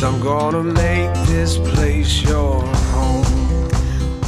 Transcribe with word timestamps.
I'm 0.00 0.20
gonna 0.20 0.62
make 0.62 1.12
this 1.26 1.58
place 1.58 2.22
your 2.22 2.62
home. 2.62 3.68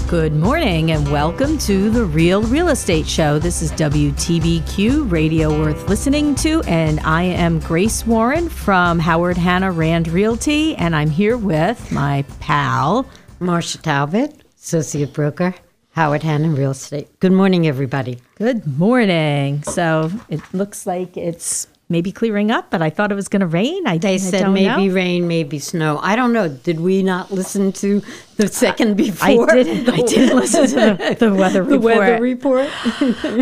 Good 0.08 0.35
morning 0.35 0.91
and 0.91 1.11
welcome 1.12 1.59
to 1.59 1.88
the 1.91 2.04
Real 2.04 2.43
Real 2.43 2.69
Estate 2.69 3.06
Show. 3.06 3.38
This 3.38 3.62
is 3.62 3.71
WTBQ 3.72 5.11
Radio 5.11 5.56
Worth 5.56 5.88
Listening 5.88 6.35
to, 6.35 6.61
and 6.64 6.98
I 7.01 7.22
am 7.22 7.61
Grace 7.61 8.04
Warren 8.04 8.48
from 8.48 8.98
Howard 8.98 9.39
Hanna 9.39 9.71
Rand 9.71 10.09
Realty, 10.09 10.75
and 10.75 10.96
I'm 10.96 11.09
here 11.11 11.37
with 11.37 11.93
my 11.93 12.25
pal. 12.41 13.07
Marsha 13.41 13.80
Talbot, 13.80 14.43
associate 14.57 15.12
broker, 15.12 15.55
Howard 15.93 16.25
Hanna 16.25 16.48
Real 16.48 16.73
Estate. 16.73 17.09
Good 17.21 17.32
morning, 17.32 17.68
everybody. 17.68 18.18
Good 18.34 18.66
morning. 18.77 19.62
So 19.62 20.11
it 20.29 20.41
looks 20.52 20.84
like 20.84 21.16
it's 21.16 21.68
maybe 21.91 22.12
clearing 22.12 22.50
up, 22.50 22.70
but 22.70 22.80
I 22.80 22.88
thought 22.88 23.11
it 23.11 23.16
was 23.16 23.29
going 23.29 23.41
to 23.41 23.46
rain. 23.46 23.86
I, 23.86 23.98
They 23.98 24.14
I 24.14 24.18
said 24.18 24.48
maybe 24.51 24.88
know. 24.88 24.95
rain, 24.95 25.27
maybe 25.28 25.59
snow. 25.59 25.98
I 26.02 26.16
don't 26.16 26.32
know. 26.32 26.48
Did 26.48 26.80
we 26.80 27.02
not 27.02 27.30
listen 27.32 27.73
to 27.73 28.01
the 28.37 28.46
second 28.48 28.96
before? 28.96 29.51
I 29.51 29.62
didn't. 29.62 29.88
I 29.88 30.02
didn't 30.02 30.37
listen 30.42 30.66
to 30.68 30.74
the, 30.74 31.16
the 31.18 31.34
weather 31.34 31.65
the 31.65 31.79
report. 31.79 31.98
weather 31.98 32.23
report. 32.23 32.68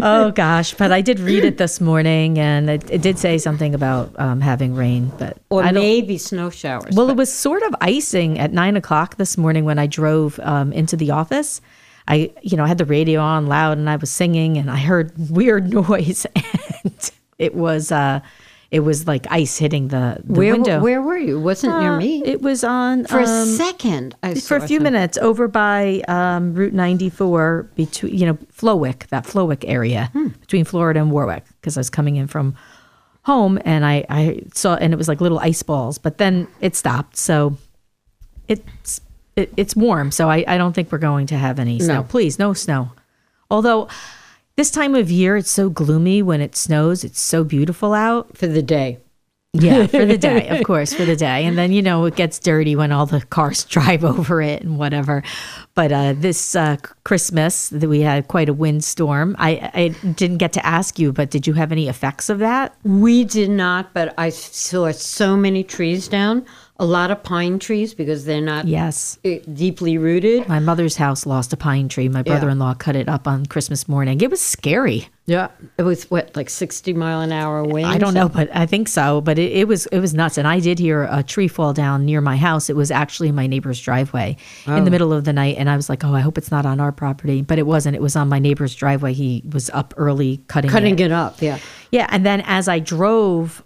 oh 0.03 0.33
gosh, 0.35 0.75
but 0.75 0.91
I 0.91 1.01
did 1.03 1.21
read 1.21 1.45
it 1.45 1.59
this 1.59 1.81
morning, 1.81 2.39
and 2.39 2.71
it, 2.71 2.91
it 2.91 3.03
did 3.03 3.19
say 3.19 3.39
something 3.39 3.75
about 3.75 4.19
um, 4.19 4.41
having 4.41 4.75
rain, 4.75 5.13
but 5.19 5.37
or 5.51 5.71
maybe 5.71 6.19
snow 6.19 6.51
showers. 6.51 6.95
Well, 6.97 7.07
but 7.07 7.13
it 7.13 7.17
was 7.17 7.33
sort 7.33 7.63
of 7.63 7.75
icing 7.81 8.39
at 8.39 8.53
nine 8.53 8.77
o'clock 8.77 9.17
this 9.17 9.37
morning 9.37 9.65
when 9.65 9.79
I 9.79 9.87
drove 9.87 10.41
um, 10.41 10.73
into 10.73 10.97
the 10.97 11.11
office. 11.11 11.61
I, 12.11 12.33
you 12.43 12.57
know, 12.57 12.65
I 12.65 12.69
had 12.69 12.79
the 12.79 12.87
radio 12.87 13.21
on 13.21 13.47
loud 13.49 13.77
and 13.77 13.91
I 13.91 13.97
was 13.97 14.11
singing, 14.11 14.57
and 14.57 14.71
I 14.71 14.79
heard 14.79 15.13
weird 15.31 15.71
noise, 15.73 16.25
and 16.35 17.11
it 17.39 17.55
was, 17.55 17.91
uh, 17.93 18.21
it 18.71 18.81
was 18.81 19.07
like 19.07 19.27
ice 19.31 19.57
hitting 19.57 19.89
the, 19.89 20.19
the 20.25 20.33
where, 20.35 20.53
window. 20.53 20.81
where 20.81 21.01
were 21.01 21.17
you? 21.17 21.41
Wasn't 21.41 21.73
near 21.81 21.95
Uh, 21.95 21.99
me. 21.99 22.23
It 22.25 22.43
was 22.43 22.63
on 22.65 23.07
For 23.07 23.21
a 23.21 23.25
um, 23.27 23.49
second, 23.49 24.15
I 24.23 24.35
for 24.35 24.57
a 24.57 24.61
few 24.61 24.77
something. 24.79 24.83
minutes 24.93 25.17
over 25.19 25.49
by 25.49 26.03
um, 26.07 26.53
Route 26.53 26.75
94 26.75 27.71
between 27.77 28.15
you 28.15 28.27
know 28.27 28.35
Flowick 28.53 29.07
that 29.09 29.25
Flowick 29.25 29.65
area 29.67 30.11
Hmm. 30.13 30.29
between 30.41 30.65
Florida 30.67 31.01
and 31.01 31.11
Warwick 31.11 31.45
because 31.61 31.79
I 31.79 31.81
was 31.81 31.89
coming 31.89 32.17
in 32.17 32.27
from 32.27 32.55
home 33.23 33.59
and 33.65 33.87
I, 33.87 34.05
I 34.11 34.43
saw 34.55 34.75
and 34.77 34.93
it 34.93 34.97
was 34.97 35.09
like 35.09 35.21
little 35.23 35.39
ice 35.39 35.63
balls 35.63 35.97
but 35.99 36.19
then 36.19 36.47
it 36.61 36.77
stopped 36.77 37.17
so 37.17 37.57
it's 38.49 39.01
it, 39.37 39.53
it's 39.57 39.77
warm 39.77 40.11
so 40.11 40.29
I, 40.31 40.45
I 40.47 40.59
don't 40.59 40.73
think 40.75 40.91
we're 40.93 40.99
going 40.99 41.27
to 41.29 41.37
have 41.37 41.59
any 41.59 41.79
snow 41.79 41.95
No. 41.97 42.03
please 42.03 42.39
no 42.39 42.53
snow 42.55 42.93
although 43.51 43.89
this 44.59 44.73
time 44.73 44.97
of 44.97 45.09
year 45.09 45.37
it's 45.37 45.53
so 45.53 45.71
gloomy 45.71 46.21
when 46.21 46.41
it 46.41 46.57
snows 46.57 47.05
it's 47.05 47.21
so 47.21 47.45
beautiful 47.45 47.95
out 47.95 48.37
for 48.37 48.49
the 48.49 48.61
day. 48.61 48.99
yeah, 49.53 49.87
for 49.87 50.05
the 50.05 50.19
day, 50.31 50.49
of 50.49 50.65
course, 50.65 50.93
for 50.93 51.05
the 51.05 51.17
day. 51.17 51.47
And 51.47 51.57
then, 51.57 51.73
you 51.73 51.81
know, 51.81 52.05
it 52.05 52.17
gets 52.17 52.39
dirty 52.39 52.77
when 52.77 52.93
all 52.93 53.07
the 53.07 53.23
cars 53.23 53.65
drive 53.77 54.05
over 54.05 54.43
it 54.43 54.63
and 54.63 54.79
whatever. 54.79 55.23
But 55.75 55.93
uh, 55.93 56.15
this 56.17 56.57
uh, 56.57 56.77
Christmas, 57.05 57.71
we 57.71 58.01
had 58.01 58.29
quite 58.29 58.49
a 58.49 58.53
windstorm. 58.53 59.37
I, 59.39 59.71
I 59.75 59.89
didn't 60.13 60.39
get 60.39 60.53
to 60.55 60.67
ask 60.67 60.99
you, 60.99 61.13
but 61.13 61.31
did 61.31 61.47
you 61.47 61.55
have 61.55 61.73
any 61.73 61.89
effects 61.89 62.29
of 62.29 62.41
that? 62.41 62.75
We 62.85 63.25
did 63.25 63.51
not, 63.51 63.95
but 63.95 64.13
I 64.19 64.31
saw 64.31 64.91
so 64.91 65.37
many 65.37 65.63
trees 65.65 66.09
down. 66.09 66.45
A 66.81 66.85
lot 66.85 67.11
of 67.11 67.25
pine 67.25 67.59
trees 67.59 67.93
because 67.93 68.25
they're 68.25 68.41
not 68.41 68.69
Yes. 68.69 69.19
uh, 69.25 69.31
deeply 69.53 69.99
rooted. 69.99 70.47
My 70.47 70.61
mother's 70.61 70.95
house 70.95 71.27
lost 71.27 71.53
a 71.53 71.57
pine 71.57 71.89
tree. 71.89 72.09
My 72.09 72.23
brother 72.23 72.49
in 72.49 72.61
law 72.61 72.73
cut 72.75 72.95
it 72.95 73.09
up 73.09 73.27
on 73.27 73.47
Christmas 73.47 73.89
morning. 73.89 74.21
It 74.21 74.31
was 74.31 74.41
scary. 74.41 75.09
Yeah, 75.27 75.49
it 75.77 75.83
was 75.83 76.05
what 76.09 76.35
like 76.37 76.49
sixty 76.49 76.93
mile 76.93 77.21
an 77.21 77.33
hour 77.33 77.65
wind. 77.65 77.87
I 77.89 77.99
don't 77.99 78.15
know, 78.15 78.29
but 78.29 78.49
I 78.55 78.65
think 78.65 78.87
so. 78.87 79.21
But 79.21 79.41
it, 79.41 79.51
it 79.53 79.67
was 79.67 79.87
it 79.87 79.99
was 79.99 80.15
nuts, 80.15 80.39
and 80.39 80.47
I 80.47 80.61
did 80.61 80.79
hear 80.79 81.09
a 81.11 81.25
tree 81.25 81.49
fall 81.49 81.73
down 81.73 82.05
near 82.07 82.21
my 82.21 82.37
house. 82.37 82.71
It 82.71 82.77
was 82.77 82.93
actually 82.93 83.33
my 83.33 83.49
neighbor's 83.49 83.81
driveway 83.81 84.37
in 84.69 84.85
the 84.85 84.91
middle 84.93 85.13
of 85.13 85.25
the 85.25 85.33
night, 85.33 85.57
and 85.59 85.69
I 85.69 85.75
was 85.77 85.89
like, 85.89 86.05
"Oh, 86.05 86.15
I 86.15 86.21
hope 86.21 86.39
it's 86.39 86.53
not 86.53 86.65
on 86.65 86.79
our 86.79 86.93
property." 86.93 87.43
But 87.43 87.59
it 87.59 87.67
wasn't. 87.67 87.97
It 87.97 88.03
was 88.03 88.15
on 88.15 88.29
my 88.29 88.39
neighbor's 88.39 88.75
driveway. 88.77 89.15
He 89.15 89.43
was 89.53 89.69
up 89.71 89.95
early 89.97 90.43
cutting 90.47 90.71
Cutting 90.71 90.99
it. 91.01 91.07
it 91.07 91.13
up, 91.13 91.43
yeah. 91.43 91.59
Yeah, 91.91 92.07
and 92.11 92.25
then 92.25 92.41
as 92.47 92.69
I 92.69 92.79
drove 92.79 93.65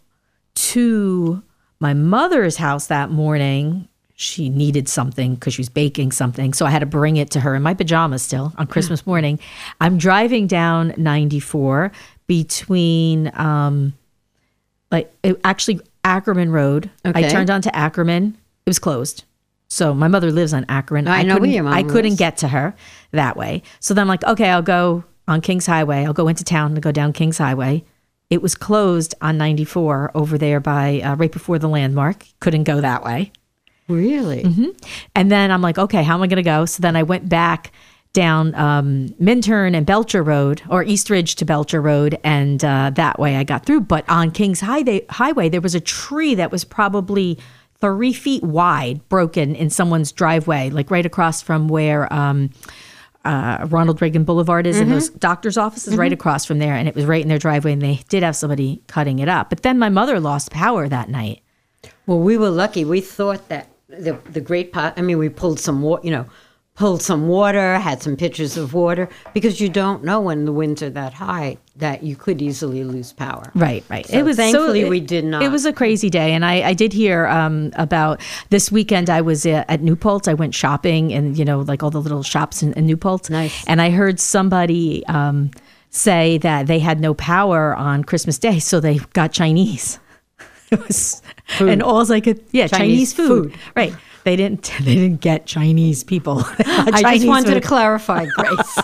to 0.55 1.43
my 1.83 1.93
mother's 1.95 2.57
house 2.57 2.87
that 2.87 3.11
morning, 3.11 3.89
she 4.15 4.49
needed 4.49 4.89
something 4.89 5.35
because 5.35 5.55
she 5.55 5.61
was 5.61 5.69
baking 5.69 6.13
something. 6.13 6.55
So 6.55 6.65
I 6.65 6.71
had 6.71 6.79
to 6.79 6.87
bring 6.87 7.17
it 7.17 7.31
to 7.33 7.41
her 7.41 7.57
in 7.57 7.63
my 7.63 7.75
pajamas 7.75 8.23
still 8.23 8.53
on 8.57 8.69
Christmas 8.69 9.05
morning. 9.05 9.41
I'm 9.81 9.99
driving 9.99 10.47
down 10.47 10.95
94 10.97 11.91
between, 12.29 13.33
um, 13.35 13.95
like, 14.93 15.13
it, 15.25 15.41
actually, 15.43 15.81
Ackerman 16.05 16.53
Road. 16.53 16.89
I 17.05 17.09
Okay. 17.11 17.29
turned 17.31 17.51
onto 17.51 17.69
Ackerman. 17.71 18.37
It 18.65 18.71
was 18.71 18.79
closed. 18.79 19.25
So 19.69 19.93
my 19.93 20.07
mother 20.07 20.31
lives 20.31 20.55
on 20.55 20.65
Akron. 20.69 21.09
I 21.09 21.23
know 21.25 21.35
where 21.35 21.41
couldn't, 21.41 21.55
your 21.55 21.65
mom 21.65 21.73
I 21.75 21.83
couldn't 21.83 22.17
get 22.17 22.37
to 22.39 22.49
her 22.49 22.75
that 23.11 23.37
way. 23.37 23.63
So 23.81 23.93
then 23.93 24.03
I'm 24.03 24.09
like, 24.09 24.23
okay, 24.25 24.51
I'll 24.51 24.63
go 24.63 25.03
on 25.27 25.41
Kings 25.41 25.67
Highway. 25.67 26.05
I'll 26.05 26.13
go 26.13 26.29
into 26.29 26.45
town 26.45 26.73
and 26.73 26.83
go 26.83 26.93
down 26.93 27.13
Kings 27.13 27.39
Highway. 27.39 27.85
It 28.33 28.41
was 28.41 28.55
closed 28.55 29.15
on 29.21 29.37
94 29.37 30.13
over 30.15 30.39
there 30.39 30.59
by 30.59 31.03
uh, 31.03 31.17
right 31.17 31.31
before 31.31 31.59
the 31.59 31.69
landmark. 31.69 32.25
Couldn't 32.41 32.65
go 32.65 32.81
that 32.81 33.05
way. 33.05 33.31
Really? 33.89 34.43
And 35.15 35.31
then 35.31 35.51
I'm 35.51 35.61
like, 35.61 35.77
okay, 35.77 36.03
how 36.03 36.15
am 36.15 36.23
I 36.23 36.29
going 36.29 36.39
to 36.39 36.43
go? 36.43 36.65
So 36.65 36.81
then 36.81 36.97
I 36.97 37.03
went 37.03 37.29
back 37.29 37.73
down 38.15 38.55
um, 38.55 39.15
Minturn 39.19 39.75
and 39.75 39.85
Belcher 39.85 40.23
Road 40.23 40.63
or 40.71 40.83
East 40.83 41.11
Ridge 41.11 41.35
to 41.37 41.45
Belcher 41.45 41.83
Road. 41.83 42.19
And 42.25 42.65
uh, 42.65 42.93
that 42.95 43.19
way 43.19 43.37
I 43.37 43.45
got 43.45 43.67
through. 43.67 43.83
But 43.83 44.09
on 44.09 44.31
Kings 44.31 44.61
Highway, 44.61 45.05
Highway, 45.11 45.51
there 45.51 45.61
was 45.61 45.75
a 45.75 45.81
tree 45.81 46.35
that 46.37 46.51
was 46.51 46.65
probably 46.65 47.39
three 47.83 48.15
feet 48.15 48.43
wide, 48.43 49.07
broken 49.11 49.55
in 49.55 49.69
someone's 49.69 50.11
driveway, 50.11 50.71
like 50.71 50.91
right 50.91 51.05
across 51.05 51.43
from 51.43 51.69
where. 51.69 52.11
Um, 52.11 52.49
uh, 53.25 53.67
Ronald 53.69 54.03
Reagan 54.03 54.25
Boulevard 54.25 54.67
is, 54.67 54.81
and 54.81 54.91
those 54.91 55.11
doctor's 55.11 55.57
offices 55.57 55.97
right 55.97 56.13
across 56.13 56.45
from 56.45 56.59
there, 56.59 56.75
and 56.75 56.89
it 56.89 56.95
was 56.95 57.05
right 57.05 57.23
in 57.23 57.29
their 57.29 57.39
driveway, 57.39 57.73
and 57.73 57.83
they 57.83 58.01
did 58.09 58.23
have 58.23 58.35
somebody 58.35 58.83
cutting 58.89 59.19
it 59.21 59.29
up. 59.29 59.49
But 59.49 59.63
then 59.63 59.79
my 59.79 59.89
mother 59.89 60.19
lost 60.19 60.51
power 60.51 60.89
that 60.89 61.09
night. 61.09 61.43
Well, 62.07 62.19
we 62.19 62.37
were 62.37 62.51
lucky. 62.51 62.85
We 62.85 63.01
thought 63.01 63.49
that 63.49 63.69
the 63.89 64.19
the 64.31 64.41
great 64.41 64.73
pot. 64.73 64.95
I 64.97 65.03
mean, 65.03 65.19
we 65.19 65.29
pulled 65.29 65.61
some 65.61 65.83
water. 65.83 66.05
You 66.05 66.11
know, 66.13 66.27
pulled 66.75 67.03
some 67.03 67.29
water. 67.29 67.79
Had 67.79 68.03
some 68.03 68.17
pitchers 68.17 68.57
of 68.57 68.75
water 68.75 69.09
because 69.35 69.61
you 69.61 69.69
don't 69.69 70.05
know 70.05 70.21
when 70.21 70.45
the 70.45 70.53
winds 70.53 70.83
are 70.83 70.91
that 70.91 71.15
high 71.15 71.59
that 71.77 72.03
you 72.03 72.17
could 72.17 72.43
easily 72.43 72.85
lose 72.85 73.13
power. 73.13 73.51
Right, 73.55 73.85
right. 73.89 74.07
So 74.07 74.19
it 74.19 74.25
was 74.25 74.37
thankfully 74.37 74.83
so, 74.83 74.89
we 74.89 75.01
did 75.01 75.25
not. 75.25 75.43
It 75.43 75.51
was 75.51 75.65
a 75.65 75.73
crazy 75.73 76.11
day, 76.11 76.33
and 76.33 76.45
I, 76.45 76.69
I 76.69 76.75
did 76.75 76.93
hear 76.93 77.27
um, 77.27 77.73
about 77.77 78.21
this 78.51 78.71
weekend. 78.71 79.09
I 79.09 79.21
was 79.21 79.47
uh, 79.47 79.65
at 79.69 79.81
Newport. 79.81 80.29
I 80.29 80.35
went 80.35 80.55
shopping, 80.55 81.13
and 81.13 81.39
you 81.39 81.45
know, 81.45 81.61
like 81.61 81.83
all 81.83 81.91
the 81.91 82.01
little 82.01 82.23
shops 82.23 82.63
in, 82.63 82.73
in 82.75 82.87
Newport. 82.87 83.31
Nice. 83.31 83.67
And 83.67 83.81
I 83.81 83.91
heard 83.91 84.21
somebody 84.21 85.05
um, 85.07 85.51
say 85.91 86.39
that 86.39 86.67
they 86.67 86.79
had 86.79 87.01
no 87.01 87.15
power 87.15 87.75
on 87.75 88.05
Christmas 88.05 88.39
Day, 88.39 88.59
so 88.59 88.81
they 88.81 88.99
got 89.13 89.33
Chinese. 89.33 89.99
it 90.71 90.87
was, 90.87 91.23
and 91.61 91.83
all 91.83 92.11
I 92.13 92.21
could, 92.21 92.45
yeah, 92.51 92.67
Chinese, 92.67 92.79
Chinese 92.79 93.13
food. 93.15 93.53
food. 93.53 93.61
Right. 93.77 93.95
They 94.25 94.37
didn't. 94.37 94.73
They 94.83 94.95
didn't 94.95 95.21
get 95.21 95.47
Chinese 95.47 96.05
people. 96.05 96.43
I 96.59 97.15
just 97.15 97.27
wanted 97.27 97.49
food 97.49 97.55
to 97.55 97.61
clarify, 97.61 98.27
Grace. 98.37 98.79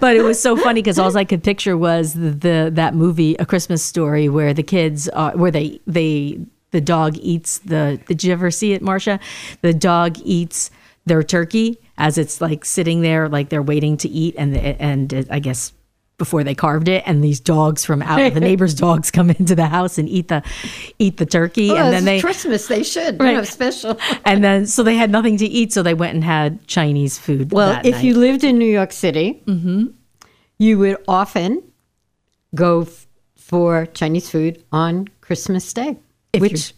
but 0.00 0.16
it 0.16 0.22
was 0.22 0.40
so 0.40 0.56
funny 0.56 0.80
because 0.80 0.98
all 0.98 1.16
I 1.16 1.24
could 1.24 1.42
picture 1.42 1.76
was 1.76 2.14
the, 2.14 2.30
the 2.30 2.70
that 2.74 2.94
movie 2.94 3.34
A 3.36 3.46
Christmas 3.46 3.82
Story 3.82 4.28
where 4.28 4.54
the 4.54 4.62
kids 4.62 5.08
are 5.10 5.36
where 5.36 5.50
they 5.50 5.80
they 5.86 6.38
the 6.70 6.80
dog 6.80 7.16
eats 7.18 7.58
the 7.58 8.00
did 8.06 8.24
you 8.24 8.32
ever 8.32 8.50
see 8.50 8.72
it 8.72 8.82
Marsha 8.82 9.20
the 9.60 9.74
dog 9.74 10.18
eats 10.24 10.70
their 11.04 11.22
turkey 11.22 11.78
as 11.98 12.16
it's 12.16 12.40
like 12.40 12.64
sitting 12.64 13.02
there 13.02 13.28
like 13.28 13.48
they're 13.48 13.62
waiting 13.62 13.96
to 13.98 14.08
eat 14.08 14.34
and 14.38 14.54
the, 14.54 14.60
and 14.60 15.12
it, 15.12 15.28
I 15.30 15.40
guess 15.40 15.72
before 16.16 16.44
they 16.44 16.54
carved 16.54 16.88
it 16.88 17.02
and 17.06 17.24
these 17.24 17.40
dogs 17.40 17.84
from 17.84 18.00
out 18.02 18.32
the 18.34 18.40
neighbors 18.48 18.72
dogs 18.74 19.10
come 19.10 19.30
into 19.30 19.54
the 19.54 19.66
house 19.66 19.98
and 19.98 20.08
eat 20.08 20.28
the 20.28 20.42
eat 20.98 21.16
the 21.16 21.26
turkey 21.26 21.68
Well, 21.70 21.86
and 21.86 21.92
then 21.92 22.04
they 22.04 22.20
Christmas. 22.20 22.68
They 22.68 22.82
should. 22.84 23.14
You 23.16 23.20
Right. 23.26 23.36
know, 23.36 23.42
special. 23.44 23.98
and 24.24 24.42
then 24.44 24.66
so 24.66 24.82
they 24.82 24.94
had 24.96 25.10
nothing 25.10 25.36
to 25.38 25.46
eat 25.46 25.72
so 25.72 25.82
they 25.82 25.94
went 25.94 26.14
and 26.14 26.22
had 26.22 26.64
Chinese 26.68 27.18
food 27.18 27.50
Well, 27.52 27.80
if 27.84 27.96
night. 27.96 28.04
you 28.04 28.14
lived 28.16 28.44
in 28.44 28.58
New 28.58 28.70
York 28.70 28.92
City, 28.92 29.42
mm-hmm. 29.46 29.86
you 30.58 30.78
would 30.78 30.98
often 31.08 31.62
go 32.54 32.82
f- 32.82 33.06
for 33.36 33.86
Chinese 33.86 34.30
food 34.30 34.62
on 34.70 35.08
Christmas 35.20 35.72
Day. 35.72 35.98
If 36.32 36.40
which 36.40 36.74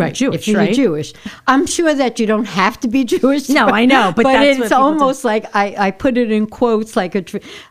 Right, 0.00 0.14
Jewish, 0.14 0.36
if 0.36 0.48
you're 0.48 0.58
right? 0.58 0.74
Jewish. 0.74 1.12
I'm 1.46 1.66
sure 1.66 1.94
that 1.94 2.18
you 2.18 2.26
don't 2.26 2.46
have 2.46 2.78
to 2.80 2.88
be 2.88 3.04
Jewish. 3.14 3.48
No, 3.48 3.66
I 3.66 3.84
know, 3.84 4.12
but 4.14 4.24
that's 4.24 4.36
what 4.36 4.46
it's 4.46 4.56
people 4.56 4.68
do. 4.68 4.74
almost 4.74 5.24
like 5.24 5.54
I, 5.54 5.74
I 5.78 5.90
put 5.90 6.16
it 6.16 6.30
in 6.30 6.46
quotes 6.46 6.96
like 6.96 7.14
a 7.14 7.24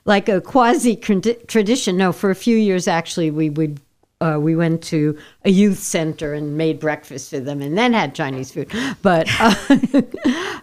like 0.06 0.30
a 0.30 0.42
quasi 0.42 0.96
tradition. 0.96 1.98
No, 1.98 2.12
for 2.12 2.30
a 2.30 2.36
few 2.36 2.58
years 2.58 2.88
actually, 2.88 3.32
we 3.32 3.50
would 3.50 3.80
uh, 4.20 4.38
we 4.40 4.56
went 4.56 4.82
to 4.84 5.18
a 5.46 5.52
youth 5.52 5.80
center 5.80 6.34
and 6.34 6.58
made 6.58 6.80
breakfast 6.80 7.30
for 7.30 7.40
them, 7.40 7.62
and 7.62 7.78
then 7.78 7.94
had 7.94 8.16
Chinese 8.16 8.52
food. 8.52 8.72
But 9.02 9.28
uh, 9.40 10.02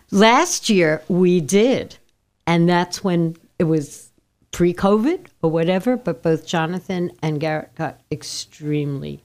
last 0.10 0.68
year 0.68 1.02
we 1.08 1.40
did, 1.40 1.96
and 2.46 2.68
that's 2.68 3.04
when 3.04 3.36
it 3.58 3.64
was 3.64 4.10
pre-COVID 4.52 5.26
or 5.42 5.50
whatever. 5.50 5.96
But 5.96 6.22
both 6.22 6.46
Jonathan 6.46 7.12
and 7.22 7.40
Garrett 7.40 7.74
got 7.74 8.00
extremely. 8.10 9.23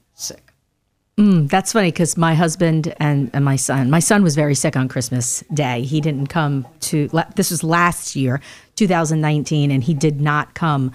Mm, 1.20 1.50
that's 1.50 1.74
funny 1.74 1.90
because 1.90 2.16
my 2.16 2.34
husband 2.34 2.94
and, 2.98 3.30
and 3.34 3.44
my 3.44 3.56
son, 3.56 3.90
my 3.90 3.98
son 3.98 4.22
was 4.22 4.34
very 4.34 4.54
sick 4.54 4.74
on 4.74 4.88
Christmas 4.88 5.44
Day. 5.52 5.82
He 5.82 6.00
didn't 6.00 6.28
come 6.28 6.66
to, 6.80 7.10
this 7.36 7.50
was 7.50 7.62
last 7.62 8.16
year, 8.16 8.40
2019, 8.76 9.70
and 9.70 9.84
he 9.84 9.92
did 9.92 10.18
not 10.18 10.54
come 10.54 10.92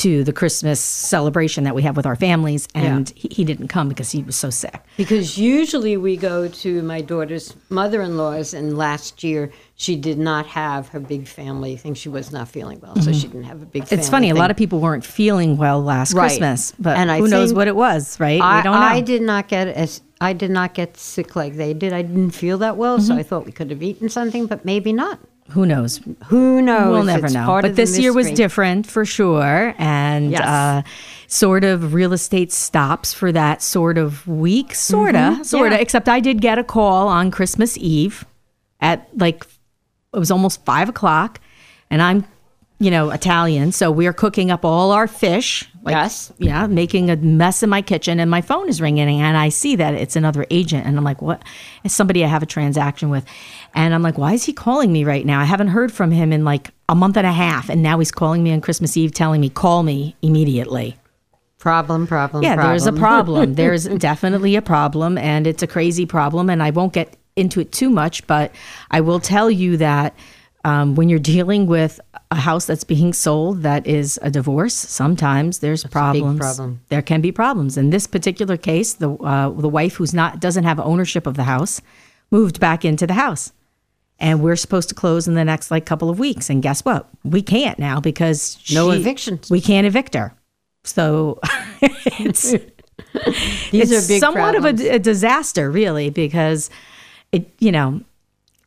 to 0.00 0.24
the 0.24 0.32
Christmas 0.32 0.80
celebration 0.80 1.64
that 1.64 1.74
we 1.74 1.82
have 1.82 1.96
with 1.96 2.06
our 2.06 2.16
families. 2.16 2.66
And 2.74 3.10
he, 3.14 3.28
he 3.30 3.44
didn't 3.44 3.68
come 3.68 3.88
because 3.88 4.10
he 4.10 4.22
was 4.22 4.36
so 4.36 4.48
sick. 4.50 4.80
Because 4.96 5.36
usually 5.38 5.96
we 5.96 6.16
go 6.16 6.48
to 6.48 6.82
my 6.82 7.00
daughter's 7.02 7.54
mother 7.68 8.00
in 8.00 8.16
law's, 8.16 8.54
and 8.54 8.78
last 8.78 9.22
year 9.22 9.50
she 9.76 9.96
did 9.96 10.18
not 10.18 10.46
have 10.46 10.88
her 10.88 11.00
big 11.00 11.26
family. 11.26 11.74
I 11.74 11.76
think 11.76 11.96
she 11.96 12.08
was 12.08 12.32
not 12.32 12.48
feeling 12.48 12.80
well, 12.80 12.96
so 12.96 13.12
she 13.12 13.26
didn't 13.26 13.44
have 13.44 13.60
a 13.62 13.66
big 13.66 13.82
family. 13.84 13.86
Mm-hmm. 13.96 14.00
It's 14.00 14.08
funny, 14.08 14.30
a 14.30 14.34
lot 14.34 14.50
of 14.50 14.56
people 14.56 14.80
weren't 14.80 15.04
feeling 15.04 15.56
well 15.56 15.82
last 15.82 16.14
Right. 16.14 16.28
Christmas, 16.28 16.72
but 16.78 16.96
And 16.96 17.10
I 17.10 17.18
who 17.18 17.28
knows 17.28 17.52
what 17.52 17.68
it 17.68 17.76
was, 17.76 18.18
right? 18.20 18.40
I, 18.40 18.58
we 18.58 18.62
don't 18.62 18.74
know. 18.80 18.86
I 18.86 19.00
did 19.00 19.22
not 19.22 19.48
get 19.48 19.68
as 19.68 20.02
I 20.22 20.34
did 20.34 20.50
not 20.50 20.74
get 20.74 20.98
sick 20.98 21.34
like 21.34 21.54
they 21.56 21.72
did. 21.72 21.92
I 21.94 22.02
didn't 22.02 22.32
feel 22.32 22.58
that 22.58 22.76
well, 22.76 22.98
Mm-hmm. 22.98 23.06
so 23.06 23.14
I 23.16 23.22
thought 23.22 23.46
we 23.46 23.52
could 23.52 23.70
have 23.70 23.82
eaten 23.82 24.08
something, 24.08 24.46
but 24.46 24.64
maybe 24.64 24.92
not. 24.92 25.18
Who 25.52 25.66
knows? 25.66 26.00
Who 26.26 26.62
knows? 26.62 26.90
We'll 26.90 27.02
never 27.04 27.26
It's 27.26 27.34
know. 27.34 27.60
But 27.62 27.76
this 27.76 27.98
year 27.98 28.12
was 28.12 28.30
different 28.30 28.86
for 28.86 29.04
sure. 29.04 29.74
And 29.78 30.30
Yes. 30.32 30.40
uh, 30.40 30.82
sort 31.26 31.64
of 31.64 31.94
real 31.94 32.12
estate 32.12 32.52
stops 32.52 33.12
for 33.12 33.32
that 33.32 33.62
sort 33.62 33.98
of 33.98 34.26
week. 34.26 34.74
Sort 34.74 35.14
of. 35.16 35.46
Sort 35.46 35.66
of. 35.66 35.72
Mm-hmm. 35.72 35.72
Yeah. 35.74 35.78
Except 35.80 36.08
I 36.08 36.20
did 36.20 36.40
get 36.40 36.58
a 36.58 36.64
call 36.64 37.08
on 37.08 37.30
Christmas 37.30 37.76
Eve 37.78 38.24
at 38.80 39.08
like, 39.16 39.44
it 40.14 40.18
was 40.18 40.30
almost 40.30 40.64
five 40.64 40.88
o'clock. 40.88 41.40
And 41.90 42.00
I'm, 42.02 42.24
you 42.80 42.90
know, 42.90 43.10
Italian. 43.10 43.72
So 43.72 43.90
we're 43.90 44.14
cooking 44.14 44.50
up 44.50 44.64
all 44.64 44.90
our 44.90 45.06
fish. 45.06 45.68
Like, 45.82 45.92
Yes. 45.92 46.32
Yeah, 46.38 46.66
making 46.66 47.10
a 47.10 47.16
mess 47.16 47.62
in 47.62 47.68
my 47.68 47.82
kitchen. 47.82 48.18
And 48.18 48.30
my 48.30 48.40
phone 48.40 48.70
is 48.70 48.80
ringing. 48.80 49.20
And 49.20 49.36
I 49.36 49.50
see 49.50 49.76
that 49.76 49.92
it's 49.94 50.16
another 50.16 50.46
agent. 50.50 50.86
And 50.86 50.96
I'm 50.96 51.04
like, 51.04 51.20
what? 51.20 51.42
It's 51.84 51.94
somebody 51.94 52.24
I 52.24 52.28
have 52.28 52.42
a 52.42 52.46
transaction 52.46 53.10
with. 53.10 53.24
And 53.74 53.92
I'm 53.94 54.02
like, 54.02 54.16
why 54.16 54.32
is 54.32 54.44
he 54.44 54.54
calling 54.54 54.92
me 54.92 55.04
right 55.04 55.24
now? 55.26 55.40
I 55.40 55.44
haven't 55.44 55.68
heard 55.68 55.92
from 55.92 56.10
him 56.10 56.32
in 56.32 56.42
like 56.44 56.70
a 56.88 56.94
month 56.94 57.18
and 57.18 57.26
a 57.26 57.32
half. 57.32 57.68
And 57.68 57.82
now 57.82 57.98
he's 57.98 58.10
calling 58.10 58.42
me 58.42 58.50
on 58.52 58.62
Christmas 58.62 58.96
Eve 58.96 59.12
telling 59.12 59.42
me, 59.42 59.50
call 59.50 59.82
me 59.82 60.16
immediately. 60.22 60.96
Problem, 61.58 62.06
problem, 62.06 62.42
Yeah, 62.42 62.54
problem. 62.54 62.70
there's 62.70 62.86
a 62.86 62.92
problem. 62.94 63.54
there's 63.56 63.84
definitely 63.84 64.56
a 64.56 64.62
problem, 64.62 65.18
and 65.18 65.46
it's 65.46 65.62
a 65.62 65.66
crazy 65.66 66.06
problem. 66.06 66.48
And 66.48 66.62
I 66.62 66.70
won't 66.70 66.94
get 66.94 67.18
into 67.36 67.60
it 67.60 67.70
too 67.70 67.90
much, 67.90 68.26
but 68.26 68.50
I 68.90 69.02
will 69.02 69.20
tell 69.20 69.50
you 69.50 69.76
that 69.76 70.14
um, 70.64 70.94
when 70.94 71.08
you're 71.08 71.18
dealing 71.18 71.66
with 71.66 72.00
a 72.30 72.36
house 72.36 72.66
that's 72.66 72.84
being 72.84 73.12
sold 73.12 73.62
that 73.62 73.86
is 73.86 74.18
a 74.22 74.30
divorce, 74.30 74.74
sometimes 74.74 75.60
there's 75.60 75.84
problems. 75.84 76.38
problem. 76.38 76.80
There 76.88 77.02
can 77.02 77.20
be 77.20 77.32
problems. 77.32 77.76
In 77.78 77.90
this 77.90 78.06
particular 78.06 78.56
case, 78.56 78.92
the 78.94 79.10
uh, 79.14 79.48
the 79.50 79.68
wife 79.68 79.94
who's 79.96 80.12
not 80.14 80.38
doesn't 80.40 80.64
have 80.64 80.78
ownership 80.78 81.26
of 81.26 81.34
the 81.34 81.44
house 81.44 81.80
moved 82.30 82.60
back 82.60 82.84
into 82.84 83.06
the 83.06 83.14
house. 83.14 83.52
And 84.18 84.42
we're 84.42 84.56
supposed 84.56 84.90
to 84.90 84.94
close 84.94 85.26
in 85.26 85.34
the 85.34 85.44
next 85.46 85.70
like 85.70 85.86
couple 85.86 86.10
of 86.10 86.18
weeks. 86.18 86.50
And 86.50 86.62
guess 86.62 86.84
what? 86.84 87.08
We 87.24 87.40
can't 87.40 87.78
now 87.78 88.00
because 88.00 88.58
No 88.70 88.92
she- 88.92 88.98
evictions. 89.00 89.50
We 89.50 89.62
can't 89.62 89.86
evict 89.86 90.14
her. 90.14 90.34
So 90.84 91.40
it's 91.80 92.52
These 93.70 93.90
it's 93.90 94.04
are 94.04 94.08
big 94.08 94.20
somewhat 94.20 94.52
problems. 94.52 94.80
of 94.82 94.86
a, 94.86 94.94
a 94.96 94.98
disaster, 94.98 95.70
really, 95.70 96.10
because 96.10 96.68
it, 97.32 97.50
you 97.60 97.72
know, 97.72 98.02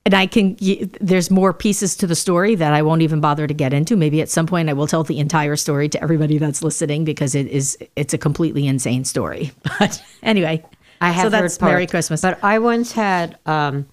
and 0.05 0.13
I 0.13 0.25
can. 0.25 0.57
There's 0.99 1.31
more 1.31 1.53
pieces 1.53 1.95
to 1.97 2.07
the 2.07 2.15
story 2.15 2.55
that 2.55 2.73
I 2.73 2.81
won't 2.81 3.01
even 3.01 3.21
bother 3.21 3.47
to 3.47 3.53
get 3.53 3.73
into. 3.73 3.95
Maybe 3.95 4.21
at 4.21 4.29
some 4.29 4.45
point 4.45 4.69
I 4.69 4.73
will 4.73 4.87
tell 4.87 5.03
the 5.03 5.19
entire 5.19 5.55
story 5.55 5.87
to 5.89 6.03
everybody 6.03 6.37
that's 6.37 6.61
listening 6.61 7.05
because 7.05 7.35
it 7.35 7.47
is 7.47 7.77
it's 7.95 8.13
a 8.13 8.17
completely 8.17 8.67
insane 8.67 9.05
story. 9.05 9.51
But 9.79 10.03
anyway, 10.21 10.63
I 11.01 11.11
have 11.11 11.25
so 11.25 11.29
that's 11.29 11.57
heard 11.57 11.67
Merry. 11.67 11.87
Christmas. 11.87 12.21
But 12.21 12.43
I 12.43 12.59
once 12.59 12.91
had 12.91 13.37
um, 13.45 13.87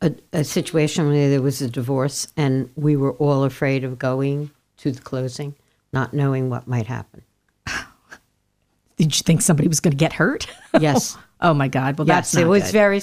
a, 0.00 0.12
a 0.32 0.44
situation 0.44 1.08
where 1.08 1.30
there 1.30 1.42
was 1.42 1.60
a 1.62 1.68
divorce, 1.68 2.28
and 2.36 2.70
we 2.76 2.96
were 2.96 3.12
all 3.14 3.44
afraid 3.44 3.82
of 3.84 3.98
going 3.98 4.50
to 4.78 4.92
the 4.92 5.00
closing, 5.00 5.54
not 5.92 6.14
knowing 6.14 6.48
what 6.50 6.66
might 6.68 6.86
happen. 6.86 7.22
Did 8.96 9.16
you 9.16 9.22
think 9.24 9.42
somebody 9.42 9.68
was 9.68 9.80
going 9.80 9.92
to 9.92 9.96
get 9.96 10.12
hurt? 10.14 10.46
Yes. 10.78 11.16
oh 11.40 11.54
my 11.54 11.68
God! 11.68 11.98
Well, 11.98 12.06
Yes, 12.06 12.32
that's 12.32 12.42
it 12.42 12.46
was 12.46 12.64
good. 12.64 12.72
very. 12.72 13.00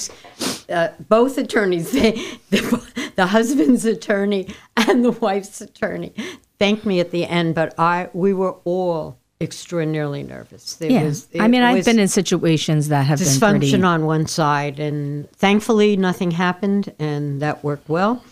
Uh, 0.70 0.90
both 1.10 1.38
attorneys, 1.38 1.92
they, 1.94 2.12
the, 2.50 3.12
the 3.16 3.28
husband's 3.28 3.86
attorney 3.86 4.54
and 4.78 5.04
the 5.04 5.12
wife's 5.12 5.62
attorney, 5.62 6.14
thanked 6.60 6.86
me 6.86 7.00
at 7.00 7.12
the 7.12 7.26
end. 7.26 7.56
But 7.56 7.78
I, 7.80 8.10
we 8.14 8.34
were 8.34 8.54
all 8.64 9.18
extraordinarily 9.42 10.24
nervous. 10.24 10.76
There 10.76 10.90
yeah. 10.90 11.04
was, 11.04 11.28
I 11.40 11.48
mean, 11.48 11.62
I've 11.62 11.86
been 11.86 12.00
in 12.00 12.08
situations 12.08 12.88
that 12.88 13.06
have 13.06 13.20
been 13.20 13.28
dysfunction 13.28 13.86
on 13.86 14.06
one 14.06 14.26
side, 14.26 14.80
and 14.80 15.30
thankfully 15.32 15.98
nothing 15.98 16.32
happened, 16.32 16.94
and 17.00 17.42
that 17.42 17.64
worked 17.64 17.90
well. 17.90 18.24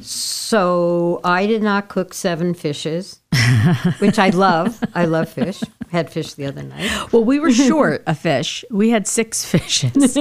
So 0.00 1.20
I 1.22 1.46
did 1.46 1.62
not 1.62 1.88
cook 1.88 2.12
seven 2.12 2.54
fishes, 2.54 3.20
which 3.98 4.18
I 4.18 4.30
love. 4.30 4.82
I 4.94 5.04
love 5.04 5.28
fish. 5.28 5.62
Had 5.90 6.10
fish 6.10 6.34
the 6.34 6.46
other 6.46 6.62
night. 6.62 7.12
Well, 7.12 7.24
we 7.24 7.38
were 7.38 7.52
short 7.68 8.02
a 8.06 8.14
fish. 8.14 8.64
We 8.70 8.90
had 8.90 9.06
six 9.06 9.44
fishes 9.50 10.18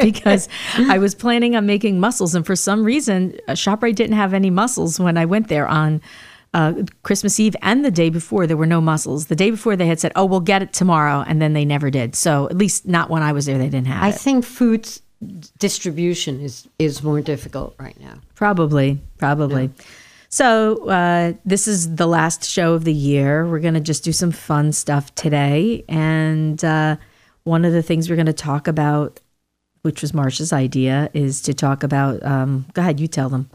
because 0.00 0.48
I 0.76 0.98
was 0.98 1.14
planning 1.14 1.54
on 1.54 1.66
making 1.66 2.00
mussels, 2.00 2.34
and 2.34 2.46
for 2.46 2.56
some 2.56 2.84
reason, 2.84 3.38
uh, 3.46 3.52
Shoprite 3.52 3.94
didn't 3.94 4.16
have 4.16 4.32
any 4.34 4.50
mussels 4.50 4.98
when 4.98 5.18
I 5.18 5.26
went 5.26 5.48
there 5.48 5.68
on 5.68 6.00
uh, 6.54 6.74
Christmas 7.02 7.38
Eve 7.38 7.54
and 7.62 7.84
the 7.84 7.90
day 7.90 8.10
before. 8.10 8.46
There 8.46 8.56
were 8.56 8.66
no 8.66 8.80
mussels. 8.80 9.26
The 9.26 9.36
day 9.36 9.50
before, 9.50 9.76
they 9.76 9.86
had 9.86 10.00
said, 10.00 10.12
"Oh, 10.16 10.24
we'll 10.24 10.40
get 10.40 10.62
it 10.62 10.72
tomorrow," 10.72 11.24
and 11.26 11.40
then 11.40 11.52
they 11.52 11.64
never 11.64 11.90
did. 11.90 12.16
So 12.16 12.48
at 12.48 12.56
least 12.56 12.86
not 12.88 13.10
when 13.10 13.22
I 13.22 13.32
was 13.32 13.46
there, 13.46 13.58
they 13.58 13.68
didn't 13.68 13.86
have 13.86 14.02
I 14.02 14.08
it. 14.08 14.14
I 14.14 14.16
think 14.16 14.44
food 14.44 14.88
distribution 15.58 16.40
is 16.40 16.66
is 16.78 17.02
more 17.02 17.20
difficult 17.20 17.74
right 17.78 17.98
now. 18.00 18.14
Probably, 18.34 19.00
probably. 19.18 19.70
So 20.30 20.88
uh, 20.88 21.32
this 21.44 21.66
is 21.66 21.96
the 21.96 22.06
last 22.06 22.48
show 22.48 22.74
of 22.74 22.84
the 22.84 22.92
year. 22.92 23.46
We're 23.46 23.58
gonna 23.58 23.80
just 23.80 24.04
do 24.04 24.12
some 24.12 24.30
fun 24.30 24.72
stuff 24.72 25.12
today, 25.16 25.84
and 25.88 26.64
uh, 26.64 26.96
one 27.42 27.64
of 27.64 27.72
the 27.72 27.82
things 27.82 28.08
we're 28.08 28.16
gonna 28.16 28.32
talk 28.32 28.68
about, 28.68 29.18
which 29.82 30.02
was 30.02 30.12
Marsha's 30.12 30.52
idea, 30.52 31.10
is 31.14 31.42
to 31.42 31.52
talk 31.52 31.82
about. 31.82 32.24
Um, 32.24 32.66
go 32.74 32.82
ahead, 32.82 33.00
you 33.00 33.08
tell 33.08 33.28
them. 33.28 33.50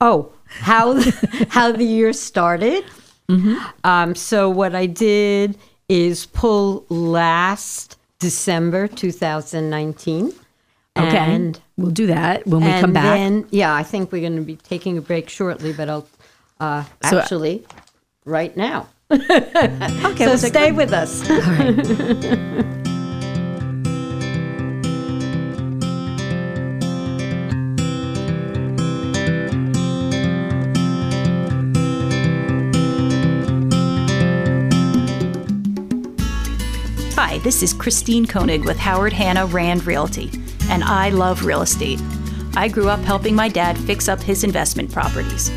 Oh, 0.00 0.32
how 0.46 1.00
how 1.48 1.72
the 1.72 1.84
year 1.84 2.12
started. 2.12 2.84
Um, 3.84 4.14
so 4.16 4.50
what 4.50 4.74
I 4.74 4.86
did 4.86 5.56
is 5.88 6.26
pull 6.26 6.84
last 6.88 7.96
December 8.18 8.88
2019. 8.88 10.32
Okay, 10.98 11.16
And, 11.16 11.60
we'll 11.76 11.92
do 11.92 12.06
that 12.08 12.46
when 12.46 12.62
we 12.62 12.80
come 12.80 12.92
back. 12.92 13.16
Then, 13.16 13.46
yeah, 13.50 13.72
I 13.72 13.84
think 13.84 14.10
we're 14.10 14.20
going 14.20 14.36
to 14.36 14.42
be 14.42 14.56
taking 14.56 14.98
a 14.98 15.00
break 15.00 15.28
shortly, 15.28 15.72
but 15.72 15.88
I'll 15.88 16.08
uh, 16.60 16.84
So- 17.10 17.18
actually 17.18 17.64
right 18.24 18.56
now. 18.56 18.88
okay, 19.10 19.26
so 19.28 20.26
we'll 20.26 20.38
stay 20.38 20.70
with 20.70 20.92
us. 20.92 21.26
Hi, 37.14 37.38
this 37.38 37.62
is 37.62 37.72
Christine 37.72 38.26
Koenig 38.26 38.64
with 38.64 38.78
Howard 38.78 39.12
Hanna 39.12 39.44
Rand 39.46 39.84
Realty, 39.86 40.30
and 40.70 40.82
I 40.82 41.10
love 41.10 41.44
real 41.44 41.62
estate. 41.62 42.00
I 42.56 42.68
grew 42.68 42.88
up 42.88 43.00
helping 43.00 43.34
my 43.34 43.48
dad 43.48 43.76
fix 43.78 44.08
up 44.08 44.20
his 44.20 44.42
investment 44.42 44.90
properties. 44.90 45.50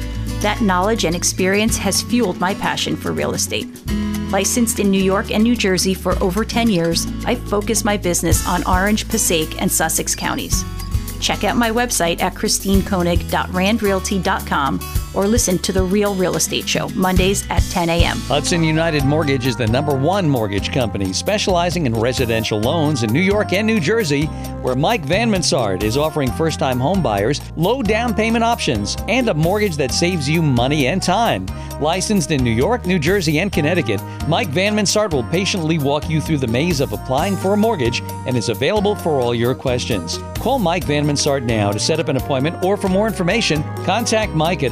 That 0.43 0.61
knowledge 0.61 1.05
and 1.05 1.15
experience 1.15 1.77
has 1.77 2.01
fueled 2.01 2.41
my 2.41 2.53
passion 2.53 2.97
for 2.97 3.13
real 3.13 3.33
estate. 3.33 3.69
Licensed 4.29 4.79
in 4.79 4.91
New 4.91 5.01
York 5.01 5.31
and 5.31 5.41
New 5.41 5.55
Jersey 5.55 5.93
for 5.93 6.21
over 6.21 6.43
10 6.43 6.69
years, 6.69 7.07
I 7.25 7.35
focus 7.35 7.85
my 7.85 7.95
business 7.95 8.45
on 8.45 8.67
Orange, 8.67 9.07
Passaic, 9.07 9.61
and 9.61 9.71
Sussex 9.71 10.13
counties. 10.13 10.65
Check 11.21 11.45
out 11.45 11.55
my 11.55 11.71
website 11.71 12.21
at 12.21 12.33
christinekoenig.randrealty.com 12.33 15.02
or 15.13 15.27
listen 15.27 15.57
to 15.59 15.71
The 15.71 15.83
Real 15.83 16.15
Real 16.15 16.35
Estate 16.35 16.67
Show, 16.67 16.89
Mondays 16.89 17.45
at 17.49 17.61
10 17.63 17.89
a.m. 17.89 18.17
Hudson 18.21 18.63
United 18.63 19.05
Mortgage 19.05 19.45
is 19.45 19.55
the 19.55 19.67
number 19.67 19.95
one 19.95 20.29
mortgage 20.29 20.71
company 20.71 21.13
specializing 21.13 21.85
in 21.85 21.93
residential 21.93 22.59
loans 22.59 23.03
in 23.03 23.11
New 23.11 23.21
York 23.21 23.53
and 23.53 23.67
New 23.67 23.79
Jersey, 23.79 24.25
where 24.63 24.75
Mike 24.75 25.05
Van 25.05 25.29
Mansard 25.29 25.83
is 25.83 25.97
offering 25.97 26.31
first 26.31 26.59
time 26.59 26.79
homebuyers 26.79 27.41
low 27.55 27.81
down 27.81 28.13
payment 28.13 28.43
options 28.43 28.97
and 29.07 29.29
a 29.29 29.33
mortgage 29.33 29.77
that 29.77 29.91
saves 29.91 30.29
you 30.29 30.41
money 30.41 30.87
and 30.87 31.01
time. 31.01 31.45
Licensed 31.79 32.31
in 32.31 32.43
New 32.43 32.51
York, 32.51 32.85
New 32.85 32.99
Jersey, 32.99 33.39
and 33.39 33.51
Connecticut, 33.51 34.01
Mike 34.27 34.49
Van 34.49 34.75
Mansard 34.75 35.11
will 35.11 35.23
patiently 35.25 35.77
walk 35.77 36.09
you 36.09 36.21
through 36.21 36.37
the 36.37 36.47
maze 36.47 36.79
of 36.79 36.93
applying 36.93 37.35
for 37.35 37.53
a 37.53 37.57
mortgage 37.57 38.01
and 38.25 38.37
is 38.37 38.49
available 38.49 38.95
for 38.95 39.19
all 39.19 39.35
your 39.35 39.53
questions. 39.55 40.19
Call 40.35 40.59
Mike 40.59 40.83
Van 40.83 41.05
Mansard 41.05 41.45
now 41.45 41.71
to 41.71 41.79
set 41.79 41.99
up 41.99 42.09
an 42.09 42.17
appointment 42.17 42.63
or 42.63 42.77
for 42.77 42.89
more 42.89 43.07
information, 43.07 43.63
contact 43.85 44.33
Mike 44.33 44.63
at 44.63 44.71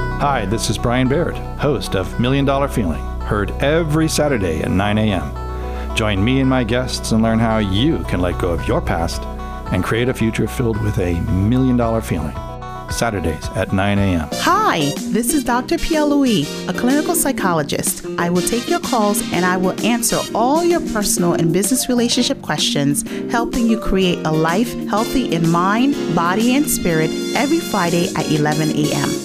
Hi, 0.21 0.45
this 0.45 0.69
is 0.69 0.77
Brian 0.77 1.07
Baird, 1.07 1.35
host 1.57 1.95
of 1.95 2.19
Million 2.19 2.45
Dollar 2.45 2.67
Feeling, 2.67 3.01
heard 3.21 3.49
every 3.53 4.07
Saturday 4.07 4.61
at 4.61 4.69
9 4.69 4.97
a.m. 4.99 5.95
Join 5.95 6.23
me 6.23 6.41
and 6.41 6.47
my 6.47 6.63
guests 6.63 7.11
and 7.11 7.23
learn 7.23 7.39
how 7.39 7.57
you 7.57 8.03
can 8.03 8.21
let 8.21 8.39
go 8.39 8.51
of 8.51 8.67
your 8.67 8.81
past 8.81 9.23
and 9.73 9.83
create 9.83 10.09
a 10.09 10.13
future 10.13 10.45
filled 10.45 10.79
with 10.83 10.99
a 10.99 11.19
million 11.21 11.75
dollar 11.75 12.01
feeling. 12.01 12.35
Saturdays 12.91 13.47
at 13.55 13.73
9 13.73 13.97
a.m. 13.97 14.29
Hi, 14.33 14.93
this 15.07 15.33
is 15.33 15.43
Dr. 15.43 15.79
Pierre 15.79 16.03
Louis, 16.03 16.45
a 16.67 16.73
clinical 16.73 17.15
psychologist. 17.15 18.05
I 18.19 18.29
will 18.29 18.43
take 18.43 18.69
your 18.69 18.81
calls 18.81 19.23
and 19.33 19.43
I 19.43 19.57
will 19.57 19.79
answer 19.83 20.19
all 20.35 20.63
your 20.63 20.81
personal 20.91 21.33
and 21.33 21.51
business 21.51 21.89
relationship 21.89 22.43
questions, 22.43 23.01
helping 23.31 23.65
you 23.65 23.79
create 23.79 24.19
a 24.27 24.31
life 24.31 24.71
healthy 24.87 25.33
in 25.33 25.49
mind, 25.49 25.95
body, 26.15 26.55
and 26.55 26.69
spirit 26.69 27.09
every 27.35 27.59
Friday 27.59 28.13
at 28.15 28.29
11 28.29 28.69
a.m. 28.69 29.20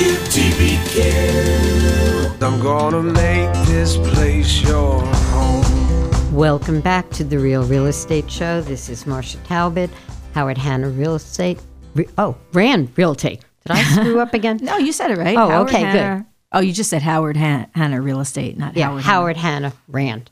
WTBQ. 0.00 2.40
I'm 2.42 2.58
gonna 2.62 3.02
make 3.02 3.52
this 3.66 3.98
place 3.98 4.62
your 4.62 4.98
home. 5.02 6.34
Welcome 6.34 6.80
back 6.80 7.10
to 7.10 7.22
the 7.22 7.38
Real 7.38 7.64
Real 7.64 7.84
Estate 7.84 8.30
Show. 8.30 8.62
This 8.62 8.88
is 8.88 9.04
Marsha 9.04 9.36
Talbot, 9.46 9.90
Howard 10.32 10.56
Hanna 10.56 10.88
Real 10.88 11.16
Estate. 11.16 11.60
Re- 11.94 12.08
oh, 12.16 12.34
Rand 12.54 12.88
Realty. 12.96 13.40
Did 13.66 13.76
I 13.76 13.82
screw 13.82 14.20
up 14.20 14.32
again? 14.32 14.58
No, 14.62 14.78
you 14.78 14.92
said 14.92 15.10
it 15.10 15.18
right. 15.18 15.36
Oh, 15.36 15.50
Howard 15.50 15.68
okay, 15.68 15.80
Hanna- 15.82 16.16
good. 16.20 16.26
Oh, 16.52 16.60
you 16.60 16.72
just 16.72 16.88
said 16.88 17.02
Howard 17.02 17.36
Han- 17.36 17.66
Hanna 17.74 18.00
Real 18.00 18.20
Estate, 18.20 18.56
not 18.56 18.78
Yeah, 18.78 18.86
Howard. 18.86 19.02
Howard, 19.02 19.36
Hanna 19.36 19.74
Rand. 19.86 20.30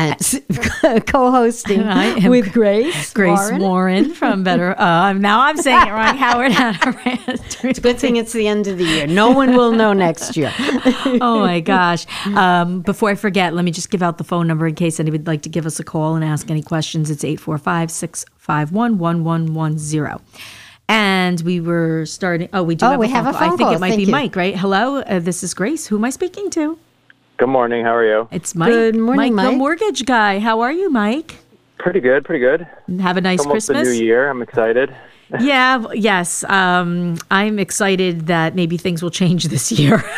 And 0.00 1.06
co-hosting 1.06 2.28
with 2.30 2.52
Grace. 2.52 3.12
Grace 3.12 3.38
Warren. 3.38 3.60
Warren, 3.60 4.14
from 4.14 4.42
Better. 4.42 4.78
Uh, 4.80 5.12
now 5.12 5.40
I'm 5.42 5.56
saying 5.58 5.88
it 5.88 5.90
wrong. 5.90 6.16
Howard 6.16 6.52
Hanna 6.52 6.98
Rand. 7.04 7.82
Good 7.82 7.98
thing 7.98 8.16
it's 8.16 8.32
the 8.32 8.48
end 8.48 8.66
of 8.66 8.78
the 8.78 8.84
year. 8.84 9.06
No 9.06 9.30
one 9.30 9.54
will 9.54 9.72
know 9.72 9.92
next 9.92 10.36
year. 10.36 10.52
oh 10.58 11.40
my 11.40 11.60
gosh. 11.60 12.06
Um, 12.28 12.80
before 12.80 13.10
I 13.10 13.14
forget, 13.14 13.52
let 13.54 13.64
me 13.64 13.70
just 13.70 13.90
give 13.90 14.02
out 14.02 14.16
the 14.16 14.24
phone 14.24 14.46
number 14.46 14.66
in 14.66 14.74
case 14.74 14.98
anybody 15.00 15.20
would 15.20 15.26
like 15.26 15.42
to 15.42 15.50
give 15.50 15.66
us 15.66 15.78
a 15.78 15.84
call 15.84 16.14
and 16.14 16.24
ask 16.24 16.50
any 16.50 16.62
questions. 16.62 17.10
It's 17.10 17.22
845 17.24 17.90
651 17.90 18.98
1110. 18.98 20.18
And 20.88 21.40
we 21.42 21.60
were 21.60 22.06
starting. 22.06 22.48
Oh, 22.54 22.62
we 22.62 22.74
do 22.74 22.86
Oh, 22.86 22.90
have 22.92 23.00
we 23.00 23.06
a 23.06 23.10
have 23.10 23.24
phone 23.26 23.34
a 23.34 23.38
call. 23.38 23.46
I 23.46 23.48
think 23.50 23.60
call. 23.60 23.74
it 23.74 23.80
might 23.80 23.88
Thank 23.90 23.98
be 24.00 24.04
you. 24.06 24.10
Mike, 24.12 24.34
right? 24.34 24.56
Hello, 24.56 24.96
uh, 25.00 25.18
this 25.20 25.42
is 25.44 25.52
Grace. 25.54 25.86
Who 25.86 25.96
am 25.98 26.04
I 26.04 26.10
speaking 26.10 26.48
to? 26.50 26.78
Good 27.40 27.48
morning. 27.48 27.86
How 27.86 27.96
are 27.96 28.04
you? 28.04 28.28
It's 28.30 28.54
Mike. 28.54 28.68
Good 28.68 28.96
morning, 28.96 29.30
the 29.30 29.36
Mike. 29.36 29.50
The 29.52 29.56
mortgage 29.56 30.04
guy. 30.04 30.40
How 30.40 30.60
are 30.60 30.70
you, 30.70 30.90
Mike? 30.90 31.36
Pretty 31.78 31.98
good. 32.00 32.22
Pretty 32.22 32.44
good. 32.44 32.66
Have 33.00 33.16
a 33.16 33.22
nice 33.22 33.38
It's 33.38 33.46
almost 33.46 33.68
Christmas. 33.68 33.88
the 33.88 33.94
new 33.94 34.04
year. 34.04 34.28
I'm 34.30 34.42
excited. 34.42 34.94
Yeah, 35.38 35.84
yes. 35.94 36.42
Um, 36.42 37.16
I'm 37.30 37.60
excited 37.60 38.26
that 38.26 38.56
maybe 38.56 38.76
things 38.76 39.00
will 39.00 39.12
change 39.12 39.44
this 39.44 39.72
year. 39.72 40.02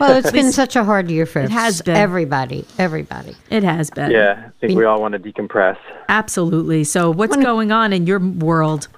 Well, 0.00 0.16
it's 0.16 0.32
been 0.32 0.50
such 0.50 0.74
a 0.74 0.82
hard 0.82 1.12
year 1.12 1.26
for 1.26 1.38
It 1.42 1.50
has 1.52 1.80
been. 1.80 1.94
everybody. 1.94 2.64
Everybody. 2.76 3.36
it 3.50 3.62
has 3.62 3.88
been. 3.88 4.10
Yeah, 4.10 4.48
I 4.48 4.66
think 4.66 4.76
we 4.76 4.84
all 4.84 5.00
want 5.00 5.12
to 5.12 5.20
decompress. 5.20 5.76
Absolutely. 6.08 6.82
So, 6.82 7.12
what's 7.12 7.36
going 7.36 7.70
on 7.70 7.92
in 7.92 8.04
your 8.08 8.18
world? 8.18 8.88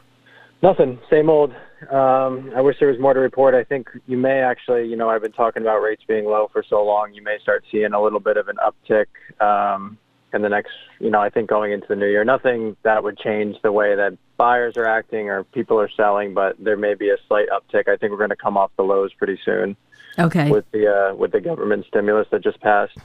Nothing. 0.63 0.99
Same 1.11 1.29
old. 1.29 1.53
Um, 1.91 2.51
I 2.57 2.61
wish 2.61 2.77
there 2.79 2.89
was 2.89 2.99
more 2.99 3.15
to 3.15 3.21
report. 3.21 3.55
I 3.55 3.65
think 3.65 3.89
you 4.07 4.17
may 4.17 4.41
actually, 4.41 4.87
you 4.89 4.97
know, 4.97 5.09
I've 5.11 5.23
been 5.23 5.33
talking 5.33 5.63
about 5.63 5.79
rates 5.81 6.03
being 6.07 6.25
low 6.25 6.49
for 6.53 6.63
so 6.69 6.85
long. 6.85 7.13
You 7.15 7.23
may 7.23 7.39
start 7.43 7.65
seeing 7.71 7.93
a 7.93 8.03
little 8.03 8.21
bit 8.21 8.37
of 8.37 8.49
an 8.49 8.57
uptick 8.57 9.07
um, 9.45 9.99
in 10.33 10.43
the 10.43 10.49
next, 10.49 10.73
you 10.99 11.11
know, 11.11 11.21
I 11.21 11.31
think 11.31 11.49
going 11.49 11.73
into 11.73 11.87
the 11.89 11.97
new 11.97 12.07
year. 12.09 12.25
Nothing 12.25 12.77
that 12.83 13.03
would 13.03 13.19
change 13.19 13.57
the 13.63 13.73
way 13.73 13.95
that 13.95 14.17
buyers 14.37 14.77
are 14.77 14.87
acting 14.87 15.29
or 15.29 15.45
people 15.45 15.79
are 15.79 15.91
selling, 15.97 16.35
but 16.35 16.57
there 16.59 16.77
may 16.77 16.95
be 16.95 17.11
a 17.11 17.17
slight 17.29 17.49
uptick. 17.51 17.89
I 17.89 17.97
think 17.97 18.11
we're 18.13 18.19
going 18.19 18.31
to 18.31 18.37
come 18.37 18.57
off 18.57 18.71
the 18.77 18.83
lows 18.83 19.13
pretty 19.15 19.39
soon 19.45 19.77
Okay. 20.19 20.51
with 20.51 20.65
the 20.73 20.87
uh, 20.87 21.15
with 21.15 21.33
the 21.33 21.41
government 21.41 21.87
stimulus 21.89 22.27
that 22.31 22.43
just 22.43 22.61
passed. 22.61 22.97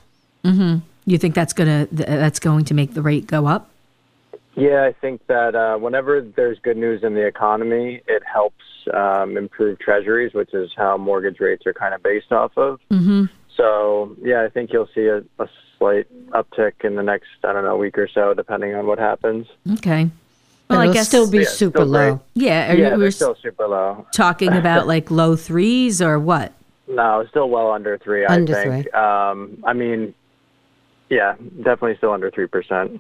Mm-hmm. 0.44 0.80
You 1.06 1.18
think 1.18 1.36
that's 1.36 1.54
gonna 1.54 1.88
that's 1.92 2.40
going 2.40 2.66
to 2.66 2.74
make 2.74 2.94
the 2.94 3.02
rate 3.02 3.28
go 3.28 3.48
up? 3.48 3.70
Yeah, 4.60 4.84
I 4.84 4.94
think 4.94 5.26
that 5.28 5.56
uh, 5.56 5.78
whenever 5.78 6.22
there's 6.22 6.60
good 6.60 6.78
news 6.78 7.04
in 7.04 7.14
the 7.14 7.26
economy, 7.26 8.02
it 8.08 8.24
helps 8.32 8.64
um, 8.94 9.38
improve 9.38 9.80
treasuries, 9.80 10.34
which 10.34 10.54
is 10.54 10.72
how 10.76 10.98
mortgage 10.98 11.40
rates 11.40 11.66
are 11.66 11.74
kind 11.74 11.94
of 11.94 12.04
based 12.04 12.32
off 12.32 12.52
of. 12.58 12.80
Mm-hmm. 12.92 13.26
So, 13.56 14.16
yeah, 14.22 14.44
I 14.44 14.50
think 14.50 14.72
you'll 14.72 14.90
see 14.96 15.08
a, 15.08 15.18
a 15.42 15.48
slight 15.78 16.08
uptick 16.32 16.84
in 16.84 16.96
the 16.96 17.04
next, 17.04 17.28
I 17.44 17.54
don't 17.54 17.64
know, 17.64 17.78
week 17.78 17.98
or 17.98 18.08
so, 18.08 18.34
depending 18.34 18.74
on 18.76 18.88
what 18.88 19.00
happens. 19.00 19.48
Okay. 19.74 20.10
But 20.68 20.76
Well, 20.76 20.82
it'll 20.84 20.94
guess 20.94 21.08
still 21.08 21.30
be 21.30 21.40
Yeah, 21.40 21.44
super 21.46 21.80
still 21.80 21.92
great. 21.92 22.10
low. 22.12 22.22
Yeah. 22.36 22.72
Are 22.72 22.76
yeah, 22.76 22.90
you, 22.90 22.94
we 22.96 23.00
they're 23.02 23.12
still 23.12 23.36
super 23.42 23.68
low. 23.68 24.06
talking 24.14 24.54
about 24.54 24.88
like 24.88 25.10
low 25.12 25.36
threes 25.36 26.02
or 26.02 26.20
what? 26.20 26.54
No, 26.88 27.26
still 27.30 27.50
well 27.50 27.72
under 27.72 27.98
three. 27.98 28.26
I 28.26 28.34
Under 28.34 28.54
think. 28.54 28.94
Um, 28.96 29.64
I 29.66 29.74
mean, 29.74 30.14
yeah, 31.10 31.36
definitely 31.58 31.98
still 31.98 32.12
under 32.12 32.32
three 32.32 32.48
percent. 32.48 33.00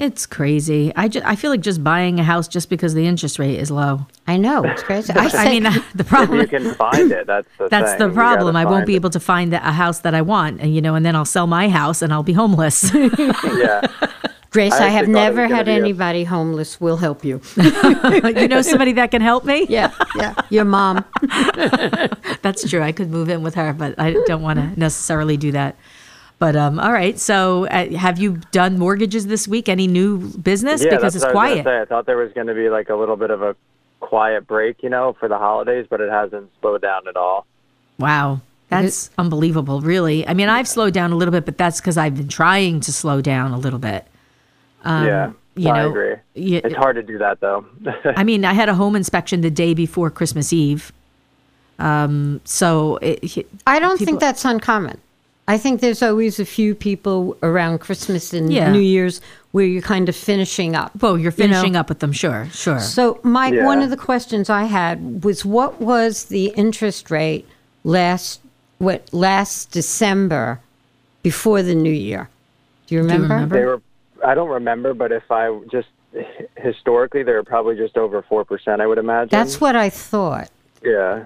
It's 0.00 0.24
crazy. 0.24 0.92
I 0.96 1.08
just 1.08 1.26
I 1.26 1.36
feel 1.36 1.50
like 1.50 1.60
just 1.60 1.84
buying 1.84 2.18
a 2.18 2.22
house 2.22 2.48
just 2.48 2.70
because 2.70 2.94
the 2.94 3.06
interest 3.06 3.38
rate 3.38 3.58
is 3.58 3.70
low. 3.70 4.06
I 4.26 4.38
know. 4.38 4.64
It's 4.64 4.82
crazy. 4.82 5.12
I, 5.16 5.28
I 5.34 5.48
mean, 5.50 5.66
uh, 5.66 5.72
the 5.94 6.00
If 6.00 6.08
problem 6.08 6.40
you 6.40 6.46
can 6.46 6.74
find 6.74 7.12
it, 7.12 7.26
that's 7.26 7.46
the 7.58 7.68
that's 7.70 7.90
thing. 7.92 8.08
the 8.08 8.14
problem. 8.14 8.56
I 8.56 8.64
won't 8.64 8.86
be 8.86 8.94
it. 8.94 8.96
able 8.96 9.10
to 9.10 9.20
find 9.20 9.52
a 9.52 9.58
house 9.58 9.98
that 10.00 10.14
I 10.14 10.22
want, 10.22 10.60
and 10.62 10.74
you 10.74 10.80
know, 10.80 10.94
and 10.94 11.04
then 11.04 11.14
I'll 11.14 11.26
sell 11.26 11.46
my 11.46 11.68
house 11.68 12.00
and 12.00 12.12
I'll 12.14 12.22
be 12.22 12.32
homeless. 12.32 12.90
Yeah. 12.94 13.86
Grace, 14.52 14.72
I 14.72 14.86
I, 14.86 14.88
have 14.88 15.02
actually 15.02 15.12
thought 15.14 15.20
it 15.20 15.34
never 15.36 15.46
had 15.46 15.66
be 15.66 15.72
a- 15.72 15.74
anybody 15.76 16.24
homeless. 16.24 16.80
We'll 16.80 16.96
help 16.96 17.24
you. 17.24 17.40
you 17.56 18.48
know 18.48 18.62
somebody 18.62 18.92
that 18.94 19.10
can 19.12 19.20
help 19.22 19.44
me? 19.44 19.66
Yeah, 19.68 19.92
yeah. 20.16 20.34
Your 20.48 20.64
mom. 20.64 21.04
That's 22.42 22.68
true. 22.68 22.82
I 22.82 22.90
could 22.92 23.10
move 23.10 23.28
in 23.28 23.42
with 23.42 23.54
her, 23.54 23.72
but 23.72 23.98
I 23.98 24.14
don't 24.26 24.42
want 24.42 24.58
to 24.58 24.80
necessarily 24.80 25.36
do 25.36 25.52
that. 25.52 25.76
But 26.40 26.56
um, 26.56 26.80
all 26.80 26.90
right. 26.92 27.16
So, 27.20 27.66
uh, 27.66 27.90
have 27.96 28.18
you 28.18 28.38
done 28.50 28.78
mortgages 28.78 29.26
this 29.28 29.46
week? 29.46 29.68
Any 29.68 29.86
new 29.86 30.18
business? 30.38 30.82
Yeah, 30.82 30.88
because 30.96 31.02
that's 31.12 31.16
it's 31.16 31.24
what 31.26 31.36
I 31.36 31.54
was 31.54 31.62
quiet. 31.62 31.64
say. 31.64 31.80
I 31.80 31.84
thought 31.84 32.06
there 32.06 32.16
was 32.16 32.32
going 32.32 32.46
to 32.48 32.54
be 32.54 32.68
like 32.70 32.88
a 32.88 32.94
little 32.96 33.16
bit 33.16 33.30
of 33.30 33.42
a 33.42 33.54
quiet 34.00 34.46
break, 34.46 34.82
you 34.82 34.88
know, 34.88 35.14
for 35.20 35.28
the 35.28 35.36
holidays, 35.38 35.86
but 35.88 36.00
it 36.00 36.10
hasn't 36.10 36.50
slowed 36.60 36.80
down 36.82 37.06
at 37.08 37.16
all. 37.16 37.46
Wow. 37.98 38.40
That's 38.70 39.10
unbelievable, 39.18 39.80
really. 39.82 40.26
I 40.26 40.32
mean, 40.32 40.48
I've 40.48 40.66
slowed 40.68 40.94
down 40.94 41.12
a 41.12 41.16
little 41.16 41.32
bit, 41.32 41.44
but 41.44 41.58
that's 41.58 41.80
because 41.80 41.98
I've 41.98 42.16
been 42.16 42.28
trying 42.28 42.80
to 42.80 42.92
slow 42.92 43.20
down 43.20 43.52
a 43.52 43.58
little 43.58 43.78
bit. 43.80 44.06
yeah, 44.84 45.24
Um, 45.26 45.36
you 45.56 45.68
I 45.68 45.82
know, 45.82 45.90
agree. 45.90 46.14
yeah, 46.34 46.60
it's 46.64 46.76
hard 46.76 46.96
to 46.96 47.02
do 47.02 47.18
that 47.18 47.40
though. 47.40 47.66
I 48.16 48.22
mean, 48.24 48.44
I 48.46 48.54
had 48.54 48.68
a 48.70 48.74
home 48.74 48.94
inspection 48.96 49.40
the 49.42 49.50
day 49.50 49.74
before 49.74 50.08
Christmas 50.08 50.52
Eve. 50.52 50.92
Um, 51.80 52.40
so 52.44 52.96
it, 53.02 53.46
I 53.66 53.78
don't 53.80 53.98
People- 53.98 54.06
think 54.06 54.20
that's 54.20 54.44
uncommon. 54.44 54.98
I 55.50 55.58
think 55.58 55.80
there's 55.80 56.00
always 56.00 56.38
a 56.38 56.44
few 56.44 56.76
people 56.76 57.36
around 57.42 57.80
Christmas 57.80 58.32
and 58.32 58.52
Yeah. 58.52 58.70
New 58.70 58.78
Year's 58.78 59.20
where 59.50 59.64
you're 59.64 59.82
kind 59.82 60.08
of 60.08 60.14
finishing 60.14 60.76
up. 60.76 60.92
well, 61.02 61.18
you're 61.18 61.32
you 61.36 61.48
know? 61.48 61.54
finishing 61.54 61.74
up 61.74 61.88
with 61.88 61.98
them, 61.98 62.12
sure, 62.12 62.46
sure. 62.52 62.78
So, 62.78 63.18
Mike, 63.24 63.54
Yeah. 63.54 63.66
one 63.66 63.82
of 63.82 63.90
the 63.90 63.96
questions 63.96 64.48
I 64.48 64.64
had 64.64 65.24
was 65.24 65.44
what 65.44 65.80
was 65.80 66.26
the 66.26 66.52
interest 66.56 67.10
rate 67.10 67.46
last 67.82 68.40
what 68.78 69.12
last 69.12 69.72
December 69.72 70.60
before 71.24 71.62
the 71.62 71.74
new 71.74 71.90
year? 71.90 72.28
Do 72.86 72.94
you 72.94 73.00
remember? 73.02 73.34
remember? 73.34 73.56
they 73.58 73.64
were. 73.64 73.82
I 74.24 74.34
don't 74.34 74.50
remember, 74.50 74.94
but 74.94 75.10
if 75.10 75.28
I 75.30 75.58
just 75.70 75.88
historically, 76.56 77.24
they 77.24 77.32
were 77.32 77.42
probably 77.42 77.76
just 77.76 77.96
over 77.96 78.22
four 78.22 78.44
percent. 78.44 78.80
I 78.80 78.86
would 78.86 78.98
imagine. 78.98 79.30
That's 79.30 79.60
what 79.60 79.74
I 79.74 79.90
thought. 79.90 80.48
Yeah. 80.82 81.24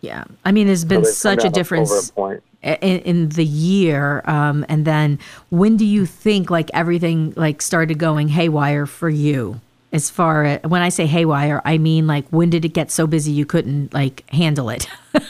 yeah, 0.00 0.24
I 0.46 0.50
mean, 0.50 0.66
there's 0.66 0.84
been 0.86 1.04
So 1.04 1.10
such 1.12 1.44
a 1.44 1.50
difference. 1.50 1.92
Over 1.92 2.00
a 2.08 2.12
point. 2.12 2.42
In, 2.62 3.00
in 3.00 3.28
the 3.30 3.44
year 3.44 4.22
um, 4.26 4.64
and 4.68 4.84
then 4.84 5.18
when 5.48 5.76
do 5.76 5.84
you 5.84 6.06
think 6.06 6.50
like 6.50 6.70
everything 6.74 7.32
like 7.36 7.62
started 7.62 7.98
going 7.98 8.28
haywire 8.28 8.86
for 8.86 9.08
you? 9.08 9.60
As 9.92 10.08
far 10.08 10.44
as 10.44 10.62
when 10.62 10.82
i 10.82 10.88
say 10.88 11.06
haywire 11.06 11.60
i 11.64 11.76
mean 11.76 12.06
like 12.06 12.24
when 12.28 12.48
did 12.48 12.64
it 12.64 12.68
get 12.74 12.92
so 12.92 13.08
busy 13.08 13.32
you 13.32 13.44
couldn't 13.44 13.92
like 13.92 14.28
handle 14.30 14.70
it? 14.70 14.86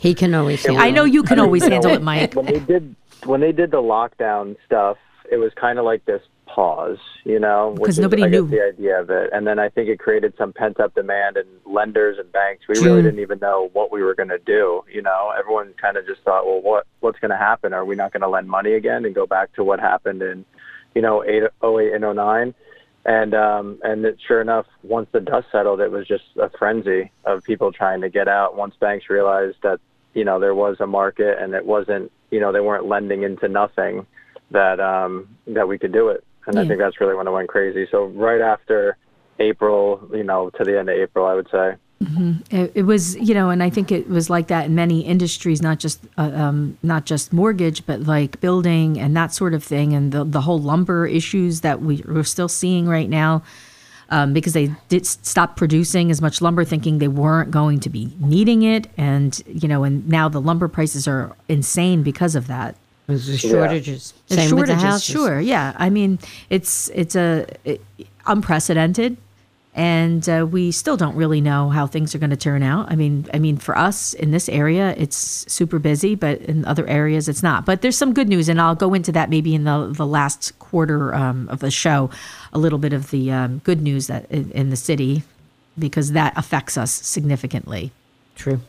He 0.00 0.14
can 0.14 0.34
always 0.34 0.66
handle 0.66 0.82
i 0.82 0.90
know 0.90 1.04
you 1.04 1.22
can 1.22 1.38
always 1.44 1.64
handle 1.64 1.92
it 1.92 2.02
mike. 2.10 2.34
When 2.34 2.46
they 2.46 2.58
did 2.58 2.96
when 3.24 3.40
they 3.40 3.52
did 3.52 3.70
the 3.70 3.82
lockdown 3.82 4.56
stuff, 4.66 4.96
it 5.30 5.36
was 5.36 5.52
kind 5.54 5.78
of 5.78 5.84
like 5.84 6.04
this 6.06 6.22
pause, 6.54 6.98
you 7.24 7.38
know, 7.38 7.74
because 7.76 7.98
nobody 7.98 8.24
I 8.24 8.28
guess, 8.28 8.40
knew. 8.40 8.48
the 8.48 8.62
idea 8.62 9.00
of 9.00 9.10
it. 9.10 9.30
And 9.32 9.46
then 9.46 9.58
I 9.58 9.68
think 9.68 9.88
it 9.88 9.98
created 9.98 10.34
some 10.36 10.52
pent 10.52 10.80
up 10.80 10.94
demand, 10.94 11.36
and 11.36 11.48
lenders 11.64 12.18
and 12.18 12.30
banks, 12.32 12.64
we 12.68 12.78
really 12.80 13.02
didn't 13.02 13.20
even 13.20 13.38
know 13.38 13.70
what 13.72 13.92
we 13.92 14.02
were 14.02 14.14
going 14.14 14.28
to 14.30 14.38
do. 14.38 14.82
You 14.92 15.02
know, 15.02 15.32
everyone 15.38 15.74
kind 15.80 15.96
of 15.96 16.06
just 16.06 16.22
thought, 16.22 16.46
well, 16.46 16.60
what 16.60 16.86
what's 17.00 17.18
going 17.18 17.30
to 17.30 17.36
happen? 17.36 17.72
Are 17.72 17.84
we 17.84 17.94
not 17.94 18.12
going 18.12 18.22
to 18.22 18.28
lend 18.28 18.48
money 18.48 18.74
again 18.74 19.04
and 19.04 19.14
go 19.14 19.26
back 19.26 19.52
to 19.54 19.64
what 19.64 19.80
happened 19.80 20.22
in, 20.22 20.44
you 20.94 21.02
know, 21.02 21.24
eight, 21.24 21.44
08 21.62 21.92
and 21.92 22.16
09? 22.16 22.54
And 23.04 23.34
um, 23.34 23.78
and 23.82 24.04
it, 24.04 24.18
sure 24.26 24.40
enough, 24.40 24.66
once 24.82 25.08
the 25.12 25.20
dust 25.20 25.46
settled, 25.50 25.80
it 25.80 25.90
was 25.90 26.06
just 26.06 26.24
a 26.36 26.50
frenzy 26.58 27.10
of 27.24 27.42
people 27.44 27.72
trying 27.72 28.02
to 28.02 28.10
get 28.10 28.28
out. 28.28 28.56
Once 28.56 28.74
banks 28.78 29.08
realized 29.08 29.56
that 29.62 29.80
you 30.12 30.24
know 30.24 30.38
there 30.38 30.54
was 30.54 30.76
a 30.80 30.86
market 30.86 31.38
and 31.40 31.54
it 31.54 31.64
wasn't 31.64 32.12
you 32.30 32.40
know 32.40 32.52
they 32.52 32.60
weren't 32.60 32.86
lending 32.86 33.22
into 33.22 33.48
nothing, 33.48 34.06
that 34.50 34.80
um, 34.80 35.28
that 35.46 35.66
we 35.66 35.78
could 35.78 35.92
do 35.92 36.08
it. 36.08 36.24
And 36.46 36.58
I 36.58 36.66
think 36.66 36.78
that's 36.78 37.00
really 37.00 37.14
when 37.14 37.26
it 37.26 37.30
went 37.30 37.48
crazy. 37.48 37.86
So 37.90 38.06
right 38.06 38.40
after 38.40 38.96
April, 39.38 40.08
you 40.12 40.24
know, 40.24 40.50
to 40.50 40.64
the 40.64 40.78
end 40.78 40.88
of 40.88 40.96
April, 40.96 41.26
I 41.26 41.34
would 41.34 41.48
say. 41.50 41.76
It, 42.50 42.72
it 42.74 42.82
was, 42.84 43.14
you 43.16 43.34
know, 43.34 43.50
and 43.50 43.62
I 43.62 43.68
think 43.68 43.92
it 43.92 44.08
was 44.08 44.30
like 44.30 44.48
that 44.48 44.66
in 44.66 44.74
many 44.74 45.00
industries, 45.00 45.60
not 45.60 45.78
just 45.78 46.02
uh, 46.16 46.30
um, 46.34 46.78
not 46.82 47.04
just 47.04 47.30
mortgage, 47.30 47.84
but 47.84 48.00
like 48.00 48.40
building 48.40 48.98
and 48.98 49.14
that 49.16 49.34
sort 49.34 49.52
of 49.52 49.62
thing, 49.62 49.92
and 49.92 50.10
the 50.10 50.24
the 50.24 50.40
whole 50.40 50.58
lumber 50.58 51.06
issues 51.06 51.60
that 51.60 51.82
we, 51.82 52.02
we're 52.08 52.24
still 52.24 52.48
seeing 52.48 52.88
right 52.88 53.10
now, 53.10 53.42
um, 54.08 54.32
because 54.32 54.54
they 54.54 54.74
did 54.88 55.04
stop 55.06 55.58
producing 55.58 56.10
as 56.10 56.22
much 56.22 56.40
lumber, 56.40 56.64
thinking 56.64 57.00
they 57.00 57.08
weren't 57.08 57.50
going 57.50 57.80
to 57.80 57.90
be 57.90 58.10
needing 58.18 58.62
it, 58.62 58.86
and 58.96 59.42
you 59.46 59.68
know, 59.68 59.84
and 59.84 60.08
now 60.08 60.26
the 60.26 60.40
lumber 60.40 60.68
prices 60.68 61.06
are 61.06 61.36
insane 61.50 62.02
because 62.02 62.34
of 62.34 62.46
that. 62.46 62.76
There's 63.10 63.26
the 63.26 63.36
shortages. 63.36 64.14
The 64.28 64.34
Same 64.36 64.56
with 64.56 64.66
the 64.66 64.72
shortages, 64.72 64.82
houses. 64.82 65.04
sure, 65.04 65.40
yeah. 65.40 65.74
I 65.76 65.90
mean, 65.90 66.18
it's 66.48 66.88
it's 66.94 67.14
a 67.14 67.46
it, 67.64 67.80
unprecedented, 68.26 69.16
and 69.74 70.28
uh, 70.28 70.46
we 70.50 70.72
still 70.72 70.96
don't 70.96 71.14
really 71.16 71.40
know 71.40 71.70
how 71.70 71.86
things 71.86 72.14
are 72.14 72.18
going 72.18 72.30
to 72.30 72.36
turn 72.36 72.62
out. 72.62 72.90
I 72.90 72.96
mean, 72.96 73.26
I 73.34 73.38
mean, 73.38 73.56
for 73.56 73.76
us 73.76 74.14
in 74.14 74.30
this 74.30 74.48
area, 74.48 74.94
it's 74.96 75.16
super 75.52 75.78
busy, 75.78 76.14
but 76.14 76.40
in 76.42 76.64
other 76.64 76.86
areas, 76.86 77.28
it's 77.28 77.42
not. 77.42 77.66
But 77.66 77.82
there's 77.82 77.96
some 77.96 78.14
good 78.14 78.28
news, 78.28 78.48
and 78.48 78.60
I'll 78.60 78.74
go 78.74 78.94
into 78.94 79.12
that 79.12 79.30
maybe 79.30 79.54
in 79.54 79.64
the 79.64 79.92
the 79.94 80.06
last 80.06 80.58
quarter 80.58 81.14
um, 81.14 81.48
of 81.48 81.60
the 81.60 81.70
show, 81.70 82.10
a 82.52 82.58
little 82.58 82.78
bit 82.78 82.92
of 82.92 83.10
the 83.10 83.30
um, 83.32 83.58
good 83.64 83.82
news 83.82 84.06
that 84.06 84.30
in, 84.30 84.50
in 84.52 84.70
the 84.70 84.76
city, 84.76 85.22
because 85.78 86.12
that 86.12 86.32
affects 86.36 86.76
us 86.76 86.92
significantly. 86.92 87.92
True. 88.36 88.60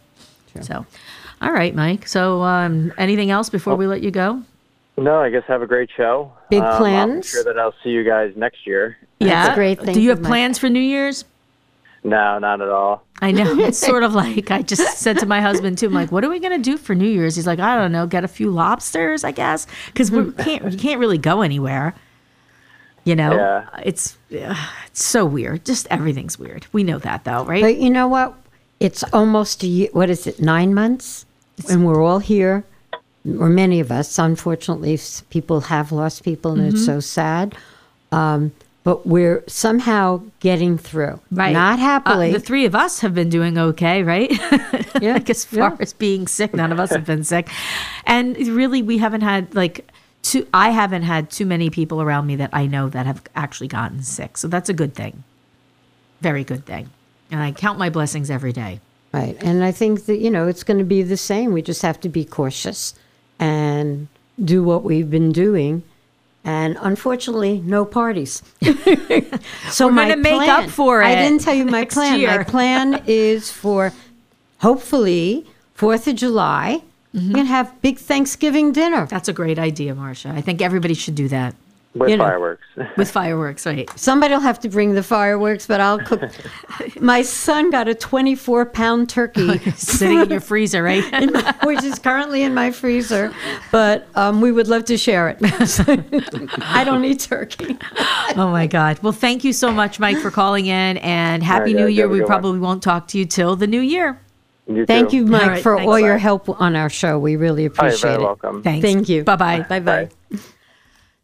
So, 0.59 0.85
all 1.41 1.51
right, 1.51 1.73
Mike. 1.75 2.07
So, 2.07 2.41
um, 2.43 2.93
anything 2.97 3.31
else 3.31 3.49
before 3.49 3.75
we 3.75 3.87
let 3.87 4.01
you 4.01 4.11
go? 4.11 4.43
No, 4.97 5.19
I 5.19 5.29
guess 5.29 5.43
have 5.47 5.61
a 5.61 5.67
great 5.67 5.89
show. 5.95 6.31
Big 6.49 6.59
Um, 6.61 6.65
I'm 6.67 6.77
plans? 6.77 7.29
sure 7.29 7.43
that 7.45 7.57
I'll 7.57 7.73
see 7.83 7.89
you 7.89 8.03
guys 8.03 8.33
next 8.35 8.67
year. 8.67 8.97
Yeah. 9.19 9.51
a 9.51 9.55
great 9.55 9.79
thing 9.79 9.93
Do 9.93 10.01
you 10.01 10.09
for 10.09 10.15
have 10.15 10.21
Mike. 10.21 10.29
plans 10.29 10.57
for 10.59 10.69
New 10.69 10.79
Year's? 10.81 11.25
No, 12.03 12.39
not 12.39 12.61
at 12.61 12.69
all. 12.69 13.03
I 13.21 13.31
know. 13.31 13.53
It's 13.59 13.77
sort 13.77 14.03
of 14.03 14.13
like 14.15 14.49
I 14.51 14.61
just 14.63 14.97
said 14.97 15.19
to 15.19 15.25
my 15.27 15.39
husband 15.41 15.77
too. 15.77 15.85
I'm 15.87 15.93
like, 15.93 16.11
"What 16.11 16.23
are 16.23 16.29
we 16.29 16.39
gonna 16.39 16.57
do 16.57 16.75
for 16.77 16.95
New 16.95 17.07
Year's?" 17.07 17.35
He's 17.35 17.45
like, 17.45 17.59
"I 17.59 17.75
don't 17.75 17.91
know. 17.91 18.07
Get 18.07 18.23
a 18.23 18.27
few 18.27 18.49
lobsters, 18.49 19.23
I 19.23 19.31
guess, 19.31 19.67
because 19.87 20.09
we 20.11 20.31
can't. 20.43 20.71
You 20.71 20.77
can't 20.77 20.99
really 20.99 21.19
go 21.19 21.41
anywhere. 21.41 21.93
You 23.03 23.15
know, 23.15 23.33
Yeah. 23.35 23.65
it's 23.83 24.17
uh, 24.33 24.55
it's 24.87 25.03
so 25.03 25.25
weird. 25.25 25.63
Just 25.65 25.87
everything's 25.91 26.37
weird. 26.39 26.65
We 26.73 26.83
know 26.83 26.97
that 26.99 27.23
though, 27.23 27.45
right? 27.45 27.61
But 27.61 27.77
you 27.77 27.89
know 27.91 28.07
what? 28.07 28.33
It's 28.79 29.03
almost 29.13 29.61
a 29.63 29.67
year. 29.67 29.89
What 29.93 30.09
is 30.09 30.25
it? 30.25 30.39
Nine 30.41 30.73
months, 30.73 31.27
and 31.69 31.85
we're 31.85 32.01
all 32.01 32.19
here, 32.19 32.63
or 33.39 33.49
many 33.49 33.79
of 33.79 33.91
us. 33.91 34.17
Unfortunately, 34.17 34.99
people 35.29 35.61
have 35.61 35.91
lost 35.91 36.23
people, 36.23 36.51
and 36.53 36.61
Mm-hmm. 36.61 36.75
it's 36.75 36.85
so 36.85 36.99
sad. 36.99 37.55
Um, 38.11 38.51
but 38.83 39.05
we're 39.05 39.43
somehow 39.47 40.23
getting 40.39 40.75
through. 40.77 41.19
Right. 41.31 41.53
Not 41.53 41.77
happily. 41.77 42.31
Uh, 42.31 42.33
the 42.33 42.39
three 42.39 42.65
of 42.65 42.73
us 42.73 43.01
have 43.01 43.13
been 43.13 43.29
doing 43.29 43.57
okay, 43.57 44.01
right? 44.03 44.31
Yeah, 45.01 45.13
like 45.13 45.29
as 45.31 45.45
far 45.45 45.69
yeah. 45.71 45.77
as 45.79 45.93
being 45.93 46.27
sick, 46.27 46.53
none 46.53 46.71
of 46.71 46.79
us 46.79 46.91
have 46.91 47.05
been 47.05 47.23
sick. 47.23 47.49
And 48.05 48.37
really, 48.37 48.83
we 48.83 48.99
haven't 48.99 49.21
had 49.21 49.55
like 49.55 49.89
too, 50.21 50.45
I 50.53 50.69
haven't 50.69 51.01
had 51.03 51.31
too 51.31 51.45
many 51.45 51.71
people 51.71 52.01
around 52.03 52.27
me 52.27 52.35
that 52.35 52.51
I 52.53 52.67
know 52.67 52.87
that 52.89 53.07
have 53.07 53.23
actually 53.35 53.67
gotten 53.69 54.03
sick. 54.03 54.37
So 54.37 54.47
that's 54.47 54.69
a 54.69 54.73
good 54.73 54.93
thing. 54.93 55.23
Very 56.21 56.43
good 56.43 56.65
thing. 56.67 56.91
And 57.31 57.41
I 57.41 57.51
count 57.51 57.79
my 57.79 57.89
blessings 57.89 58.29
every 58.29 58.53
day. 58.53 58.79
Right. 59.13 59.35
And 59.41 59.63
I 59.63 59.71
think 59.71 60.05
that, 60.05 60.19
you 60.19 60.29
know, 60.31 60.47
it's 60.47 60.63
going 60.63 60.77
to 60.79 60.85
be 60.85 61.03
the 61.03 61.17
same. 61.17 61.51
We 61.51 61.61
just 61.61 61.81
have 61.81 61.99
to 62.01 62.09
be 62.09 62.23
cautious 62.23 62.93
and 63.39 64.07
do 64.43 64.63
what 64.63 64.83
we've 64.83 65.09
been 65.11 65.31
doing. 65.31 65.83
And 66.45 66.77
unfortunately, 66.81 67.59
no 67.59 67.83
parties. 67.85 68.41
so 69.69 69.85
We're 69.87 69.91
my 69.91 70.09
gonna 70.09 70.17
make 70.17 70.33
plan- 70.35 70.49
up 70.65 70.69
for 70.69 71.01
it. 71.01 71.05
I 71.05 71.15
didn't 71.15 71.41
tell 71.41 71.53
you 71.53 71.65
my 71.65 71.85
plan. 71.85 72.19
year. 72.19 72.37
My 72.37 72.43
plan 72.43 73.03
is 73.07 73.51
for 73.51 73.91
hopefully 74.59 75.45
4th 75.77 76.07
of 76.07 76.15
July, 76.15 76.81
Mm-hmm. 77.13 77.27
we're 77.27 77.33
going 77.33 77.45
to 77.47 77.51
have 77.51 77.81
big 77.81 77.97
Thanksgiving 77.99 78.71
dinner. 78.71 79.05
That's 79.05 79.27
a 79.27 79.33
great 79.33 79.59
idea, 79.59 79.93
Marsha. 79.93 80.31
I 80.31 80.39
think 80.39 80.61
everybody 80.61 80.93
should 80.93 81.13
do 81.13 81.27
that 81.27 81.53
With 81.93 82.09
You 82.09 82.15
know. 82.17 82.23
fireworks. 82.23 82.63
with 82.97 83.11
fireworks, 83.11 83.65
right? 83.65 83.89
Somebody 83.99 84.33
will 84.33 84.39
have 84.41 84.59
to 84.61 84.69
bring 84.69 84.93
the 84.93 85.03
fireworks, 85.03 85.67
but 85.67 85.81
I'll 85.81 85.99
cook. 85.99 86.21
my 87.01 87.21
son 87.21 87.69
got 87.69 87.89
a 87.89 87.93
24 87.95 88.67
pound 88.67 89.09
turkey. 89.09 89.57
Sitting 89.75 90.19
in 90.21 90.29
your 90.29 90.39
freezer, 90.39 90.81
right? 90.83 91.03
my- 91.11 91.53
which 91.63 91.83
is 91.83 91.99
currently 91.99 92.43
in 92.43 92.53
my 92.53 92.71
freezer, 92.71 93.33
but 93.73 94.07
um, 94.15 94.39
we 94.39 94.53
would 94.53 94.69
love 94.69 94.85
to 94.85 94.97
share 94.97 95.27
it. 95.29 95.37
I 96.61 96.83
don't 96.85 97.03
eat 97.03 97.19
turkey. 97.19 97.77
Oh 98.37 98.49
my 98.51 98.67
God. 98.67 98.99
Well, 99.03 99.11
thank 99.11 99.43
you 99.43 99.51
so 99.51 99.69
much, 99.69 99.99
Mike, 99.99 100.17
for 100.17 100.31
calling 100.31 100.67
in 100.67 100.97
and 100.97 101.43
Happy 101.43 101.73
right, 101.73 101.75
New 101.75 101.87
guys, 101.87 101.95
Year. 101.97 102.07
We 102.07 102.19
good 102.19 102.23
one. 102.23 102.27
probably 102.29 102.59
won't 102.59 102.83
talk 102.83 103.09
to 103.09 103.17
you 103.17 103.25
till 103.25 103.57
the 103.57 103.67
new 103.67 103.81
year. 103.81 104.17
You 104.67 104.85
Thank 104.85 105.09
too. 105.09 105.17
you, 105.17 105.25
Mike, 105.25 105.41
All 105.41 105.47
right, 105.49 105.63
for 105.63 105.75
thanks. 105.75 105.89
all 105.89 105.99
your 105.99 106.13
Bye. 106.15 106.19
help 106.19 106.61
on 106.61 106.77
our 106.77 106.89
show. 106.89 107.19
We 107.19 107.35
really 107.35 107.63
Oh, 107.63 107.65
you're 107.65 107.71
appreciate 107.73 108.01
very 108.11 108.13
it. 108.15 108.21
welcome. 108.21 108.63
Thanks. 108.63 108.81
Thank 108.85 109.09
you. 109.09 109.25
Bye 109.25 109.35
bye. 109.35 109.65
Bye 109.67 109.79
bye. 109.81 110.09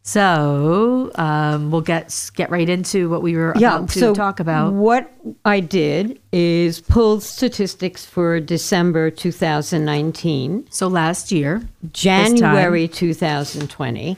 So 0.08 1.10
um, 1.16 1.70
we'll 1.70 1.82
get 1.82 2.30
get 2.34 2.48
right 2.50 2.66
into 2.66 3.10
what 3.10 3.20
we 3.20 3.36
were 3.36 3.52
Yeah, 3.58 3.76
about 3.76 3.90
to 3.90 3.98
so 3.98 4.14
talk 4.14 4.40
about. 4.40 4.72
what 4.72 5.12
I 5.44 5.60
did 5.60 6.18
is 6.32 6.80
pulled 6.80 7.22
statistics 7.22 8.06
for 8.06 8.40
December 8.40 9.10
2019. 9.10 10.66
So 10.70 10.88
last 10.88 11.30
year, 11.30 11.60
January 11.92 12.88
2020. 12.88 14.16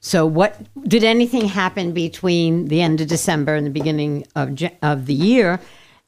So, 0.00 0.26
what 0.26 0.60
did 0.88 1.04
anything 1.04 1.46
happen 1.46 1.92
between 1.92 2.66
the 2.66 2.80
end 2.80 3.00
of 3.00 3.06
December 3.06 3.54
and 3.54 3.64
the 3.64 3.70
beginning 3.70 4.26
of 4.34 4.60
of 4.82 5.06
the 5.06 5.14
year, 5.14 5.60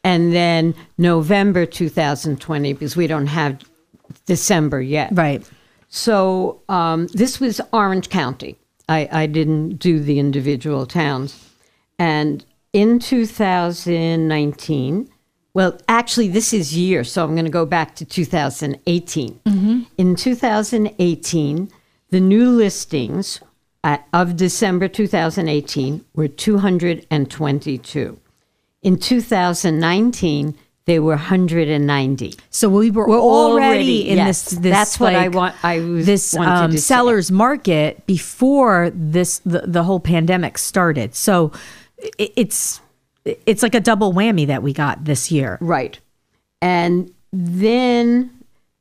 and 0.02 0.32
then 0.32 0.74
November 0.98 1.64
2020? 1.64 2.72
Because 2.72 2.96
we 2.96 3.06
don't 3.06 3.28
have 3.28 3.62
December 4.26 4.80
yet. 4.82 5.11
right? 5.12 5.48
So 5.94 6.61
um, 6.68 7.06
this 7.08 7.38
was 7.38 7.61
Orange 7.72 8.08
County. 8.08 8.56
I, 8.92 9.09
I 9.11 9.26
didn't 9.26 9.76
do 9.76 9.98
the 10.00 10.18
individual 10.18 10.85
towns. 10.87 11.48
And 11.98 12.44
in 12.72 12.98
2019, 12.98 15.09
well, 15.55 15.78
actually, 15.88 16.28
this 16.28 16.52
is 16.52 16.76
year, 16.76 17.02
so 17.05 17.24
I'm 17.24 17.35
going 17.35 17.46
to 17.46 17.50
go 17.50 17.64
back 17.66 17.94
to 17.96 18.05
2018. 18.05 19.40
Mm-hmm. 19.44 19.83
In 19.98 20.14
2018, 20.16 21.70
the 22.11 22.20
new 22.20 22.50
listings 22.50 23.40
at, 23.85 24.07
of 24.12 24.37
December 24.37 24.87
2018 24.88 26.05
were 26.14 26.28
222. 26.28 28.18
In 28.83 28.98
2019, 28.98 30.59
they 30.85 30.99
were 30.99 31.11
190. 31.14 32.35
So 32.51 32.68
we 32.68 32.90
were, 32.90 33.07
We're 33.07 33.21
already, 33.21 33.66
already- 33.66 34.09
in 34.11 34.16
yes, 34.16 34.42
this, 34.51 34.59
this. 34.59 34.73
that's 34.73 35.01
what 35.01 35.14
I 35.14 35.27
like, 35.29 35.35
want- 35.35 35.64
I 35.64 35.79
this 35.79 36.35
um, 36.37 36.73
to 36.73 36.77
say. 36.79 36.83
sellers 36.83 37.31
market 37.31 38.05
before 38.07 38.90
this 38.95 39.38
the, 39.40 39.61
the 39.66 39.85
whole 39.85 40.01
pandemic 40.01 40.59
started. 40.59 41.14
So 41.14 41.53
it, 42.18 42.33
it's 42.37 42.81
it's 43.25 43.62
like 43.62 43.75
a 43.77 43.81
double 43.81 44.12
whammy 44.12 44.47
that 44.49 44.62
we 44.64 44.73
got 44.73 45.05
this 45.05 45.31
year. 45.31 45.59
Right. 45.61 45.99
And 46.61 47.12
then 47.33 48.31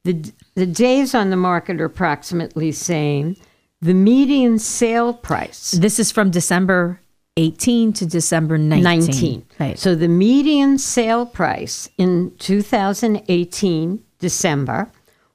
the 0.03 0.31
the 0.55 0.65
days 0.65 1.13
on 1.13 1.29
the 1.29 1.37
market 1.37 1.79
are 1.79 1.85
approximately 1.85 2.71
same. 2.71 3.35
The 3.83 3.93
median 3.95 4.59
sale 4.59 5.11
price 5.13 5.71
This 5.71 5.97
is 5.99 6.11
from 6.11 6.29
December 6.29 7.00
18 7.37 7.93
to 7.93 8.05
December 8.05 8.57
19. 8.57 8.83
19. 8.83 9.45
Right. 9.59 9.79
So 9.79 9.95
the 9.95 10.09
median 10.09 10.77
sale 10.77 11.25
price 11.25 11.87
in 11.97 12.33
2018 12.39 14.03
December 14.19 14.91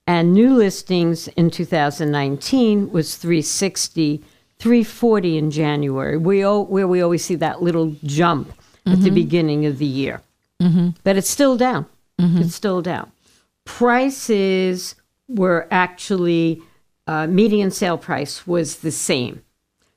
and 0.07 0.33
new 0.33 0.55
listings 0.55 1.27
in 1.29 1.49
2019 1.49 2.91
was 2.91 3.15
360, 3.15 4.23
340 4.59 5.37
in 5.37 5.51
January. 5.51 6.17
We 6.17 6.43
al- 6.43 6.65
where 6.65 6.87
we 6.87 7.01
always 7.01 7.23
see 7.23 7.35
that 7.35 7.61
little 7.61 7.95
jump 8.03 8.53
at 8.85 9.01
the 9.01 9.11
beginning 9.11 9.65
of 9.67 9.77
the 9.77 9.85
year, 9.85 10.21
mm-hmm. 10.61 10.89
but 11.03 11.15
it's 11.15 11.29
still 11.29 11.55
down. 11.55 11.85
It's 12.41 12.55
still 12.55 12.81
down. 12.81 13.11
Prices 13.65 14.95
were 15.27 15.67
actually 15.71 16.61
uh, 17.07 17.27
median 17.27 17.71
sale 17.71 17.97
price 17.97 18.45
was 18.47 18.77
the 18.79 18.91
same. 18.91 19.43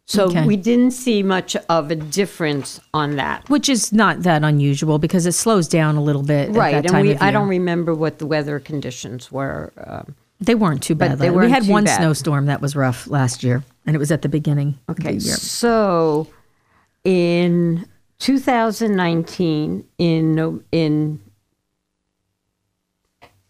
So 0.06 0.24
Okay. 0.26 0.46
we 0.46 0.56
didn't 0.56 0.90
see 0.90 1.22
much 1.22 1.56
of 1.70 1.90
a 1.90 1.96
difference 1.96 2.78
on 2.92 3.16
that. 3.16 3.48
Which 3.48 3.68
is 3.70 3.90
not 3.92 4.22
that 4.24 4.44
unusual 4.44 4.98
because 4.98 5.24
it 5.24 5.32
slows 5.32 5.66
down 5.66 5.96
a 5.96 6.02
little 6.02 6.22
bit 6.22 6.50
at 6.50 6.54
right 6.54 6.84
and 6.84 7.00
we 7.06 7.16
i 7.16 7.30
don't 7.30 7.48
remember 7.48 7.94
what 7.94 8.18
the 8.18 8.26
weather 8.26 8.60
conditions 8.60 9.32
were 9.32 9.72
um, 9.86 10.14
They 10.40 10.54
weren't 10.54 10.82
too 10.82 10.94
bad. 10.94 11.18
they 11.18 11.30
we 11.30 11.36
weren't 11.36 11.50
had 11.52 11.64
too 11.64 11.72
one 11.72 11.84
bad. 11.84 11.96
snowstorm 11.96 12.46
that 12.46 12.60
was 12.60 12.76
rough 12.76 13.06
last 13.06 13.42
year, 13.42 13.64
and 13.86 13.96
it 13.96 13.98
was 13.98 14.10
at 14.12 14.20
the 14.20 14.28
beginning 14.28 14.78
okay 14.90 15.14
of 15.16 15.20
the 15.22 15.24
year. 15.26 15.36
so 15.36 16.26
in 17.04 17.86
2019 18.18 19.84
in 19.98 20.34
no 20.34 20.60
in 20.70 21.18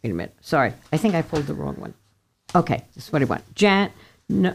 wait 0.03 0.11
a 0.11 0.15
minute 0.15 0.35
sorry 0.41 0.73
i 0.93 0.97
think 0.97 1.15
i 1.15 1.23
pulled 1.23 1.47
the 1.47 1.55
wrong 1.55 1.75
one 1.77 1.95
okay 2.55 2.85
this 2.95 3.07
is 3.09 3.13
what 3.13 3.23
i 3.23 3.25
want 3.25 3.43
jan 3.55 3.91
no 4.29 4.55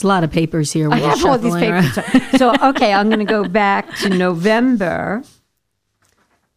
It's 0.00 0.04
a 0.06 0.08
lot 0.08 0.24
of 0.24 0.32
papers 0.32 0.72
here. 0.72 0.90
I 0.90 0.98
We're 0.98 1.10
have 1.10 1.26
all 1.26 1.36
these 1.36 1.54
papers. 1.54 1.92
so, 2.38 2.54
okay, 2.70 2.94
I'm 2.94 3.10
going 3.10 3.18
to 3.18 3.26
go 3.26 3.46
back 3.46 3.94
to 3.96 4.08
November. 4.08 5.22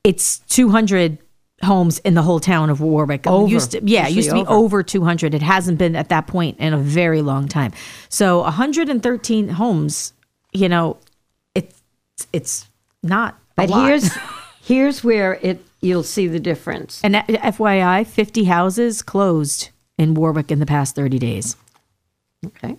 it's 0.03 0.39
200 0.49 1.17
homes 1.63 1.99
in 1.99 2.13
the 2.13 2.21
whole 2.21 2.39
town 2.39 2.69
of 2.69 2.81
Warwick. 2.81 3.25
Over. 3.27 3.47
Used 3.51 3.71
to, 3.71 3.81
yeah, 3.83 4.01
Usually 4.07 4.15
used 4.17 4.29
to 4.29 4.35
be 4.35 4.41
over. 4.41 4.51
over 4.53 4.83
200. 4.83 5.33
It 5.33 5.41
hasn't 5.41 5.77
been 5.77 5.95
at 5.95 6.09
that 6.09 6.27
point 6.27 6.59
in 6.59 6.73
a 6.73 6.77
very 6.77 7.21
long 7.21 7.47
time. 7.47 7.71
So 8.09 8.39
113 8.41 9.49
homes, 9.49 10.13
you 10.51 10.67
know, 10.67 10.97
it's 11.55 11.81
it's 12.33 12.67
not 13.01 13.37
But 13.55 13.69
here's 13.69 14.09
here's 14.61 15.03
where 15.03 15.35
it 15.41 15.63
you'll 15.81 16.03
see 16.03 16.27
the 16.27 16.39
difference. 16.39 16.99
And 17.03 17.15
uh, 17.15 17.23
FYI, 17.27 18.05
50 18.07 18.43
houses 18.45 19.01
closed 19.01 19.69
in 19.97 20.15
Warwick 20.15 20.51
in 20.51 20.59
the 20.59 20.65
past 20.65 20.95
30 20.95 21.19
days. 21.19 21.55
Okay. 22.45 22.75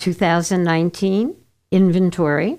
2019 0.00 1.36
inventory 1.70 2.58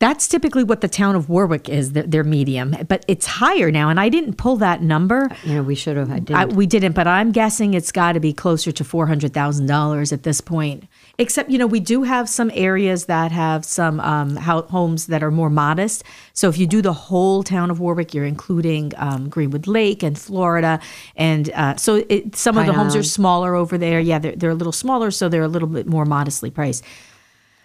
that's 0.00 0.26
typically 0.26 0.64
what 0.64 0.80
the 0.80 0.88
town 0.88 1.14
of 1.14 1.28
Warwick 1.28 1.68
is, 1.68 1.92
their, 1.92 2.02
their 2.02 2.24
medium. 2.24 2.74
But 2.88 3.04
it's 3.06 3.26
higher 3.26 3.70
now, 3.70 3.88
and 3.88 4.00
I 4.00 4.08
didn't 4.08 4.34
pull 4.34 4.56
that 4.56 4.82
number. 4.82 5.28
you 5.44 5.54
know, 5.54 5.62
we 5.62 5.76
should 5.76 5.96
have. 5.96 6.10
I 6.10 6.18
did. 6.18 6.36
I, 6.36 6.46
we 6.46 6.66
didn't, 6.66 6.94
but 6.94 7.06
I'm 7.06 7.30
guessing 7.30 7.74
it's 7.74 7.92
got 7.92 8.12
to 8.12 8.20
be 8.20 8.32
closer 8.32 8.72
to 8.72 8.82
four 8.82 9.06
hundred 9.06 9.32
thousand 9.32 9.66
dollars 9.66 10.12
at 10.12 10.24
this 10.24 10.40
point. 10.40 10.88
Except, 11.16 11.48
you 11.48 11.58
know, 11.58 11.66
we 11.66 11.80
do 11.80 12.02
have 12.02 12.28
some 12.28 12.50
areas 12.54 13.06
that 13.06 13.30
have 13.30 13.64
some 13.64 14.00
um, 14.00 14.36
ho- 14.36 14.62
homes 14.62 15.06
that 15.06 15.22
are 15.22 15.30
more 15.30 15.50
modest. 15.50 16.02
So 16.32 16.48
if 16.48 16.58
you 16.58 16.66
do 16.66 16.82
the 16.82 16.92
whole 16.92 17.44
town 17.44 17.70
of 17.70 17.78
Warwick, 17.78 18.14
you're 18.14 18.24
including 18.24 18.92
um, 18.96 19.28
Greenwood 19.28 19.66
Lake 19.66 20.02
and 20.02 20.18
Florida, 20.18 20.80
and 21.14 21.50
uh, 21.50 21.76
so 21.76 22.04
it, 22.08 22.34
some 22.34 22.58
of 22.58 22.66
the 22.66 22.72
homes 22.72 22.96
are 22.96 23.02
smaller 23.04 23.54
over 23.54 23.78
there. 23.78 24.00
Yeah, 24.00 24.18
they're 24.18 24.34
they're 24.34 24.50
a 24.50 24.54
little 24.54 24.72
smaller, 24.72 25.10
so 25.10 25.28
they're 25.28 25.42
a 25.42 25.48
little 25.48 25.68
bit 25.68 25.86
more 25.86 26.04
modestly 26.04 26.50
priced. 26.50 26.82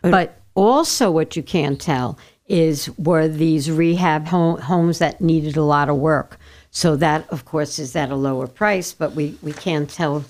But 0.01 0.39
also, 0.53 1.09
what 1.09 1.35
you 1.35 1.43
can't 1.43 1.81
tell 1.81 2.17
is 2.47 2.89
were 2.97 3.27
these 3.27 3.71
rehab 3.71 4.27
home, 4.27 4.59
homes 4.59 4.99
that 4.99 5.21
needed 5.21 5.55
a 5.55 5.63
lot 5.63 5.89
of 5.89 5.97
work. 5.97 6.37
So 6.71 6.95
that, 6.97 7.27
of 7.29 7.45
course, 7.45 7.79
is 7.79 7.95
at 7.95 8.11
a 8.11 8.15
lower 8.15 8.47
price, 8.47 8.93
but 8.93 9.13
we, 9.13 9.37
we 9.41 9.53
can't 9.53 9.89
tell 9.89 10.23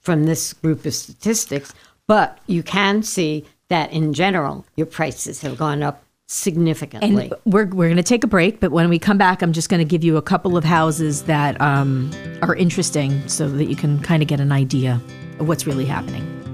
from 0.00 0.24
this 0.24 0.52
group 0.52 0.84
of 0.84 0.94
statistics. 0.94 1.74
But 2.06 2.38
you 2.46 2.62
can 2.62 3.02
see 3.02 3.44
that 3.68 3.92
in 3.92 4.12
general, 4.12 4.64
your 4.76 4.86
prices 4.86 5.40
have 5.42 5.56
gone 5.56 5.82
up 5.82 6.04
significantly. 6.28 7.08
And 7.08 7.34
we're, 7.44 7.66
we're 7.66 7.86
going 7.86 7.96
to 7.96 8.02
take 8.02 8.24
a 8.24 8.28
break, 8.28 8.60
but 8.60 8.72
when 8.72 8.88
we 8.88 8.98
come 8.98 9.18
back, 9.18 9.42
I'm 9.42 9.52
just 9.52 9.68
going 9.68 9.78
to 9.78 9.84
give 9.84 10.02
you 10.02 10.16
a 10.16 10.22
couple 10.22 10.56
of 10.56 10.64
houses 10.64 11.24
that 11.24 11.60
um, 11.60 12.10
are 12.42 12.54
interesting 12.54 13.26
so 13.28 13.48
that 13.48 13.66
you 13.66 13.76
can 13.76 14.00
kind 14.00 14.22
of 14.22 14.28
get 14.28 14.40
an 14.40 14.52
idea 14.52 15.00
of 15.38 15.48
what's 15.48 15.66
really 15.66 15.86
happening. 15.86 16.45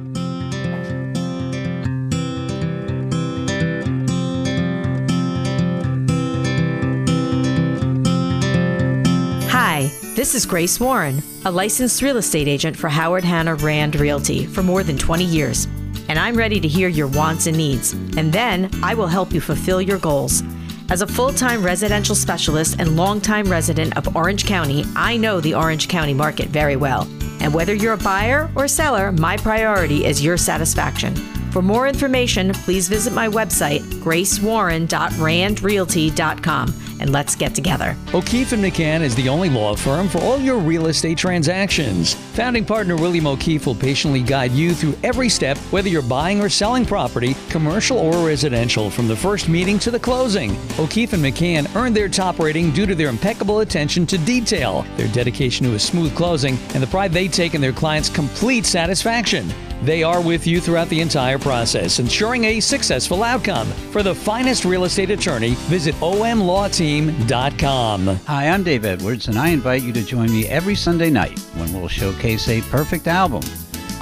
This 10.14 10.34
is 10.34 10.44
Grace 10.44 10.78
Warren, 10.78 11.22
a 11.46 11.50
licensed 11.50 12.02
real 12.02 12.18
estate 12.18 12.46
agent 12.46 12.76
for 12.76 12.88
Howard 12.88 13.24
Hanna 13.24 13.54
Rand 13.54 13.98
Realty 13.98 14.44
for 14.44 14.62
more 14.62 14.82
than 14.82 14.98
20 14.98 15.24
years. 15.24 15.66
And 16.08 16.18
I'm 16.18 16.36
ready 16.36 16.60
to 16.60 16.68
hear 16.68 16.88
your 16.88 17.06
wants 17.06 17.46
and 17.46 17.56
needs, 17.56 17.94
and 17.94 18.30
then 18.30 18.68
I 18.82 18.92
will 18.92 19.06
help 19.06 19.32
you 19.32 19.40
fulfill 19.40 19.80
your 19.80 19.98
goals. 19.98 20.42
As 20.90 21.00
a 21.00 21.06
full 21.06 21.32
time 21.32 21.64
residential 21.64 22.14
specialist 22.14 22.76
and 22.78 22.94
longtime 22.94 23.50
resident 23.50 23.96
of 23.96 24.14
Orange 24.14 24.44
County, 24.44 24.84
I 24.94 25.16
know 25.16 25.40
the 25.40 25.54
Orange 25.54 25.88
County 25.88 26.12
market 26.12 26.48
very 26.48 26.76
well. 26.76 27.08
And 27.40 27.54
whether 27.54 27.74
you're 27.74 27.94
a 27.94 27.98
buyer 27.98 28.50
or 28.54 28.68
seller, 28.68 29.12
my 29.12 29.38
priority 29.38 30.04
is 30.04 30.22
your 30.22 30.36
satisfaction. 30.36 31.14
For 31.52 31.62
more 31.62 31.88
information, 31.88 32.52
please 32.52 32.88
visit 32.88 33.14
my 33.14 33.28
website, 33.28 33.80
gracewarren.randrealty.com, 34.02 36.91
and 37.00 37.10
let's 37.10 37.34
get 37.34 37.54
together. 37.54 37.96
O'Keefe 38.14 38.52
and 38.52 38.62
McCann 38.62 39.00
is 39.00 39.14
the 39.14 39.28
only 39.28 39.48
law 39.48 39.74
firm 39.74 40.08
for 40.08 40.18
all 40.18 40.38
your 40.38 40.58
real 40.58 40.86
estate 40.86 41.18
transactions. 41.18 42.14
Founding 42.34 42.64
partner 42.64 42.96
William 42.96 43.26
O'Keefe 43.26 43.66
will 43.66 43.74
patiently 43.74 44.22
guide 44.22 44.52
you 44.52 44.74
through 44.74 44.94
every 45.02 45.28
step, 45.28 45.56
whether 45.70 45.88
you're 45.88 46.02
buying 46.02 46.40
or 46.40 46.48
selling 46.48 46.84
property, 46.84 47.34
commercial 47.48 47.98
or 47.98 48.26
residential, 48.26 48.90
from 48.90 49.08
the 49.08 49.16
first 49.16 49.48
meeting 49.48 49.78
to 49.78 49.90
the 49.90 50.00
closing. 50.00 50.56
O'Keefe 50.78 51.12
and 51.12 51.22
McCann 51.24 51.74
earned 51.76 51.96
their 51.96 52.08
top 52.08 52.38
rating 52.38 52.70
due 52.70 52.86
to 52.86 52.94
their 52.94 53.08
impeccable 53.08 53.60
attention 53.60 54.06
to 54.06 54.18
detail, 54.18 54.84
their 54.96 55.08
dedication 55.08 55.66
to 55.66 55.74
a 55.74 55.78
smooth 55.78 56.14
closing, 56.14 56.58
and 56.74 56.82
the 56.82 56.86
pride 56.86 57.12
they 57.12 57.28
take 57.28 57.54
in 57.54 57.60
their 57.60 57.72
clients' 57.72 58.08
complete 58.08 58.66
satisfaction. 58.66 59.52
They 59.82 60.02
are 60.04 60.20
with 60.20 60.46
you 60.46 60.60
throughout 60.60 60.88
the 60.90 61.00
entire 61.00 61.40
process, 61.40 61.98
ensuring 61.98 62.44
a 62.44 62.60
successful 62.60 63.24
outcome. 63.24 63.66
For 63.90 64.04
the 64.04 64.14
finest 64.14 64.64
real 64.64 64.84
estate 64.84 65.10
attorney, 65.10 65.54
visit 65.66 65.96
omlawteam.com. 65.96 68.06
Hi, 68.06 68.48
I'm 68.48 68.62
Dave 68.62 68.84
Edwards, 68.84 69.26
and 69.26 69.36
I 69.36 69.48
invite 69.48 69.82
you 69.82 69.92
to 69.92 70.04
join 70.04 70.30
me 70.30 70.46
every 70.46 70.76
Sunday 70.76 71.10
night 71.10 71.36
when 71.56 71.72
we'll 71.72 71.88
showcase 71.88 72.48
a 72.48 72.60
perfect 72.62 73.08
album. 73.08 73.42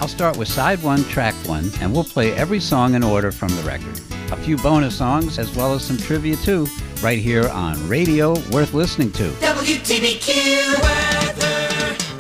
I'll 0.01 0.09
start 0.09 0.37
with 0.37 0.49
side 0.49 0.83
one, 0.83 1.03
track 1.05 1.35
one, 1.47 1.71
and 1.81 1.95
we'll 1.95 2.05
play 2.05 2.35
every 2.35 2.61
song 2.61 2.93
in 2.93 3.03
order 3.03 3.33
from 3.33 3.49
the 3.57 3.63
record. 3.63 3.99
A 4.33 4.37
few 4.37 4.59
bonus 4.59 4.99
songs, 4.99 5.39
as 5.39 5.57
well 5.57 5.73
as 5.73 5.83
some 5.83 5.97
trivia 5.97 6.37
too, 6.37 6.67
right 7.03 7.19
here 7.19 7.49
on 7.49 7.89
Radio 7.89 8.33
Worth 8.51 8.75
Listening 8.75 9.13
to. 9.13 9.31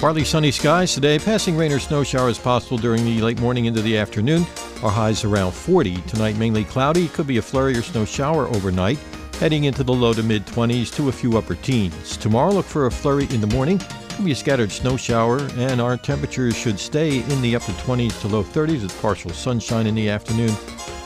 Partly 0.00 0.24
sunny 0.24 0.50
skies 0.50 0.94
today. 0.94 1.18
Passing 1.18 1.58
rain 1.58 1.70
or 1.72 1.78
snow 1.78 2.02
showers 2.02 2.38
possible 2.38 2.78
during 2.78 3.04
the 3.04 3.20
late 3.20 3.38
morning 3.38 3.66
into 3.66 3.82
the 3.82 3.98
afternoon. 3.98 4.46
Our 4.82 4.90
highs 4.90 5.24
around 5.24 5.52
40. 5.52 5.96
Tonight 6.06 6.38
mainly 6.38 6.64
cloudy. 6.64 7.08
Could 7.08 7.26
be 7.26 7.36
a 7.36 7.42
flurry 7.42 7.76
or 7.76 7.82
snow 7.82 8.06
shower 8.06 8.46
overnight. 8.46 8.98
Heading 9.40 9.64
into 9.64 9.84
the 9.84 9.92
low 9.92 10.14
to 10.14 10.22
mid 10.22 10.46
20s 10.46 10.90
to 10.96 11.10
a 11.10 11.12
few 11.12 11.36
upper 11.36 11.54
teens. 11.54 12.16
Tomorrow 12.16 12.52
look 12.52 12.64
for 12.64 12.86
a 12.86 12.90
flurry 12.90 13.24
in 13.24 13.42
the 13.42 13.46
morning. 13.48 13.78
Could 14.16 14.24
be 14.24 14.32
a 14.32 14.34
scattered 14.34 14.72
snow 14.72 14.96
shower, 14.96 15.38
and 15.56 15.82
our 15.82 15.98
temperatures 15.98 16.56
should 16.56 16.80
stay 16.80 17.18
in 17.18 17.42
the 17.42 17.54
upper 17.54 17.72
20s 17.72 18.18
to 18.22 18.28
low 18.28 18.42
30s 18.42 18.82
with 18.82 19.02
partial 19.02 19.32
sunshine 19.32 19.86
in 19.86 19.94
the 19.94 20.08
afternoon. 20.08 20.54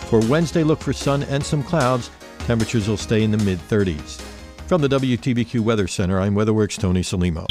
For 0.09 0.21
Wednesday, 0.21 0.63
look 0.63 0.81
for 0.81 0.93
sun 0.93 1.25
and 1.25 1.45
some 1.45 1.65
clouds. 1.65 2.13
Temperatures 2.47 2.87
will 2.87 2.97
stay 2.97 3.25
in 3.25 3.33
the 3.33 3.39
mid 3.39 3.59
30s. 3.59 4.34
From 4.67 4.81
the 4.81 4.89
WTBQ 4.89 5.61
Weather 5.61 5.87
Center, 5.87 6.19
I'm 6.21 6.35
WeatherWorks 6.35 6.79
Tony 6.81 7.03
Salimo. 7.03 7.47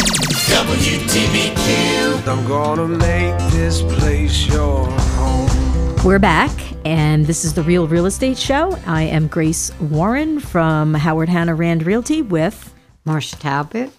WTBQ. 0.49 2.27
I'm 2.27 2.47
gonna 2.47 2.87
make 2.87 3.37
this 3.51 3.81
place 3.83 4.47
your 4.47 4.87
home. 4.89 5.95
We're 6.03 6.17
back, 6.19 6.51
and 6.85 7.25
this 7.27 7.45
is 7.45 7.53
the 7.53 7.61
Real 7.63 7.87
Real 7.87 8.07
Estate 8.07 8.37
Show. 8.37 8.77
I 8.87 9.03
am 9.03 9.27
Grace 9.27 9.71
Warren 9.79 10.39
from 10.39 10.95
Howard 10.95 11.29
Hanna 11.29 11.53
Rand 11.55 11.85
Realty 11.85 12.21
with. 12.23 12.73
Marsha 13.05 13.37
Talbot 13.37 13.91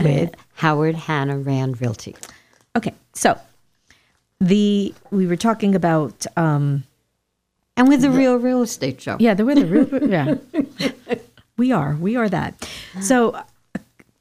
with 0.00 0.34
Howard 0.54 0.94
Hanna 0.96 1.38
Rand 1.38 1.80
Realty. 1.80 2.16
Okay, 2.74 2.94
so 3.12 3.38
the 4.40 4.92
we 5.10 5.26
were 5.26 5.36
talking 5.36 5.74
about 5.76 6.26
um, 6.36 6.82
And 7.76 7.86
with 7.88 8.00
the 8.02 8.10
Real 8.10 8.36
Real 8.36 8.62
Estate 8.62 9.00
Show. 9.00 9.16
yeah, 9.20 9.34
the 9.34 9.44
weather. 9.44 9.66
real- 9.66 10.08
yeah, 10.10 10.34
We 11.56 11.72
are. 11.72 11.96
We 12.00 12.16
are 12.16 12.28
that. 12.28 12.68
So 13.00 13.40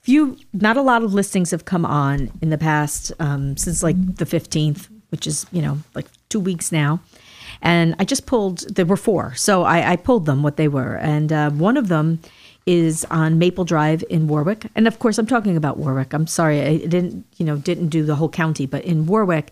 few, 0.04 0.38
not 0.52 0.78
a 0.78 0.82
lot 0.82 1.02
of 1.04 1.14
listings 1.14 1.52
have 1.52 1.66
come 1.66 1.86
on 1.86 2.32
in 2.42 2.50
the 2.50 2.58
past 2.58 3.12
um, 3.20 3.58
since 3.58 3.82
like 3.82 3.96
the 4.18 4.26
15th, 4.26 4.90
which 5.10 5.26
is, 5.26 5.46
you 5.52 5.62
know, 5.62 5.80
like 5.96 6.06
two 6.30 6.40
weeks 6.40 6.72
now. 6.72 7.00
And 7.62 7.96
I 8.00 8.04
just 8.04 8.26
pulled, 8.26 8.60
there 8.76 8.86
were 8.86 8.98
four. 8.98 9.34
So 9.36 9.64
I, 9.64 9.94
I 9.94 9.96
pulled 9.96 10.26
them, 10.26 10.44
what 10.44 10.58
they 10.58 10.68
were. 10.68 10.98
And 10.98 11.32
uh, 11.32 11.50
one 11.52 11.78
of 11.78 11.88
them 11.88 12.20
is 12.66 13.06
on 13.06 13.40
Maple 13.40 13.64
Drive 13.64 14.04
in 14.10 14.28
Warwick. 14.28 14.68
And 14.76 14.88
of 14.88 15.00
course, 15.00 15.18
I'm 15.18 15.26
talking 15.26 15.56
about 15.56 15.78
Warwick. 15.78 16.14
I'm 16.14 16.28
sorry, 16.28 16.62
I 16.62 16.78
didn't, 16.78 17.26
you 17.38 17.46
know, 17.46 17.58
didn't 17.58 17.88
do 17.88 18.04
the 18.04 18.16
whole 18.16 18.30
county, 18.30 18.66
but 18.66 18.84
in 18.84 19.06
Warwick, 19.06 19.52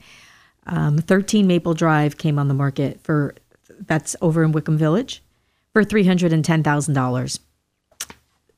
um, 0.67 0.97
13 0.97 1.47
Maple 1.47 1.73
Drive 1.73 2.17
came 2.17 2.37
on 2.37 2.49
the 2.49 2.53
market 2.53 2.99
for, 3.01 3.35
that's 3.87 4.15
over 4.21 4.43
in 4.43 4.51
Wickham 4.51 4.77
Village, 4.77 5.23
for 5.73 5.83
$310,000. 5.83 7.39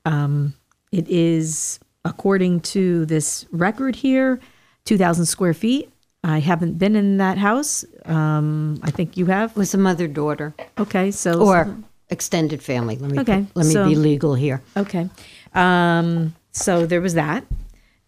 Um, 0.06 0.54
it 0.92 1.08
is 1.08 1.80
according 2.06 2.62
to 2.62 3.06
this 3.06 3.46
record 3.52 3.96
here, 3.96 4.39
two 4.86 4.98
thousand 4.98 5.26
square 5.26 5.54
feet. 5.54 5.89
I 6.24 6.39
haven't 6.39 6.78
been 6.78 6.96
in 6.96 7.18
that 7.18 7.38
house. 7.38 7.84
Um, 8.06 8.80
I 8.82 8.92
think 8.92 9.18
you 9.18 9.26
have. 9.28 9.56
Was 9.58 9.74
a 9.74 9.78
mother 9.78 10.08
daughter 10.08 10.54
Okay, 10.80 11.12
so 11.12 11.42
or 11.42 11.76
extended 12.10 12.62
family. 12.63 12.96
Let 12.96 13.12
me 13.12 13.20
Okay, 13.20 13.46
let 13.56 13.66
me 13.66 13.72
so- 13.74 13.88
be 13.88 13.96
legal 13.96 14.36
here. 14.36 14.62
Okay. 14.78 15.10
Um, 15.54 16.36
so 16.52 16.86
there 16.86 17.02
was 17.02 17.13
that. 17.16 17.46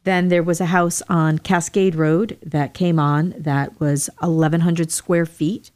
Then 0.03 0.27
there 0.27 0.43
was 0.43 0.62
a 0.62 0.67
house 0.67 1.01
on 1.10 1.39
Cascade 1.39 1.95
Road 1.95 2.38
that 2.45 2.75
came 2.75 2.99
on 2.99 3.34
that 3.39 3.79
was 3.79 4.08
1,100 4.19 4.91
square 4.91 5.25
feet 5.25 5.71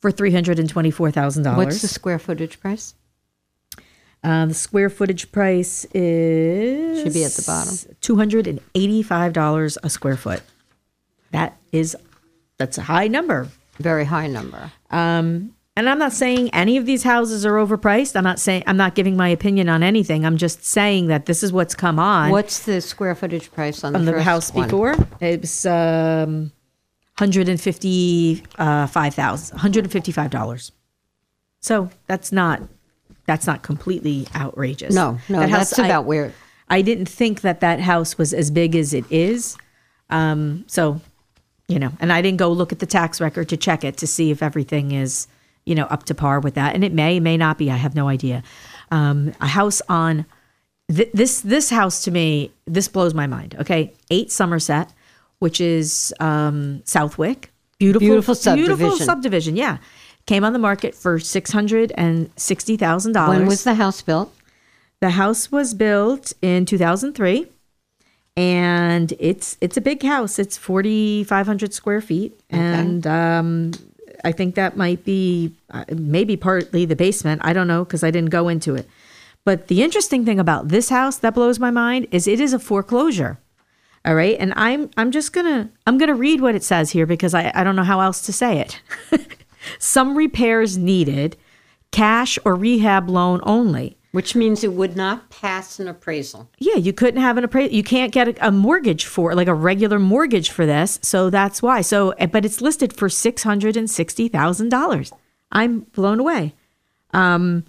for 0.00 0.10
$324,000. 0.10 1.56
What's 1.56 1.80
the 1.80 1.86
square 1.88 2.18
footage 2.18 2.58
price? 2.58 2.94
Uh, 4.24 4.46
the 4.46 4.54
square 4.54 4.90
footage 4.90 5.30
price 5.30 5.86
is 5.94 7.02
Should 7.02 7.12
be 7.12 7.24
at 7.24 7.32
the 7.32 7.42
bottom. 7.46 7.74
$285 8.00 9.76
a 9.82 9.90
square 9.90 10.16
foot. 10.16 10.42
That 11.30 11.56
is 11.72 11.96
that's 12.56 12.78
a 12.78 12.82
high 12.82 13.08
number. 13.08 13.48
Very 13.78 14.04
high 14.04 14.26
number. 14.26 14.72
Um, 14.90 15.54
and 15.76 15.88
I'm 15.88 16.00
not 16.00 16.12
saying 16.12 16.52
any 16.52 16.76
of 16.76 16.86
these 16.86 17.04
houses 17.04 17.46
are 17.46 17.52
overpriced. 17.52 18.16
I'm 18.16 18.24
not 18.24 18.40
saying 18.40 18.64
I'm 18.66 18.76
not 18.76 18.96
giving 18.96 19.16
my 19.16 19.28
opinion 19.28 19.68
on 19.68 19.84
anything. 19.84 20.26
I'm 20.26 20.36
just 20.36 20.64
saying 20.64 21.06
that 21.06 21.26
this 21.26 21.44
is 21.44 21.52
what's 21.52 21.76
come 21.76 22.00
on. 22.00 22.30
What's 22.30 22.64
the 22.64 22.80
square 22.80 23.14
footage 23.14 23.52
price 23.52 23.84
on, 23.84 23.94
on 23.94 24.04
the, 24.04 24.10
the 24.10 24.16
first 24.16 24.24
house 24.24 24.52
one? 24.52 24.66
before. 24.66 24.96
It 25.20 25.42
was 25.42 25.66
um, 25.66 26.50
hundred 27.16 27.48
and 27.48 27.60
fifty 27.60 28.42
five 28.56 29.14
thousand, 29.14 29.58
hundred 29.58 29.84
and 29.84 29.92
fifty 29.92 30.10
five 30.10 30.30
dollars. 30.30 30.72
So 31.60 31.90
that's 32.08 32.32
not 32.32 32.62
that's 33.28 33.46
not 33.46 33.62
completely 33.62 34.26
outrageous. 34.34 34.92
No, 34.94 35.18
no, 35.28 35.38
That 35.40 35.50
that's 35.50 35.78
I- 35.78 35.86
about 35.86 36.04
where. 36.06 36.32
I 36.70 36.82
didn't 36.82 37.08
think 37.08 37.42
that 37.42 37.60
that 37.60 37.78
house 37.80 38.18
was 38.18 38.34
as 38.34 38.50
big 38.50 38.74
as 38.74 38.92
it 38.92 39.04
is. 39.10 39.56
Um, 40.10 40.64
so, 40.66 41.00
you 41.68 41.78
know, 41.78 41.92
and 42.00 42.12
I 42.12 42.20
didn't 42.20 42.38
go 42.38 42.50
look 42.50 42.72
at 42.72 42.78
the 42.78 42.86
tax 42.86 43.20
record 43.20 43.48
to 43.50 43.56
check 43.56 43.84
it 43.84 43.96
to 43.98 44.06
see 44.06 44.30
if 44.30 44.42
everything 44.42 44.92
is, 44.92 45.28
you 45.64 45.74
know, 45.74 45.84
up 45.84 46.04
to 46.04 46.14
par 46.14 46.40
with 46.40 46.54
that. 46.54 46.74
And 46.74 46.82
it 46.84 46.92
may, 46.92 47.20
may 47.20 47.36
not 47.36 47.56
be. 47.58 47.70
I 47.70 47.76
have 47.76 47.94
no 47.94 48.08
idea. 48.08 48.42
Um, 48.90 49.32
a 49.40 49.46
house 49.46 49.80
on 49.88 50.26
th- 50.94 51.10
this 51.14 51.40
this 51.42 51.70
house 51.70 52.02
to 52.04 52.10
me, 52.10 52.50
this 52.66 52.88
blows 52.88 53.14
my 53.14 53.26
mind. 53.26 53.54
Okay, 53.60 53.92
eight 54.10 54.30
Somerset, 54.32 54.92
which 55.40 55.60
is 55.60 56.12
um, 56.20 56.82
Southwick, 56.84 57.50
beautiful, 57.78 58.06
Beautiful 58.08 58.34
subdivision. 58.34 58.76
beautiful 58.76 58.98
subdivision. 59.06 59.56
Yeah, 59.56 59.78
came 60.28 60.44
on 60.44 60.52
the 60.52 60.58
market 60.58 60.94
for 60.94 61.18
six 61.18 61.50
hundred 61.50 61.90
and 61.96 62.30
sixty 62.36 62.76
thousand 62.76 63.12
dollars. 63.12 63.38
When 63.38 63.48
was 63.48 63.64
the 63.64 63.74
house 63.74 64.02
built? 64.02 64.32
The 65.00 65.10
house 65.10 65.50
was 65.50 65.74
built 65.74 66.34
in 66.42 66.66
2003 66.66 67.46
and 68.36 69.14
it's 69.18 69.56
it's 69.60 69.76
a 69.76 69.80
big 69.80 70.02
house. 70.02 70.38
It's 70.38 70.56
4500 70.58 71.72
square 71.72 72.00
feet 72.02 72.38
and 72.50 73.06
um 73.06 73.72
I 74.22 74.32
think 74.32 74.54
that 74.56 74.76
might 74.76 75.04
be 75.04 75.54
uh, 75.70 75.84
maybe 75.92 76.36
partly 76.36 76.84
the 76.84 76.96
basement. 76.96 77.40
I 77.44 77.52
don't 77.52 77.68
know 77.68 77.84
because 77.84 78.04
I 78.04 78.10
didn't 78.10 78.30
go 78.30 78.48
into 78.48 78.74
it. 78.74 78.86
But 79.44 79.68
the 79.68 79.82
interesting 79.82 80.26
thing 80.26 80.38
about 80.38 80.68
this 80.68 80.90
house 80.90 81.16
that 81.18 81.34
blows 81.34 81.58
my 81.58 81.70
mind 81.70 82.06
is 82.10 82.28
it 82.28 82.40
is 82.40 82.52
a 82.52 82.58
foreclosure. 82.58 83.38
All 84.04 84.14
right, 84.14 84.36
and 84.38 84.52
I'm 84.56 84.90
I'm 84.98 85.10
just 85.10 85.32
gonna 85.32 85.70
I'm 85.86 85.96
gonna 85.96 86.14
read 86.14 86.42
what 86.42 86.54
it 86.54 86.64
says 86.64 86.90
here 86.90 87.06
because 87.06 87.32
I 87.32 87.50
I 87.54 87.64
don't 87.64 87.76
know 87.76 87.84
how 87.84 88.00
else 88.00 88.20
to 88.22 88.32
say 88.32 88.58
it. 88.60 88.82
Some 89.78 90.16
repairs 90.16 90.76
needed, 90.78 91.36
cash 91.90 92.38
or 92.44 92.54
rehab 92.54 93.08
loan 93.08 93.40
only. 93.42 93.96
Which 94.12 94.34
means 94.34 94.64
it 94.64 94.72
would 94.72 94.96
not 94.96 95.28
pass 95.28 95.78
an 95.78 95.86
appraisal. 95.86 96.48
Yeah, 96.58 96.76
you 96.76 96.94
couldn't 96.94 97.20
have 97.20 97.36
an 97.36 97.44
appraisal. 97.44 97.74
You 97.74 97.82
can't 97.82 98.10
get 98.10 98.28
a, 98.28 98.48
a 98.48 98.50
mortgage 98.50 99.04
for 99.04 99.34
like 99.34 99.48
a 99.48 99.54
regular 99.54 99.98
mortgage 99.98 100.48
for 100.50 100.64
this, 100.64 100.98
so 101.02 101.28
that's 101.28 101.60
why. 101.62 101.82
So, 101.82 102.10
eh, 102.12 102.24
but 102.26 102.44
it's 102.46 102.62
listed 102.62 102.92
for 102.94 103.08
six 103.10 103.42
hundred 103.42 103.76
and 103.76 103.88
sixty 103.88 104.28
thousand 104.28 104.70
dollars. 104.70 105.12
I'm 105.52 105.80
blown 105.80 106.20
away. 106.20 106.54
Um, 107.12 107.64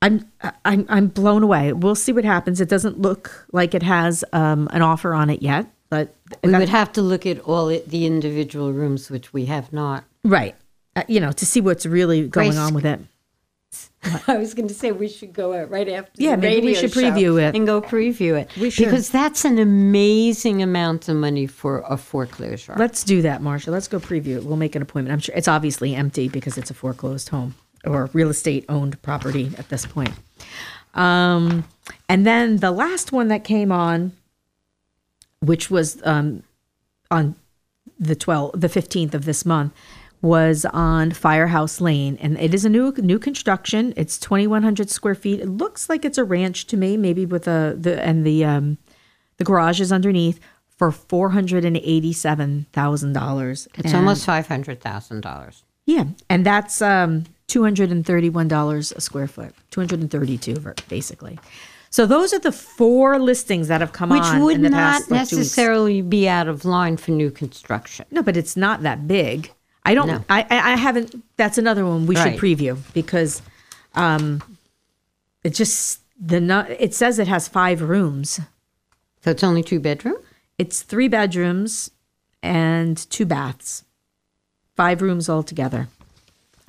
I'm 0.00 0.30
I'm 0.64 0.86
I'm 0.88 1.06
blown 1.08 1.42
away. 1.42 1.72
We'll 1.72 1.94
see 1.96 2.12
what 2.12 2.24
happens. 2.24 2.60
It 2.60 2.68
doesn't 2.68 3.00
look 3.00 3.46
like 3.52 3.74
it 3.74 3.82
has 3.82 4.24
um, 4.32 4.68
an 4.70 4.80
offer 4.80 5.12
on 5.12 5.28
it 5.28 5.42
yet, 5.42 5.66
but 5.90 6.14
We 6.44 6.52
would 6.52 6.68
have 6.68 6.92
to 6.92 7.02
look 7.02 7.26
at 7.26 7.40
all 7.40 7.68
it, 7.68 7.88
the 7.88 8.06
individual 8.06 8.72
rooms, 8.72 9.10
which 9.10 9.32
we 9.32 9.46
have 9.46 9.72
not. 9.72 10.04
right. 10.24 10.54
Uh, 10.96 11.02
you 11.08 11.20
know, 11.20 11.32
to 11.32 11.46
see 11.46 11.60
what's 11.60 11.86
really 11.86 12.28
going 12.28 12.50
Grace- 12.50 12.58
on 12.58 12.74
with 12.74 12.86
it. 12.86 13.00
I 14.28 14.36
was 14.36 14.54
going 14.54 14.68
to 14.68 14.74
say 14.74 14.92
we 14.92 15.08
should 15.08 15.32
go 15.32 15.54
out 15.54 15.70
right 15.70 15.88
after. 15.88 16.12
Yeah, 16.22 16.36
maybe 16.36 16.66
we 16.66 16.74
should 16.74 16.92
preview 16.92 17.42
it. 17.42 17.56
and 17.56 17.66
go 17.66 17.80
preview 17.80 18.38
it. 18.38 18.54
We 18.56 18.70
should. 18.70 18.84
because 18.84 19.10
that's 19.10 19.44
an 19.44 19.58
amazing 19.58 20.62
amount 20.62 21.08
of 21.08 21.16
money 21.16 21.46
for 21.46 21.82
a 21.88 21.96
foreclosure. 21.96 22.74
Let's 22.76 23.02
do 23.02 23.22
that, 23.22 23.40
Marsha. 23.40 23.68
Let's 23.68 23.88
go 23.88 23.98
preview 23.98 24.36
it. 24.36 24.44
We'll 24.44 24.56
make 24.56 24.76
an 24.76 24.82
appointment. 24.82 25.12
I'm 25.12 25.20
sure 25.20 25.34
it's 25.34 25.48
obviously 25.48 25.94
empty 25.94 26.28
because 26.28 26.58
it's 26.58 26.70
a 26.70 26.74
foreclosed 26.74 27.30
home 27.30 27.54
or 27.84 28.10
real 28.12 28.28
estate 28.28 28.64
owned 28.68 29.00
property 29.02 29.52
at 29.58 29.68
this 29.68 29.86
point. 29.86 30.12
Um, 30.94 31.64
and 32.08 32.26
then 32.26 32.58
the 32.58 32.70
last 32.70 33.12
one 33.12 33.28
that 33.28 33.44
came 33.44 33.72
on, 33.72 34.12
which 35.40 35.70
was 35.70 36.00
um, 36.04 36.42
on 37.10 37.36
the 37.98 38.16
12th, 38.16 38.60
the 38.60 38.68
15th 38.68 39.14
of 39.14 39.24
this 39.24 39.44
month, 39.44 39.72
was 40.24 40.64
on 40.72 41.12
Firehouse 41.12 41.80
Lane, 41.80 42.18
and 42.20 42.38
it 42.40 42.54
is 42.54 42.64
a 42.64 42.68
new 42.68 42.92
new 42.98 43.18
construction. 43.18 43.92
It's 43.96 44.18
2,100 44.18 44.90
square 44.90 45.14
feet. 45.14 45.40
It 45.40 45.48
looks 45.48 45.88
like 45.88 46.04
it's 46.04 46.18
a 46.18 46.24
ranch 46.24 46.66
to 46.68 46.76
me, 46.76 46.96
maybe 46.96 47.26
with 47.26 47.46
a 47.46 47.76
the 47.78 48.02
and 48.02 48.26
the 48.26 48.44
um, 48.44 48.78
the 49.36 49.44
garage 49.44 49.80
is 49.80 49.92
underneath 49.92 50.40
for 50.76 50.90
four 50.90 51.30
hundred 51.30 51.64
and 51.64 51.76
eighty-seven 51.76 52.66
thousand 52.72 53.12
dollars. 53.12 53.68
it's 53.76 53.94
almost 53.94 54.24
five 54.24 54.48
hundred 54.48 54.80
thousand 54.80 55.20
dollars. 55.20 55.62
yeah, 55.86 56.04
and 56.28 56.44
that's 56.44 56.80
um, 56.82 57.24
two 57.46 57.62
hundred 57.62 57.90
and 57.90 58.04
thirty-one 58.04 58.48
dollars 58.48 58.92
a 58.92 59.00
square 59.00 59.28
foot, 59.28 59.54
two 59.70 59.80
hundred 59.80 60.00
and 60.00 60.10
thirty-two 60.10 60.56
basically. 60.88 61.38
So 61.90 62.06
those 62.06 62.32
are 62.32 62.40
the 62.40 62.50
four 62.50 63.20
listings 63.20 63.68
that 63.68 63.80
have 63.80 63.92
come 63.92 64.08
Which 64.08 64.22
on 64.22 64.42
would 64.42 64.56
in 64.56 64.62
the 64.62 64.70
not 64.70 64.78
past 64.78 65.10
like, 65.12 65.20
necessarily 65.20 66.02
be 66.02 66.28
out 66.28 66.48
of 66.48 66.64
line 66.64 66.96
for 66.96 67.12
new 67.12 67.30
construction. 67.30 68.04
No, 68.10 68.20
but 68.20 68.36
it's 68.36 68.56
not 68.56 68.82
that 68.82 69.06
big. 69.06 69.52
I 69.84 69.94
don't. 69.94 70.06
No. 70.08 70.24
I, 70.30 70.46
I 70.50 70.76
haven't. 70.76 71.14
That's 71.36 71.58
another 71.58 71.84
one 71.84 72.06
we 72.06 72.16
Right. 72.16 72.32
should 72.32 72.40
preview 72.40 72.78
because, 72.94 73.42
um, 73.94 74.42
it 75.42 75.50
just 75.54 76.00
the 76.18 76.66
it 76.78 76.94
says 76.94 77.18
it 77.18 77.28
has 77.28 77.48
five 77.48 77.82
rooms. 77.82 78.40
So 79.22 79.30
it's 79.30 79.44
only 79.44 79.62
two 79.62 79.80
bedroom. 79.80 80.16
It's 80.58 80.82
three 80.82 81.08
bedrooms 81.08 81.90
and 82.42 82.96
two 83.10 83.26
baths, 83.26 83.84
five 84.76 85.02
rooms 85.02 85.28
altogether. 85.28 85.88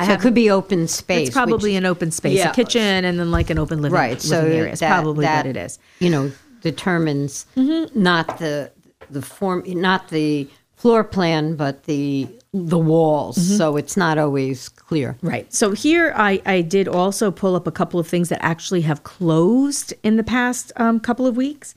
So 0.04 0.12
it 0.12 0.20
could 0.20 0.34
be 0.34 0.50
open 0.50 0.90
space. 0.90 1.28
It's 1.30 1.34
probably 1.36 1.72
which- 1.72 1.78
an 1.78 1.86
open 1.86 2.12
space, 2.12 2.40
Yeah. 2.40 2.52
a 2.52 2.54
kitchen, 2.54 3.06
and 3.06 3.18
then 3.18 3.32
like 3.32 3.50
an 3.50 3.58
open 3.58 3.82
living, 3.82 3.94
right. 3.96 4.10
living 4.12 4.20
So 4.30 4.42
area. 4.46 4.72
It's 4.72 4.82
that- 4.82 4.90
probably 4.90 5.24
that, 5.26 5.46
what 5.46 5.56
it 5.56 5.58
is. 5.58 5.80
You 6.00 6.10
know, 6.10 6.32
determines 6.62 7.46
Mm-hmm. 7.56 8.02
not 8.02 8.40
the 8.40 8.72
the 9.10 9.22
form, 9.22 9.64
not 9.68 10.10
the 10.10 10.48
floor 10.76 11.04
plan, 11.04 11.56
but 11.56 11.84
the 11.86 12.28
the 12.56 12.80
walls. 12.80 13.38
Mm-hmm. 13.38 13.58
So 13.58 13.76
it's 13.76 13.98
not 13.98 14.18
always 14.18 14.70
clear. 14.70 15.18
Right. 15.22 15.54
So 15.54 15.72
here 15.72 16.14
I, 16.16 16.42
I 16.46 16.62
did 16.62 16.88
also 16.88 17.30
pull 17.30 17.56
up 17.56 17.68
a 17.68 17.72
couple 17.72 18.00
of 18.00 18.08
things 18.08 18.30
that 18.30 18.44
actually 18.44 18.82
have 18.82 19.04
closed 19.04 19.94
in 20.04 20.16
the 20.16 20.24
past 20.24 20.72
um, 20.78 21.00
couple 21.00 21.28
of 21.28 21.36
weeks. 21.36 21.76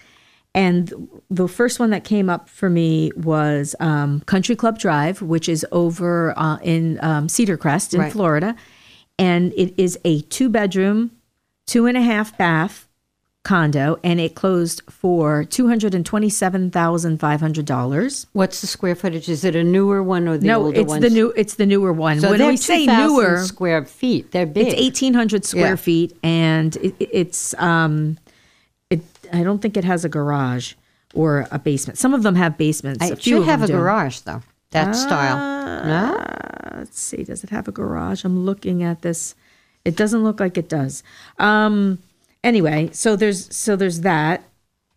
And 0.55 1.09
the 1.31 1.49
first 1.49 1.79
one 1.79 1.91
that 1.91 2.05
came 2.05 2.31
up 2.31 2.49
for 2.49 2.71
me 2.71 3.11
was 3.17 3.75
um, 3.81 4.21
Country 4.23 4.57
Club 4.57 4.79
Drive, 4.79 5.21
which 5.21 5.49
is 5.49 5.67
over 5.73 6.37
uh, 6.39 6.59
in 6.63 6.99
um, 7.03 7.29
Cedar 7.29 7.57
Crest 7.57 7.93
in 7.93 8.01
Right. 8.01 8.13
Florida. 8.13 8.57
And 9.19 9.53
it 9.57 9.75
is 9.77 9.99
a 10.05 10.21
two 10.23 10.49
bedroom, 10.49 11.11
two 11.67 11.87
and 11.87 11.97
a 11.97 12.03
half 12.03 12.37
bath 12.39 12.88
condo, 13.53 13.99
and 14.05 14.21
it 14.21 14.35
closed 14.35 14.83
for 14.91 15.43
$227,500. 15.45 18.27
What's 18.35 18.61
the 18.61 18.67
square 18.67 18.95
footage? 18.95 19.27
Is 19.31 19.43
it 19.43 19.57
a 19.57 19.65
newer 19.65 20.03
one 20.03 20.29
or 20.29 20.37
the 20.37 20.47
No, 20.47 20.67
older 20.67 20.81
it's 20.81 20.89
ones? 20.89 21.03
the 21.03 21.09
new 21.11 21.33
it's 21.35 21.55
the 21.55 21.65
newer 21.65 21.93
one. 21.95 22.21
So 22.21 22.31
when 22.31 22.47
we 22.47 22.59
say 22.59 22.85
newer, 22.85 23.39
square 23.45 23.85
feet, 23.87 24.33
they're 24.33 24.45
big. 24.47 24.67
it's 24.69 24.75
eighteen 24.77 25.15
hundred 25.15 25.47
square 25.47 25.71
Yeah. 25.71 25.77
feet, 25.77 26.15
and 26.23 26.77
it, 26.77 26.95
it- 27.01 27.09
it's 27.13 27.55
um, 27.59 28.19
it. 28.91 29.01
I 29.33 29.43
don't 29.43 29.63
think 29.63 29.79
it 29.79 29.85
has 29.85 30.05
a 30.05 30.11
garage 30.11 30.75
or 31.15 31.49
a 31.51 31.59
basement. 31.59 31.99
Some 31.99 32.13
of 32.13 32.23
them 32.23 32.35
have 32.35 32.59
basements. 32.59 33.03
I- 33.03 33.09
a 33.09 33.13
It 33.13 33.23
should 33.23 33.45
have 33.45 33.63
a 33.63 33.67
do. 33.67 33.73
garage 33.73 34.19
though. 34.21 34.43
That 34.73 34.95
style. 34.95 35.39
No. 35.87 36.19
Uh, 36.19 36.77
let's 36.81 37.01
see. 37.01 37.25
Does 37.25 37.43
it 37.43 37.49
have 37.49 37.67
a 37.67 37.73
garage? 37.73 38.25
I'm 38.27 38.45
looking 38.45 38.83
at 38.83 39.01
this. 39.01 39.35
It 39.87 39.97
doesn't 39.97 40.23
look 40.23 40.39
like 40.39 40.59
it 40.59 40.69
does. 40.69 41.03
Um. 41.39 42.01
Anyway, 42.45 42.91
so 42.93 43.17
there's 43.17 43.55
so 43.55 43.77
there's 43.77 44.03
that 44.03 44.45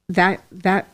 that 0.09 0.43
that 0.51 0.87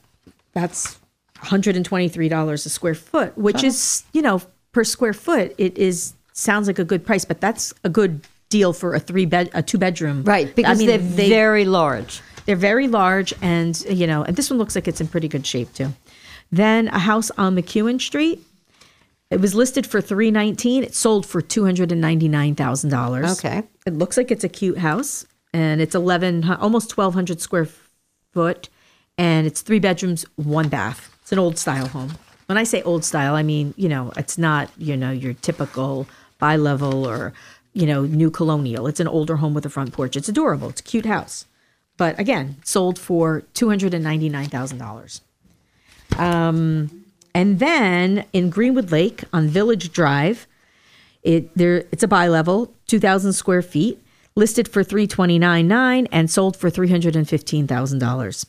that's 0.53 0.99
$123 1.43 2.53
a 2.53 2.69
square 2.69 2.95
foot, 2.95 3.37
which 3.37 3.63
is, 3.63 4.03
you 4.13 4.21
know, 4.21 4.41
per 4.71 4.83
square 4.83 5.13
foot, 5.13 5.53
it 5.57 5.77
is 5.77 6.13
sounds 6.33 6.67
like 6.67 6.79
a 6.79 6.83
good 6.83 7.05
price, 7.05 7.25
but 7.25 7.41
that's 7.41 7.73
a 7.83 7.89
good 7.89 8.21
deal 8.49 8.73
for 8.73 8.93
a 8.93 8.99
three 8.99 9.25
bed 9.25 9.49
a 9.53 9.61
two 9.61 9.77
bedroom. 9.77 10.23
Right, 10.23 10.55
because 10.55 10.77
I 10.77 10.79
mean, 10.79 10.87
they're 10.87 10.97
very 10.97 11.65
large. 11.65 12.21
They're 12.45 12.55
very 12.55 12.87
large 12.87 13.33
and, 13.41 13.79
you 13.89 14.07
know, 14.07 14.23
and 14.23 14.35
this 14.35 14.49
one 14.49 14.57
looks 14.57 14.75
like 14.75 14.87
it's 14.87 15.01
in 15.01 15.07
pretty 15.07 15.27
good 15.27 15.45
shape 15.45 15.73
too. 15.73 15.93
Then 16.51 16.87
a 16.87 16.99
house 16.99 17.29
on 17.37 17.55
McEwen 17.55 17.99
Street. 17.99 18.41
It 19.29 19.41
was 19.41 19.53
listed 19.53 19.85
for 19.85 19.99
319. 19.99 20.83
It 20.83 20.95
sold 20.95 21.25
for 21.25 21.41
$299,000. 21.41 23.37
Okay. 23.37 23.63
It 23.85 23.93
looks 23.93 24.15
like 24.15 24.31
it's 24.31 24.45
a 24.45 24.49
cute 24.49 24.77
house 24.77 25.25
and 25.53 25.81
it's 25.81 25.95
11 25.95 26.49
almost 26.49 26.97
1200 26.97 27.41
square 27.41 27.67
foot 28.33 28.69
and 29.17 29.47
it's 29.47 29.61
three 29.61 29.79
bedrooms, 29.79 30.25
one 30.35 30.69
bath. 30.69 31.15
It's 31.21 31.31
an 31.31 31.39
old 31.39 31.57
style 31.57 31.87
home. 31.87 32.13
When 32.45 32.57
I 32.57 32.63
say 32.63 32.81
old 32.83 33.03
style, 33.03 33.35
I 33.35 33.43
mean, 33.43 33.73
you 33.75 33.89
know, 33.89 34.13
it's 34.15 34.37
not, 34.37 34.69
you 34.77 34.95
know, 34.95 35.11
your 35.11 35.33
typical 35.33 36.07
bi-level 36.37 37.05
or, 37.05 37.33
you 37.73 37.85
know, 37.85 38.03
new 38.03 38.31
colonial. 38.31 38.87
It's 38.87 38.99
an 38.99 39.07
older 39.07 39.37
home 39.37 39.53
with 39.53 39.65
a 39.65 39.69
front 39.69 39.91
porch. 39.91 40.15
It's 40.15 40.29
adorable. 40.29 40.69
It's 40.69 40.79
a 40.79 40.83
cute 40.83 41.05
house. 41.05 41.45
But 41.97 42.17
again, 42.19 42.57
sold 42.63 42.99
for 42.99 43.41
$299,000. 43.55 45.21
Um, 46.17 47.05
and 47.33 47.59
then 47.59 48.25
in 48.33 48.49
Greenwood 48.49 48.91
Lake 48.91 49.23
on 49.33 49.47
Village 49.47 49.91
Drive, 49.91 50.47
it 51.23 51.53
there 51.55 51.85
it's 51.91 52.03
a 52.03 52.07
bi 52.07 52.27
level, 52.27 52.73
two 52.87 52.99
thousand 52.99 53.33
square 53.33 53.61
feet, 53.61 54.01
listed 54.37 54.67
for 54.69 54.83
three 54.83 55.07
twenty 55.07 55.37
nine 55.39 55.67
nine 55.67 56.07
and 56.11 56.31
sold 56.31 56.55
for 56.55 56.69
three 56.69 56.89
hundred 56.89 57.15
and 57.15 57.27
fifteen 57.27 57.67
thousand 57.67 57.99
dollars. 57.99 58.45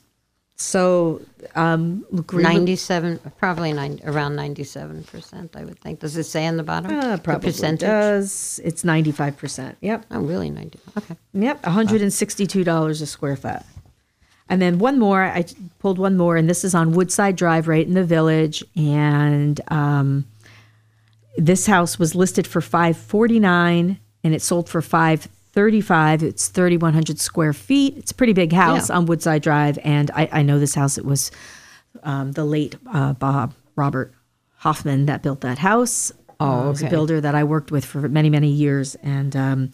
So 0.60 1.22
um, 1.54 2.04
Ninety-seven, 2.32 3.20
probably 3.38 3.72
nine, 3.72 4.00
around 4.04 4.34
ninety-seven 4.34 5.04
percent. 5.04 5.54
I 5.56 5.64
would 5.64 5.78
think. 5.78 6.00
Does 6.00 6.16
it 6.16 6.24
say 6.24 6.46
on 6.46 6.56
the 6.56 6.64
bottom? 6.64 6.90
uh, 6.90 7.16
probably 7.18 7.50
percentage? 7.50 7.80
does. 7.80 8.60
It's 8.64 8.84
ninety 8.84 9.12
five 9.12 9.36
percent. 9.36 9.78
Yep. 9.80 10.06
Oh, 10.10 10.20
really? 10.20 10.50
Ninety. 10.50 10.80
Okay. 10.96 11.16
Yep, 11.32 11.64
one 11.64 11.72
hundred 11.72 12.02
and 12.02 12.12
sixty-two 12.12 12.64
dollars 12.64 13.00
a 13.00 13.06
square 13.06 13.36
foot. 13.36 13.62
And 14.48 14.60
then 14.60 14.78
one 14.78 14.98
more, 14.98 15.22
I 15.22 15.44
pulled 15.78 15.98
one 15.98 16.16
more, 16.16 16.36
and 16.36 16.48
this 16.50 16.64
is 16.64 16.74
on 16.74 16.92
Woodside 16.92 17.36
Drive, 17.36 17.68
right 17.68 17.86
in 17.86 17.94
the 17.94 18.02
village. 18.02 18.64
And 18.74 19.60
um, 19.68 20.24
this 21.36 21.66
house 21.66 21.98
was 22.00 22.16
listed 22.16 22.46
for 22.48 22.60
five 22.60 22.96
forty-nine, 22.96 24.00
and 24.24 24.34
it 24.34 24.42
sold 24.42 24.68
for 24.68 24.82
five 24.82 25.28
35. 25.58 26.22
It's 26.22 26.46
3,100 26.46 27.18
square 27.18 27.52
feet. 27.52 27.96
It's 27.96 28.12
a 28.12 28.14
pretty 28.14 28.32
big 28.32 28.52
house 28.52 28.90
yeah. 28.90 28.96
on 28.96 29.06
Woodside 29.06 29.42
Drive. 29.42 29.76
And 29.82 30.08
I, 30.12 30.28
I 30.30 30.42
know 30.42 30.60
this 30.60 30.72
house. 30.72 30.96
It 30.96 31.04
was 31.04 31.32
um, 32.04 32.30
the 32.30 32.44
late 32.44 32.76
uh, 32.94 33.14
Bob 33.14 33.54
Robert 33.74 34.14
Hoffman 34.58 35.06
that 35.06 35.20
built 35.20 35.40
that 35.40 35.58
house. 35.58 36.12
Uh, 36.38 36.38
oh, 36.38 36.68
okay. 36.68 36.86
a 36.86 36.90
builder 36.90 37.20
that 37.20 37.34
I 37.34 37.42
worked 37.42 37.72
with 37.72 37.84
for 37.84 38.08
many, 38.08 38.30
many 38.30 38.50
years. 38.50 38.94
And 39.02 39.34
um, 39.34 39.72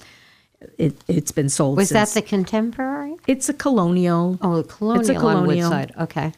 it, 0.78 0.94
has 1.06 1.32
been 1.32 1.50
sold. 1.50 1.76
Was 1.76 1.90
since. 1.90 2.14
that 2.14 2.22
the 2.22 2.26
contemporary? 2.26 3.16
It's 3.26 3.50
a 3.50 3.54
colonial. 3.54 4.38
Oh, 4.40 4.60
a 4.60 4.64
colonial. 4.64 5.00
It's 5.02 5.10
a 5.10 5.14
colonial. 5.16 5.84
Okay. 6.00 6.32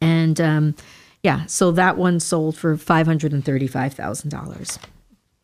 And 0.00 0.40
um, 0.40 0.74
yeah, 1.22 1.46
so 1.46 1.70
that 1.70 1.98
one 1.98 2.18
sold 2.18 2.56
for 2.56 2.76
$535,000. 2.76 4.78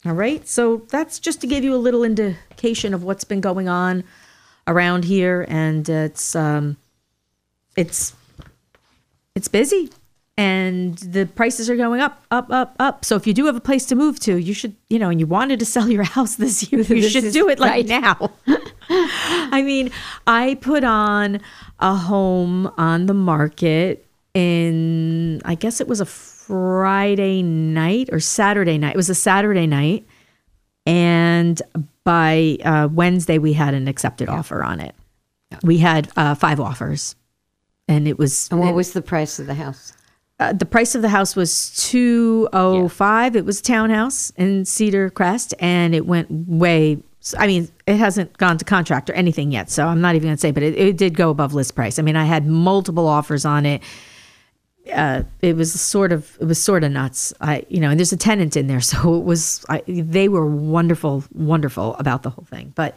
All 0.07 0.13
right. 0.13 0.47
So 0.47 0.83
that's 0.89 1.19
just 1.19 1.41
to 1.41 1.47
give 1.47 1.65
you 1.65 1.75
a 1.75 1.79
little 1.79 2.05
indication 2.05 2.93
of 2.93 3.03
what's 3.03 3.25
been 3.25 3.41
going 3.41 3.69
on 3.69 4.05
around 4.67 5.05
here, 5.05 5.47
and 5.49 5.89
it's 5.89 6.37
um, 6.37 6.77
it's 7.77 8.15
it's 9.35 9.49
busy, 9.49 9.91
and 10.37 10.97
the 10.99 11.27
prices 11.27 11.71
are 11.71 11.77
going 11.77 12.01
up, 12.01 12.23
up, 12.31 12.51
up, 12.51 12.77
up. 12.79 13.05
So 13.05 13.17
if 13.17 13.27
you 13.27 13.33
do 13.33 13.47
have 13.47 13.57
a 13.57 13.61
place 13.61 13.87
to 13.87 13.95
move 13.95 14.19
to, 14.21 14.37
you 14.37 14.53
should, 14.53 14.75
you 14.91 14.99
know, 14.99 15.09
and 15.09 15.21
you 15.21 15.27
wanted 15.27 15.59
to 15.61 15.67
sell 15.75 15.89
your 15.89 16.03
house 16.03 16.37
this 16.37 16.71
year, 16.71 16.81
you 16.89 17.01
This 17.01 17.13
should 17.13 17.33
do 17.33 17.49
it 17.49 17.59
like 17.59 17.71
right. 17.71 17.87
now. 17.87 18.31
I 18.91 19.63
mean, 19.63 19.91
I 20.27 20.59
put 20.61 20.85
on 20.85 21.41
a 21.81 21.95
home 21.95 22.71
on 22.77 23.07
the 23.07 23.15
market 23.15 24.07
in, 24.35 25.41
I 25.45 25.55
guess 25.55 25.81
it 25.81 25.89
was 25.89 26.01
a 26.01 26.07
Friday 26.47 27.43
night 27.43 28.11
or 28.13 28.21
Saturday 28.21 28.79
night. 28.79 28.95
It 28.95 28.97
was 28.97 29.11
a 29.11 29.15
Saturday 29.15 29.67
night. 29.67 30.07
And 30.87 31.61
by 32.05 32.59
uh, 32.65 32.89
Wednesday, 32.93 33.39
we 33.39 33.55
had 33.55 33.73
an 33.75 33.89
accepted 33.89 34.29
offer 34.29 34.63
on 34.63 34.81
it. 34.81 34.95
We 35.63 35.79
had 35.79 36.11
uh, 36.17 36.35
five 36.35 36.61
offers. 36.61 37.17
And 37.89 38.07
it 38.07 38.19
was. 38.19 38.49
And 38.51 38.61
what 38.61 38.75
was 38.75 38.93
the 38.93 39.03
price 39.03 39.39
of 39.39 39.47
the 39.47 39.55
house? 39.55 39.93
Uh, 40.41 40.53
the 40.53 40.67
price 40.67 40.95
of 40.95 41.03
the 41.03 41.09
house 41.09 41.37
was 41.37 41.71
two 41.89 42.49
oh 42.53 42.89
five. 42.89 43.37
It 43.37 43.45
was 43.45 43.61
a 43.61 43.63
townhouse 43.63 44.31
in 44.37 44.65
Cedar 44.65 45.11
Crest, 45.11 45.55
and 45.61 45.95
it 45.95 46.07
went 46.07 46.31
way. 46.31 46.99
I 47.39 47.47
mean, 47.47 47.69
it 47.87 47.97
hasn't 47.97 48.37
gone 48.37 48.59
to 48.59 48.65
contract 48.65 49.09
or 49.09 49.13
anything 49.13 49.53
yet, 49.53 49.71
so 49.71 49.87
I'm 49.87 50.01
not 50.01 50.15
even 50.15 50.29
going 50.29 50.37
to 50.37 50.41
say. 50.41 50.51
But 50.51 50.63
it, 50.63 50.77
it 50.77 50.97
did 50.97 51.15
go 51.15 51.31
above 51.31 51.55
list 51.55 51.75
price. 51.75 51.99
I 51.99 52.03
mean, 52.03 52.17
I 52.17 52.25
had 52.25 52.47
multiple 52.47 53.07
offers 53.07 53.45
on 53.45 53.65
it. 53.65 53.83
Uh, 54.93 55.23
it 55.41 55.57
was 55.57 55.81
sort 55.81 56.13
of 56.13 56.37
it 56.41 56.45
was 56.45 56.63
sort 56.63 56.85
of 56.85 56.93
nuts. 56.93 57.33
I 57.41 57.65
you 57.69 57.81
know, 57.81 57.91
and 57.91 57.99
there's 57.99 58.13
a 58.13 58.17
tenant 58.17 58.57
in 58.57 58.67
there, 58.67 58.81
so 58.93 59.15
it 59.15 59.25
was. 59.25 59.65
I, 59.69 59.83
they 59.87 60.29
were 60.29 60.47
wonderful, 60.47 61.25
wonderful 61.33 61.97
about 61.97 62.23
the 62.23 62.31
whole 62.31 62.45
thing. 62.45 62.73
But 62.75 62.97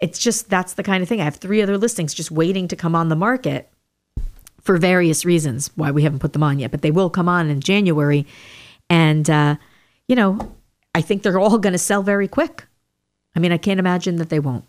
it's 0.00 0.18
just 0.18 0.48
that's 0.48 0.74
the 0.74 0.82
kind 0.82 1.02
of 1.02 1.08
thing. 1.08 1.20
I 1.20 1.24
have 1.24 1.36
three 1.36 1.62
other 1.62 1.78
listings 1.78 2.14
just 2.14 2.30
waiting 2.30 2.68
to 2.68 2.76
come 2.76 2.94
on 2.94 3.08
the 3.08 3.16
market 3.16 3.70
for 4.60 4.76
various 4.76 5.24
reasons 5.24 5.70
why 5.74 5.90
we 5.90 6.02
haven't 6.02 6.18
put 6.18 6.32
them 6.32 6.42
on 6.42 6.58
yet, 6.58 6.70
but 6.70 6.82
they 6.82 6.90
will 6.90 7.10
come 7.10 7.28
on 7.28 7.48
in 7.48 7.60
January. 7.60 8.26
And, 8.88 9.28
uh, 9.28 9.56
you 10.08 10.16
know, 10.16 10.54
I 10.94 11.00
think 11.00 11.22
they're 11.22 11.38
all 11.38 11.58
going 11.58 11.72
to 11.72 11.78
sell 11.78 12.02
very 12.02 12.28
quick. 12.28 12.66
I 13.34 13.40
mean, 13.40 13.52
I 13.52 13.58
can't 13.58 13.80
imagine 13.80 14.16
that 14.16 14.28
they 14.28 14.40
won't. 14.40 14.64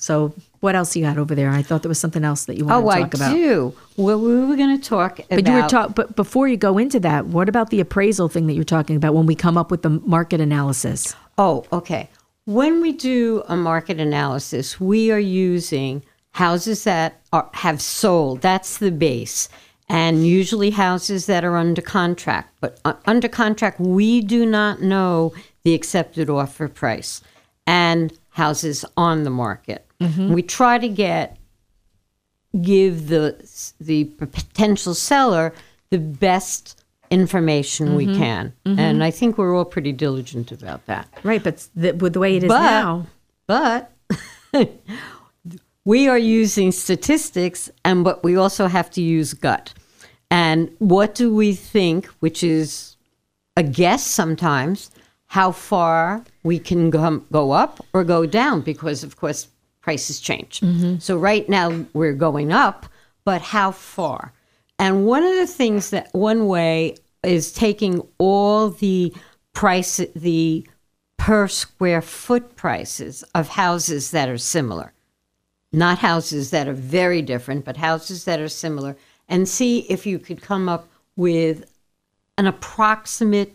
So, 0.00 0.32
what 0.60 0.76
else 0.76 0.94
you 0.94 1.02
got 1.02 1.18
over 1.18 1.34
there? 1.34 1.50
I 1.50 1.60
thought 1.60 1.82
there 1.82 1.88
was 1.88 1.98
something 1.98 2.22
else 2.22 2.44
that 2.44 2.56
you 2.56 2.66
wanted 2.66 2.86
Oh, 2.86 2.90
to 2.90 2.96
I 2.96 3.00
talk 3.00 3.14
about. 3.14 3.32
Oh 3.32 3.34
I 3.34 3.36
do. 3.36 3.74
Well, 3.96 4.20
we 4.20 4.46
were 4.46 4.54
going 4.54 4.80
to 4.80 4.88
talk 4.88 5.18
about. 5.18 5.28
But 5.30 5.46
you 5.48 5.52
were 5.54 5.68
talk. 5.68 5.96
But 5.96 6.14
before 6.14 6.46
you 6.46 6.56
go 6.56 6.78
into 6.78 7.00
that, 7.00 7.26
what 7.26 7.48
about 7.48 7.70
the 7.70 7.80
appraisal 7.80 8.28
thing 8.28 8.46
that 8.46 8.52
you're 8.52 8.62
talking 8.62 8.94
about 8.94 9.14
when 9.14 9.26
we 9.26 9.34
come 9.34 9.58
up 9.58 9.72
with 9.72 9.82
the 9.82 9.90
market 9.90 10.40
analysis? 10.40 11.16
Oh, 11.36 11.64
okay. 11.72 12.08
When 12.44 12.80
we 12.80 12.92
do 12.92 13.42
a 13.48 13.56
market 13.56 13.98
analysis, 13.98 14.80
we 14.80 15.10
are 15.10 15.18
using 15.18 16.04
houses 16.30 16.84
that 16.84 17.20
are, 17.32 17.50
have 17.54 17.82
sold. 17.82 18.40
That's 18.40 18.78
the 18.78 18.92
base. 18.92 19.48
And 19.88 20.24
usually 20.24 20.70
houses 20.70 21.26
that 21.26 21.44
are 21.44 21.56
under 21.56 21.82
contract. 21.82 22.54
But 22.60 22.78
uh, 22.84 22.92
under 23.06 23.26
contract, 23.26 23.80
we 23.80 24.20
do 24.20 24.46
not 24.46 24.80
know 24.80 25.32
the 25.64 25.74
accepted 25.74 26.30
offer 26.30 26.68
price. 26.68 27.20
And 27.66 28.12
houses 28.38 28.84
on 28.96 29.24
the 29.24 29.30
market. 29.30 29.86
Mm-hmm. 30.00 30.32
We 30.32 30.42
try 30.42 30.78
to 30.78 30.88
get 30.88 31.36
give 32.62 33.08
the 33.08 33.36
the 33.80 34.04
potential 34.04 34.94
seller 34.94 35.52
the 35.90 35.98
best 35.98 36.84
information 37.10 37.94
we 37.94 38.06
mm-hmm. 38.06 38.18
can. 38.18 38.52
Mm-hmm. 38.64 38.78
And 38.78 39.04
I 39.04 39.10
think 39.10 39.38
we're 39.38 39.54
all 39.56 39.64
pretty 39.64 39.92
diligent 39.92 40.52
about 40.52 40.86
that. 40.86 41.08
Right, 41.22 41.42
but 41.42 41.66
the, 41.74 41.92
with 41.92 42.12
the 42.12 42.20
way 42.20 42.36
it 42.36 42.44
is 42.44 42.48
But- 42.48 42.62
now, 42.62 43.06
But 43.46 43.92
we 45.84 46.08
are 46.08 46.18
using 46.18 46.70
statistics, 46.70 47.70
and 47.84 48.04
but 48.04 48.22
we 48.22 48.36
also 48.36 48.66
have 48.66 48.90
to 48.90 49.02
use 49.02 49.34
gut. 49.34 49.72
And 50.30 50.70
what 50.78 51.14
do 51.14 51.34
we 51.34 51.54
think, 51.54 52.06
which 52.20 52.42
is 52.42 52.96
a 53.56 53.62
guess 53.62 54.06
sometimes, 54.06 54.90
how 55.26 55.52
far 55.52 56.24
we 56.48 56.58
can 56.58 56.90
go, 56.90 57.18
go 57.30 57.52
up 57.52 57.86
or 57.92 58.02
go 58.02 58.26
down, 58.26 58.62
because 58.62 59.04
of 59.04 59.16
course 59.16 59.46
prices 59.80 60.18
change. 60.18 60.58
Mm-hmm. 60.60 60.98
So 60.98 61.16
right 61.16 61.48
now 61.48 61.84
we're 61.92 62.14
going 62.14 62.50
up, 62.50 62.86
but 63.24 63.40
how 63.40 63.70
far? 63.70 64.32
And 64.80 65.06
one 65.06 65.22
of 65.22 65.36
the 65.36 65.46
things 65.46 65.90
that 65.90 66.08
one 66.12 66.48
way 66.48 66.96
is 67.22 67.52
taking 67.52 68.02
all 68.18 68.70
the 68.70 69.14
price, 69.52 70.00
the 70.16 70.66
per 71.16 71.48
square 71.48 72.02
foot 72.02 72.56
prices 72.56 73.22
of 73.34 73.48
houses 73.48 74.10
that 74.12 74.28
are 74.28 74.38
similar, 74.38 74.92
not 75.72 75.98
houses 75.98 76.50
that 76.50 76.68
are 76.68 76.74
very 76.74 77.22
different, 77.22 77.64
but 77.64 77.76
houses 77.76 78.24
that 78.24 78.40
are 78.40 78.48
similar, 78.48 78.96
and 79.28 79.48
see 79.48 79.80
if 79.90 80.06
you 80.06 80.18
could 80.18 80.40
come 80.40 80.68
up 80.68 80.88
with 81.16 81.70
an 82.38 82.46
approximate 82.46 83.54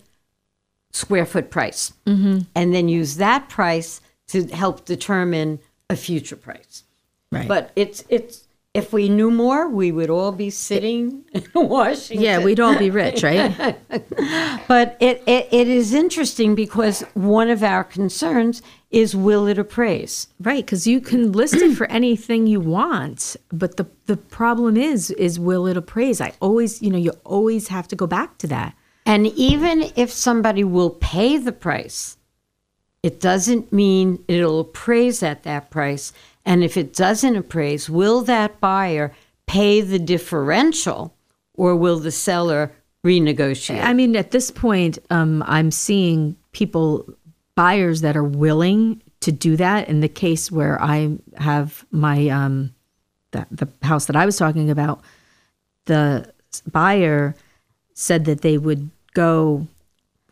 square 0.93 1.25
foot 1.25 1.49
price. 1.49 1.91
Mm-hmm. 2.05 2.39
And 2.55 2.73
then 2.73 2.87
use 2.87 3.17
that 3.17 3.49
price 3.49 3.99
to 4.27 4.45
help 4.47 4.85
determine 4.85 5.59
a 5.89 5.95
future 5.95 6.37
price. 6.37 6.83
right? 7.31 7.47
But 7.47 7.71
it's 7.75 8.05
it's 8.09 8.47
if 8.73 8.91
we 8.91 9.07
knew 9.07 9.29
more, 9.29 9.69
we 9.69 9.91
would 9.91 10.09
all 10.09 10.31
be 10.31 10.49
sitting 10.49 11.25
in 11.33 11.45
Washington. 11.53 12.23
yeah, 12.23 12.39
we'd 12.39 12.59
all 12.59 12.77
be 12.77 12.89
rich, 12.89 13.21
right? 13.21 13.77
But 14.67 14.97
it, 14.99 15.21
it, 15.27 15.49
it 15.51 15.67
is 15.67 15.93
interesting 15.93 16.55
because 16.55 17.01
one 17.13 17.49
of 17.49 17.61
our 17.61 17.83
concerns 17.83 18.63
is 18.89 19.15
will 19.15 19.45
it 19.45 19.59
appraise? 19.59 20.27
Right, 20.39 20.65
because 20.65 20.87
you 20.87 21.01
can 21.01 21.31
list 21.33 21.55
it 21.55 21.75
for 21.75 21.85
anything 21.91 22.47
you 22.47 22.59
want, 22.59 23.35
but 23.51 23.77
the 23.77 23.85
the 24.05 24.17
problem 24.17 24.77
is 24.77 25.11
is 25.11 25.37
will 25.39 25.67
it 25.67 25.77
appraise? 25.77 26.21
I 26.21 26.33
always, 26.39 26.81
you 26.81 26.89
know, 26.89 26.97
you 26.97 27.11
always 27.23 27.67
have 27.67 27.87
to 27.89 27.95
go 27.95 28.07
back 28.07 28.37
to 28.39 28.47
that. 28.47 28.75
And 29.05 29.27
even 29.27 29.91
if 29.95 30.11
somebody 30.11 30.63
will 30.63 30.89
pay 30.89 31.37
the 31.37 31.51
price, 31.51 32.17
it 33.01 33.19
doesn't 33.19 33.73
mean 33.73 34.23
it'll 34.27 34.61
appraise 34.61 35.21
at 35.21 35.43
that 35.43 35.69
price. 35.69 36.13
And 36.45 36.63
if 36.63 36.77
it 36.77 36.93
doesn't 36.93 37.35
appraise, 37.35 37.89
will 37.89 38.21
that 38.21 38.59
buyer 38.59 39.13
pay 39.45 39.81
the 39.81 39.99
differential 39.99 41.13
or 41.53 41.75
will 41.75 41.99
the 41.99 42.11
seller 42.11 42.71
renegotiate? 43.03 43.83
I 43.83 43.93
mean, 43.93 44.15
at 44.15 44.31
this 44.31 44.51
point, 44.51 44.99
um, 45.09 45.43
I'm 45.45 45.71
seeing 45.71 46.37
people, 46.53 47.05
buyers 47.55 48.01
that 48.01 48.15
are 48.15 48.23
willing 48.23 49.01
to 49.19 49.31
do 49.31 49.57
that. 49.57 49.87
In 49.89 49.99
the 49.99 50.09
case 50.09 50.51
where 50.51 50.81
I 50.81 51.17
have 51.37 51.85
my 51.91 52.27
um, 52.29 52.73
the 53.31 53.45
the 53.51 53.67
house 53.81 54.05
that 54.05 54.15
I 54.15 54.25
was 54.25 54.37
talking 54.37 54.69
about, 54.69 55.01
the 55.85 56.31
buyer 56.71 57.35
said 57.93 58.25
that 58.25 58.41
they 58.41 58.57
would 58.57 58.89
go 59.13 59.67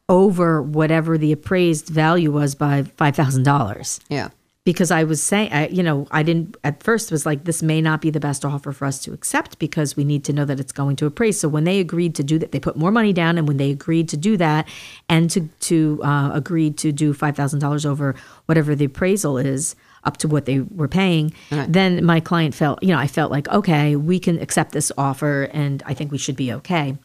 over 0.09 0.61
whatever 0.61 1.17
the 1.17 1.31
appraised 1.31 1.87
value 1.87 2.31
was 2.31 2.55
by 2.55 2.83
five 2.83 3.15
thousand 3.15 3.43
dollars. 3.43 3.99
yeah. 4.09 4.29
because 4.63 4.91
I 4.91 5.03
was 5.05 5.23
saying, 5.23 5.51
I, 5.53 5.67
you 5.69 5.81
know, 5.81 6.05
I 6.11 6.21
didn't 6.21 6.55
at 6.63 6.83
first 6.83 7.11
was 7.11 7.25
like, 7.25 7.45
this 7.45 7.63
may 7.63 7.81
not 7.81 8.01
be 8.01 8.09
the 8.09 8.19
best 8.19 8.43
offer 8.45 8.71
for 8.71 8.85
us 8.85 8.99
to 9.03 9.13
accept 9.13 9.57
because 9.57 9.95
we 9.95 10.03
need 10.03 10.23
to 10.25 10.33
know 10.33 10.45
that 10.45 10.59
it's 10.59 10.71
going 10.73 10.97
to 10.97 11.05
appraise. 11.05 11.39
So 11.39 11.47
when 11.49 11.63
they 11.63 11.79
agreed 11.79 12.13
to 12.15 12.23
do 12.23 12.37
that, 12.39 12.51
they 12.51 12.59
put 12.59 12.75
more 12.75 12.91
money 12.91 13.13
down, 13.13 13.37
and 13.37 13.47
when 13.47 13.57
they 13.57 13.71
agreed 13.71 14.09
to 14.09 14.17
do 14.17 14.37
that, 14.37 14.67
and 15.07 15.29
to 15.31 15.49
to 15.61 16.01
uh, 16.03 16.31
agreed 16.33 16.77
to 16.79 16.91
do 16.91 17.13
five 17.13 17.35
thousand 17.35 17.59
dollars 17.59 17.85
over 17.85 18.15
whatever 18.47 18.75
the 18.75 18.85
appraisal 18.85 19.37
is 19.37 19.75
up 20.03 20.17
to 20.17 20.27
what 20.27 20.45
they 20.45 20.59
were 20.59 20.87
paying, 20.87 21.31
then 21.67 22.03
my 22.03 22.19
client 22.19 22.55
felt, 22.55 22.81
you 22.81 22.89
know, 22.89 22.97
I 22.97 23.05
felt 23.05 23.31
like, 23.31 23.47
okay, 23.49 23.95
we 23.95 24.19
can 24.19 24.41
accept 24.41 24.71
this 24.71 24.91
offer, 24.97 25.43
and 25.53 25.83
I 25.85 25.93
think 25.93 26.11
we 26.11 26.17
should 26.17 26.35
be 26.35 26.51
okay. 26.53 26.97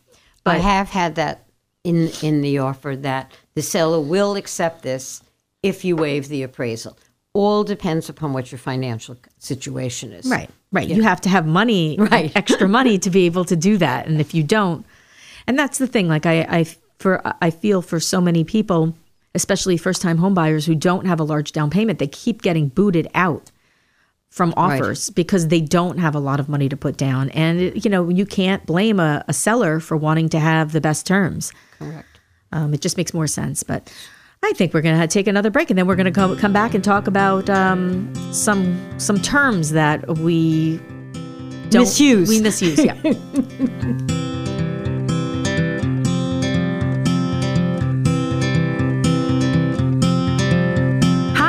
I 0.46 0.58
have 0.58 0.88
had 0.88 1.14
that 1.16 1.46
in 1.84 2.10
in 2.22 2.40
the 2.42 2.58
offer 2.58 2.96
that 2.96 3.32
the 3.54 3.62
seller 3.62 4.00
will 4.00 4.36
accept 4.36 4.82
this 4.82 5.22
if 5.62 5.84
you 5.84 5.96
waive 5.96 6.28
the 6.28 6.42
appraisal. 6.42 6.96
All 7.32 7.64
depends 7.64 8.08
upon 8.08 8.32
what 8.32 8.50
your 8.50 8.58
financial 8.58 9.16
situation 9.38 10.12
is. 10.12 10.26
Right, 10.26 10.48
right. 10.72 10.88
You 10.88 11.02
have 11.02 11.20
to 11.22 11.28
have 11.28 11.46
money, 11.46 11.96
Right. 11.98 12.32
extra 12.36 12.66
money 12.66 12.98
to 12.98 13.10
be 13.10 13.26
able 13.26 13.44
to 13.44 13.56
do 13.56 13.76
that. 13.76 14.06
And 14.06 14.20
if 14.20 14.34
you 14.34 14.42
don't, 14.42 14.86
and 15.46 15.58
that's 15.58 15.76
the 15.78 15.86
thing. 15.86 16.08
Like 16.08 16.24
I, 16.26 16.40
I 16.48 16.64
for 16.98 17.20
I 17.42 17.50
feel 17.50 17.82
for 17.82 18.00
so 18.00 18.20
many 18.22 18.42
people, 18.42 18.94
especially 19.34 19.76
first 19.76 20.00
time 20.00 20.16
home 20.18 20.32
buyers 20.34 20.64
who 20.64 20.74
don't 20.74 21.06
have 21.06 21.20
a 21.20 21.24
large 21.24 21.52
down 21.52 21.68
payment, 21.70 21.98
they 21.98 22.06
keep 22.08 22.40
getting 22.40 22.68
booted 22.68 23.08
out 23.14 23.50
from 24.30 24.52
offers 24.56 25.10
because 25.10 25.48
they 25.48 25.60
don't 25.60 25.98
have 25.98 26.14
a 26.14 26.18
lot 26.18 26.40
of 26.40 26.48
money 26.48 26.68
to 26.68 26.76
put 26.76 26.96
down. 26.96 27.30
And 27.30 27.82
you 27.84 27.90
know, 27.90 28.08
you 28.08 28.26
can't 28.26 28.64
blame 28.66 29.00
a, 29.00 29.24
a 29.28 29.32
seller 29.32 29.80
for 29.80 29.96
wanting 29.96 30.28
to 30.30 30.38
have 30.38 30.72
the 30.72 30.80
best 30.80 31.06
terms. 31.06 31.52
Correct. 31.78 32.06
Um, 32.52 32.74
it 32.74 32.80
just 32.80 32.96
makes 32.96 33.12
more 33.14 33.26
sense. 33.26 33.62
But 33.62 33.92
I 34.42 34.52
think 34.52 34.74
we're 34.74 34.82
going 34.82 35.00
to 35.00 35.06
take 35.06 35.26
another 35.26 35.50
break, 35.50 35.70
and 35.70 35.78
then 35.78 35.86
we're 35.86 35.96
going 35.96 36.06
to 36.06 36.12
come 36.12 36.36
come 36.36 36.52
back 36.52 36.74
and 36.74 36.84
talk 36.84 37.06
about 37.06 37.48
um, 37.50 38.12
some 38.32 38.78
some 38.98 39.20
terms 39.20 39.70
that 39.70 40.18
we 40.18 40.78
don't 41.70 41.82
Misuse. 41.82 42.28
We 42.28 42.40
misuse. 42.40 42.84
Yeah. 42.84 42.94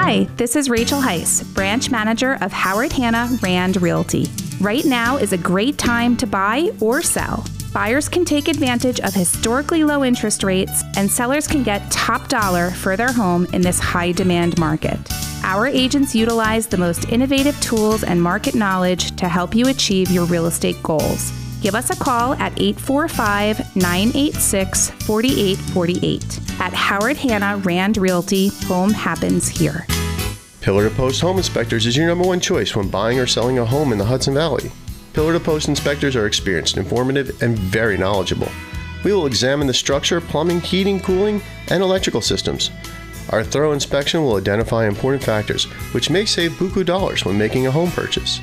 Hi, 0.08 0.24
this 0.38 0.56
is 0.56 0.70
Rachel 0.70 1.02
Heiss, 1.02 1.44
branch 1.54 1.92
manager 1.92 2.38
of 2.40 2.54
Howard 2.54 2.94
Hanna 2.94 3.28
Rand 3.42 3.82
Realty. 3.82 4.28
Right 4.62 4.86
now 4.86 5.18
is 5.18 5.34
a 5.34 5.38
great 5.38 5.78
time 5.78 6.16
to 6.16 6.26
buy 6.26 6.72
or 6.80 7.02
sell. 7.02 7.46
Buyers 7.74 8.08
can 8.08 8.24
take 8.24 8.48
advantage 8.48 9.02
of 9.02 9.14
historically 9.14 9.84
low 9.84 10.06
interest 10.06 10.44
rates, 10.44 10.82
and 10.96 11.12
sellers 11.12 11.46
can 11.46 11.62
get 11.62 11.92
top 11.92 12.30
dollar 12.30 12.72
for 12.72 12.96
their 12.96 13.12
home 13.12 13.48
in 13.52 13.62
this 13.62 13.80
high 13.82 14.14
demand 14.14 14.58
market. 14.58 14.98
Our 15.44 15.68
agents 15.68 16.16
utilize 16.16 16.68
the 16.68 16.78
most 16.78 17.10
innovative 17.10 17.60
tools 17.60 18.06
and 18.06 18.24
market 18.24 18.56
knowledge 18.56 19.14
to 19.18 19.28
help 19.28 19.54
you 19.54 19.68
achieve 19.68 20.10
your 20.10 20.24
real 20.28 20.46
estate 20.46 20.82
goals. 20.84 21.34
Give 21.62 21.76
us 21.76 21.90
a 21.90 22.02
call 22.02 22.32
at 22.36 22.58
845 22.58 23.76
986 23.76 24.90
4848. 24.90 26.40
At 26.62 26.74
Howard 26.74 27.18
Hanna 27.18 27.58
Rand 27.58 27.98
Realty, 27.98 28.52
home 28.68 28.92
happens 28.92 29.50
here. 29.50 29.86
Pillar 30.68 30.90
to 30.90 30.96
Post 30.98 31.22
Home 31.22 31.38
Inspectors 31.38 31.86
is 31.86 31.96
your 31.96 32.08
number 32.08 32.28
one 32.28 32.42
choice 32.42 32.76
when 32.76 32.90
buying 32.90 33.22
or 33.22 33.26
selling 33.26 33.58
a 33.58 33.64
home 33.64 33.94
in 33.94 33.98
the 33.98 34.04
Hudson 34.04 34.34
Valley. 34.34 34.70
Pillar 35.14 35.32
to 35.32 35.40
Post 35.40 35.70
inspectors 35.70 36.14
are 36.14 36.28
experienced, 36.28 36.76
informative, 36.76 37.42
and 37.42 37.58
very 37.58 37.98
knowledgeable. 37.98 38.52
We 39.06 39.14
will 39.14 39.28
examine 39.28 39.68
the 39.68 39.74
structure, 39.74 40.20
plumbing, 40.20 40.60
heating, 40.60 41.00
cooling, 41.00 41.42
and 41.70 41.82
electrical 41.82 42.20
systems. 42.20 42.70
Our 43.30 43.46
thorough 43.46 43.72
inspection 43.72 44.24
will 44.24 44.36
identify 44.36 44.86
important 44.88 45.24
factors, 45.24 45.64
which 45.94 46.10
may 46.10 46.26
save 46.26 46.52
buku 46.52 46.86
dollars 46.86 47.24
when 47.24 47.38
making 47.38 47.66
a 47.66 47.72
home 47.72 47.92
purchase. 47.92 48.42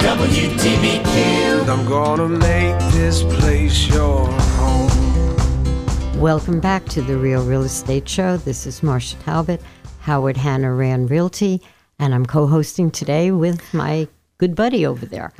WTBQ. 0.02 1.68
I'm 1.68 1.86
gonna 1.88 2.28
make 2.28 2.76
this 2.92 3.22
place 3.22 3.86
your 3.86 4.26
home. 4.26 6.20
Welcome 6.20 6.58
back 6.58 6.84
to 6.86 7.02
the 7.02 7.16
Real 7.16 7.44
Real 7.44 7.62
Estate 7.62 8.08
Show. 8.08 8.38
This 8.38 8.66
is 8.66 8.80
Marsha 8.80 9.22
Talbot, 9.22 9.62
Howard 10.00 10.36
Hanna 10.36 10.74
Rand 10.74 11.10
Realty, 11.10 11.62
and 12.00 12.12
I'm 12.12 12.26
co 12.26 12.48
hosting 12.48 12.90
today 12.90 13.30
with 13.30 13.72
my 13.72 14.08
good 14.38 14.56
buddy 14.56 14.84
over 14.84 15.06
there. 15.06 15.32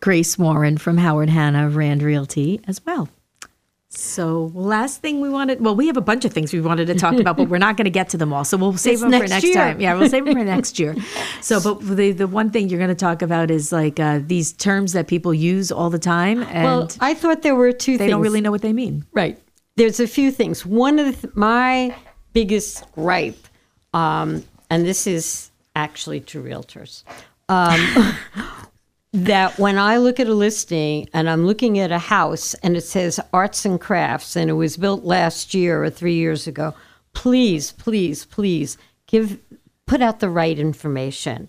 Grace 0.00 0.36
Warren 0.36 0.78
from 0.78 0.96
Howard 0.96 1.30
Hanna 1.30 1.68
Rand 1.68 2.02
Realty 2.02 2.60
as 2.66 2.84
well. 2.84 3.08
So, 3.98 4.52
last 4.54 5.00
thing 5.02 5.20
we 5.20 5.28
wanted, 5.28 5.60
well, 5.60 5.74
we 5.74 5.88
have 5.88 5.96
a 5.96 6.00
bunch 6.00 6.24
of 6.24 6.32
things 6.32 6.52
we 6.52 6.60
wanted 6.60 6.86
to 6.86 6.94
talk 6.94 7.18
about, 7.18 7.36
but 7.36 7.48
we're 7.48 7.58
not 7.58 7.76
going 7.76 7.86
to 7.86 7.90
get 7.90 8.08
to 8.10 8.16
them 8.16 8.32
all. 8.32 8.44
So, 8.44 8.56
we'll 8.56 8.76
save 8.76 8.92
It's 8.94 9.02
them 9.02 9.10
for 9.10 9.18
next 9.18 9.30
next 9.30 9.44
year. 9.44 9.54
time. 9.54 9.80
Yeah, 9.80 9.94
we'll 9.94 10.08
save 10.08 10.24
them 10.24 10.34
for 10.34 10.44
next 10.56 10.78
year. 10.78 10.94
So, 11.40 11.60
but 11.60 11.80
the, 11.96 12.12
the 12.12 12.28
one 12.28 12.50
thing 12.50 12.68
you're 12.68 12.78
going 12.78 12.90
to 12.90 12.94
talk 12.94 13.22
about 13.22 13.50
is 13.50 13.72
like 13.72 13.98
uh, 13.98 14.20
these 14.24 14.52
terms 14.52 14.92
that 14.92 15.08
people 15.08 15.34
use 15.34 15.72
all 15.72 15.90
the 15.90 15.98
time. 15.98 16.44
And 16.44 16.64
well, 16.64 16.88
I 17.00 17.14
thought 17.14 17.42
there 17.42 17.56
were 17.56 17.72
two 17.72 17.92
they 17.94 18.04
things. 18.04 18.10
don't 18.12 18.22
really 18.22 18.40
know 18.40 18.52
what 18.52 18.62
they 18.62 18.72
mean. 18.72 19.04
Right. 19.12 19.36
There's 19.74 19.98
a 19.98 20.06
few 20.06 20.30
things. 20.30 20.64
One 20.64 21.00
of 21.00 21.06
the 21.06 21.12
th- 21.28 21.34
my 21.34 21.92
biggest 22.32 22.84
gripe, 22.92 23.48
um, 23.94 24.44
and 24.70 24.86
this 24.86 25.08
is 25.08 25.50
actually 25.74 26.20
to 26.20 26.40
realtors, 26.40 27.02
um, 27.48 28.14
that 29.12 29.58
when 29.58 29.78
I 29.78 29.96
look 29.96 30.20
at 30.20 30.26
a 30.26 30.34
listing 30.34 31.08
and 31.14 31.30
I'm 31.30 31.46
looking 31.46 31.78
at 31.78 31.90
a 31.90 31.98
house 31.98 32.54
and 32.54 32.76
it 32.76 32.82
says 32.82 33.18
arts 33.32 33.64
and 33.64 33.80
crafts 33.80 34.36
and 34.36 34.50
it 34.50 34.54
was 34.54 34.76
built 34.76 35.04
last 35.04 35.54
year 35.54 35.82
or 35.82 35.90
three 35.90 36.14
years 36.14 36.46
ago, 36.46 36.74
please, 37.14 37.72
please, 37.72 38.24
please 38.26 38.76
give 39.06 39.38
put 39.86 40.02
out 40.02 40.20
the 40.20 40.28
right 40.28 40.58
information. 40.58 41.48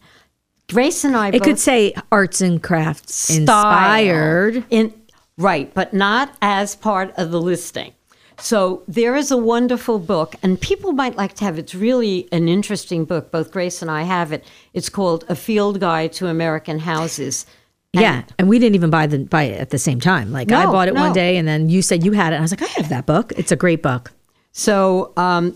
Grace 0.72 1.03
and 1.03 1.18
I 1.18 1.30
It 1.30 1.43
could 1.43 1.60
say 1.60 1.93
arts 2.12 2.41
and 2.41 2.62
crafts 2.64 3.30
inspired. 3.30 4.64
in 4.70 4.93
right, 5.38 5.74
but 5.74 5.93
not 5.93 6.36
as 6.41 6.76
part 6.76 7.14
of 7.18 7.32
the 7.32 7.41
listing. 7.41 7.93
So 8.42 8.84
there 8.88 9.16
is 9.16 9.32
a 9.32 9.38
wonderful 9.38 10.00
book, 10.00 10.36
and 10.42 10.60
people 10.60 10.92
might 10.92 11.16
like 11.16 11.34
to 11.36 11.44
have. 11.46 11.58
It. 11.58 11.62
It's 11.62 11.76
really 11.76 12.28
an 12.32 12.48
interesting 12.48 13.06
book. 13.06 13.32
Both 13.32 13.52
Grace 13.52 13.82
and 13.82 13.92
I 13.92 14.04
have 14.04 14.32
it. 14.32 14.46
It's 14.74 14.90
called 14.90 15.26
A 15.30 15.36
Field 15.36 15.80
Guide 15.80 16.14
to 16.14 16.28
American 16.28 16.80
Houses. 16.80 17.46
Yeah, 17.94 18.24
and 18.38 18.48
we 18.48 18.60
didn't 18.60 18.76
even 18.76 18.90
buy 18.90 19.08
the 19.08 19.20
buy 19.20 19.44
it 19.44 19.60
at 19.60 19.72
the 19.72 19.80
same 19.80 20.00
time. 20.00 20.32
Like 20.32 20.52
I 20.52 20.66
bought 20.66 20.88
it 20.88 20.96
one 20.96 21.14
day, 21.14 21.38
and 21.38 21.48
then 21.48 21.70
you 21.70 21.82
said 21.82 22.06
you 22.06 22.12
had 22.12 22.34
it. 22.34 22.36
And 22.36 22.42
I 22.42 22.42
was 22.42 22.52
like, 22.52 22.62
I 22.62 22.68
have 22.78 22.90
that 22.90 23.06
book. 23.06 23.34
It's 23.36 23.52
a 23.52 23.56
great 23.56 23.82
book. 23.82 24.12
So, 24.52 25.14
um, 25.18 25.56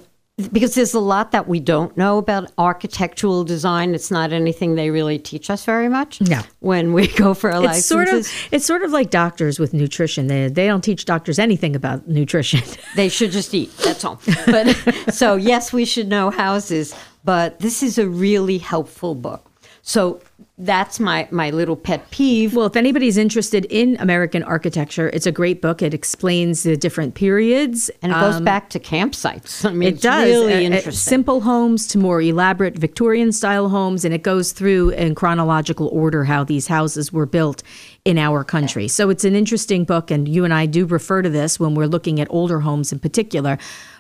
because 0.52 0.74
there's 0.74 0.96
a 0.96 1.00
lot 1.00 1.32
that 1.32 1.48
we 1.48 1.60
don't 1.60 1.96
know 1.96 2.18
about 2.18 2.52
architectural 2.58 3.44
design, 3.44 3.94
it's 3.94 4.10
not 4.10 4.34
anything 4.34 4.74
they 4.74 4.90
really 4.90 5.20
teach 5.20 5.50
us 5.50 5.64
very 5.64 5.88
much. 5.88 6.22
No. 6.22 6.42
When 6.60 6.94
we 6.94 7.08
go 7.08 7.36
for 7.36 7.52
our 7.52 7.64
It's 7.66 7.86
sort 7.86 8.08
of 8.10 8.28
it's 8.52 8.66
sort 8.66 8.82
of 8.82 8.92
like 8.92 9.12
doctors 9.12 9.60
with 9.60 9.74
nutrition. 9.74 10.28
They 10.28 10.48
they 10.48 10.66
don't 10.66 10.84
teach 10.84 11.06
doctors 11.06 11.38
anything 11.38 11.76
about 11.76 12.08
nutrition. 12.08 12.62
they 12.96 13.10
should 13.10 13.32
just 13.32 13.54
eat. 13.54 13.76
That's 13.78 14.04
all. 14.04 14.20
But 14.48 14.74
so 15.14 15.36
yes, 15.36 15.72
we 15.72 15.86
should 15.86 16.08
know 16.08 16.32
houses, 16.32 16.96
but 17.24 17.60
this 17.60 17.84
is 17.84 18.00
a 18.00 18.08
really 18.08 18.58
helpful 18.58 19.14
book. 19.14 19.52
So 19.84 20.20
that's 20.60 21.00
my 21.00 21.28
my 21.32 21.50
little 21.50 21.76
pet 21.76 22.12
peeve. 22.12 22.56
Well, 22.56 22.68
if 22.68 22.76
anybody's 22.76 23.18
interested 23.18 23.66
in 23.66 23.98
American 24.00 24.44
architecture, 24.44 25.10
it's 25.10 25.26
a 25.26 25.32
great 25.32 25.62
book. 25.62 25.82
It 25.82 25.94
explains 25.96 26.62
the 26.62 26.78
different 26.78 27.16
periods, 27.16 27.90
And 28.04 28.12
it 28.12 28.16
goes 28.20 28.36
Um, 28.36 28.44
back 28.44 28.70
to 28.70 28.80
campsites. 28.80 29.66
I 29.68 29.74
mean, 29.74 29.90
It 29.90 29.94
it's 29.96 30.04
does. 30.04 30.26
really 30.26 30.54
Uh, 30.54 30.58
uh, 30.58 30.62
interesting. 30.62 30.94
simple 30.94 31.42
homes 31.42 31.88
to 31.88 31.98
more 31.98 32.22
elaborate 32.22 32.78
Victorian 32.78 33.32
style 33.32 33.70
homes, 33.70 34.06
and 34.06 34.14
it 34.14 34.22
goes 34.22 34.52
through 34.52 34.90
in 34.92 35.16
chronological 35.16 35.88
order 35.92 36.26
how 36.26 36.44
these 36.44 36.68
houses 36.68 37.12
were 37.12 37.26
built 37.26 37.64
in 38.06 38.20
our 38.20 38.44
country. 38.44 38.88
So 38.88 39.10
it's 39.10 39.24
an 39.26 39.36
interesting 39.36 39.86
book, 39.86 40.12
and 40.12 40.28
you 40.28 40.44
and 40.46 40.54
I 40.54 40.68
do 40.68 40.86
refer 40.86 41.24
to 41.24 41.30
this 41.32 41.60
when 41.60 41.74
we're 41.74 41.88
looking 41.88 42.20
at 42.20 42.28
older 42.30 42.60
homes 42.60 42.92
in 42.94 43.00
particular. 43.00 43.58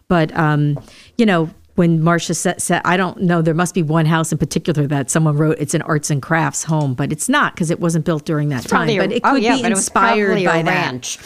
But 0.08 0.36
um, 0.38 0.78
you 1.18 1.26
know. 1.26 1.50
When 1.76 2.02
Marsha 2.02 2.36
said, 2.36 2.62
said, 2.62 2.82
I 2.86 2.98
don't 2.98 3.22
know, 3.24 3.42
there 3.42 3.56
must 3.56 3.74
be 3.74 3.82
one 3.82 4.06
house 4.06 4.32
in 4.32 4.38
particular 4.38 4.86
that 4.88 5.10
someone 5.10 5.36
wrote 5.38 5.58
it's 5.60 5.74
an 5.74 5.82
arts 5.84 6.12
and 6.12 6.22
crafts 6.22 6.64
home, 6.64 6.94
but 6.94 7.12
it's 7.12 7.28
not 7.28 7.56
because 7.56 7.72
it 7.72 7.80
wasn't 7.80 8.06
built 8.06 8.26
during 8.26 8.50
that 8.50 8.64
time. 8.64 8.90
A- 8.90 9.00
oh, 9.00 9.00
But 9.00 9.12
it 9.12 9.22
oh, 9.24 9.32
could 9.34 9.44
yeah, 9.44 9.56
be 9.56 9.64
inspired 9.64 10.44
by 10.46 10.58
a 10.58 10.64
that. 10.64 10.66
ranch. 10.66 11.18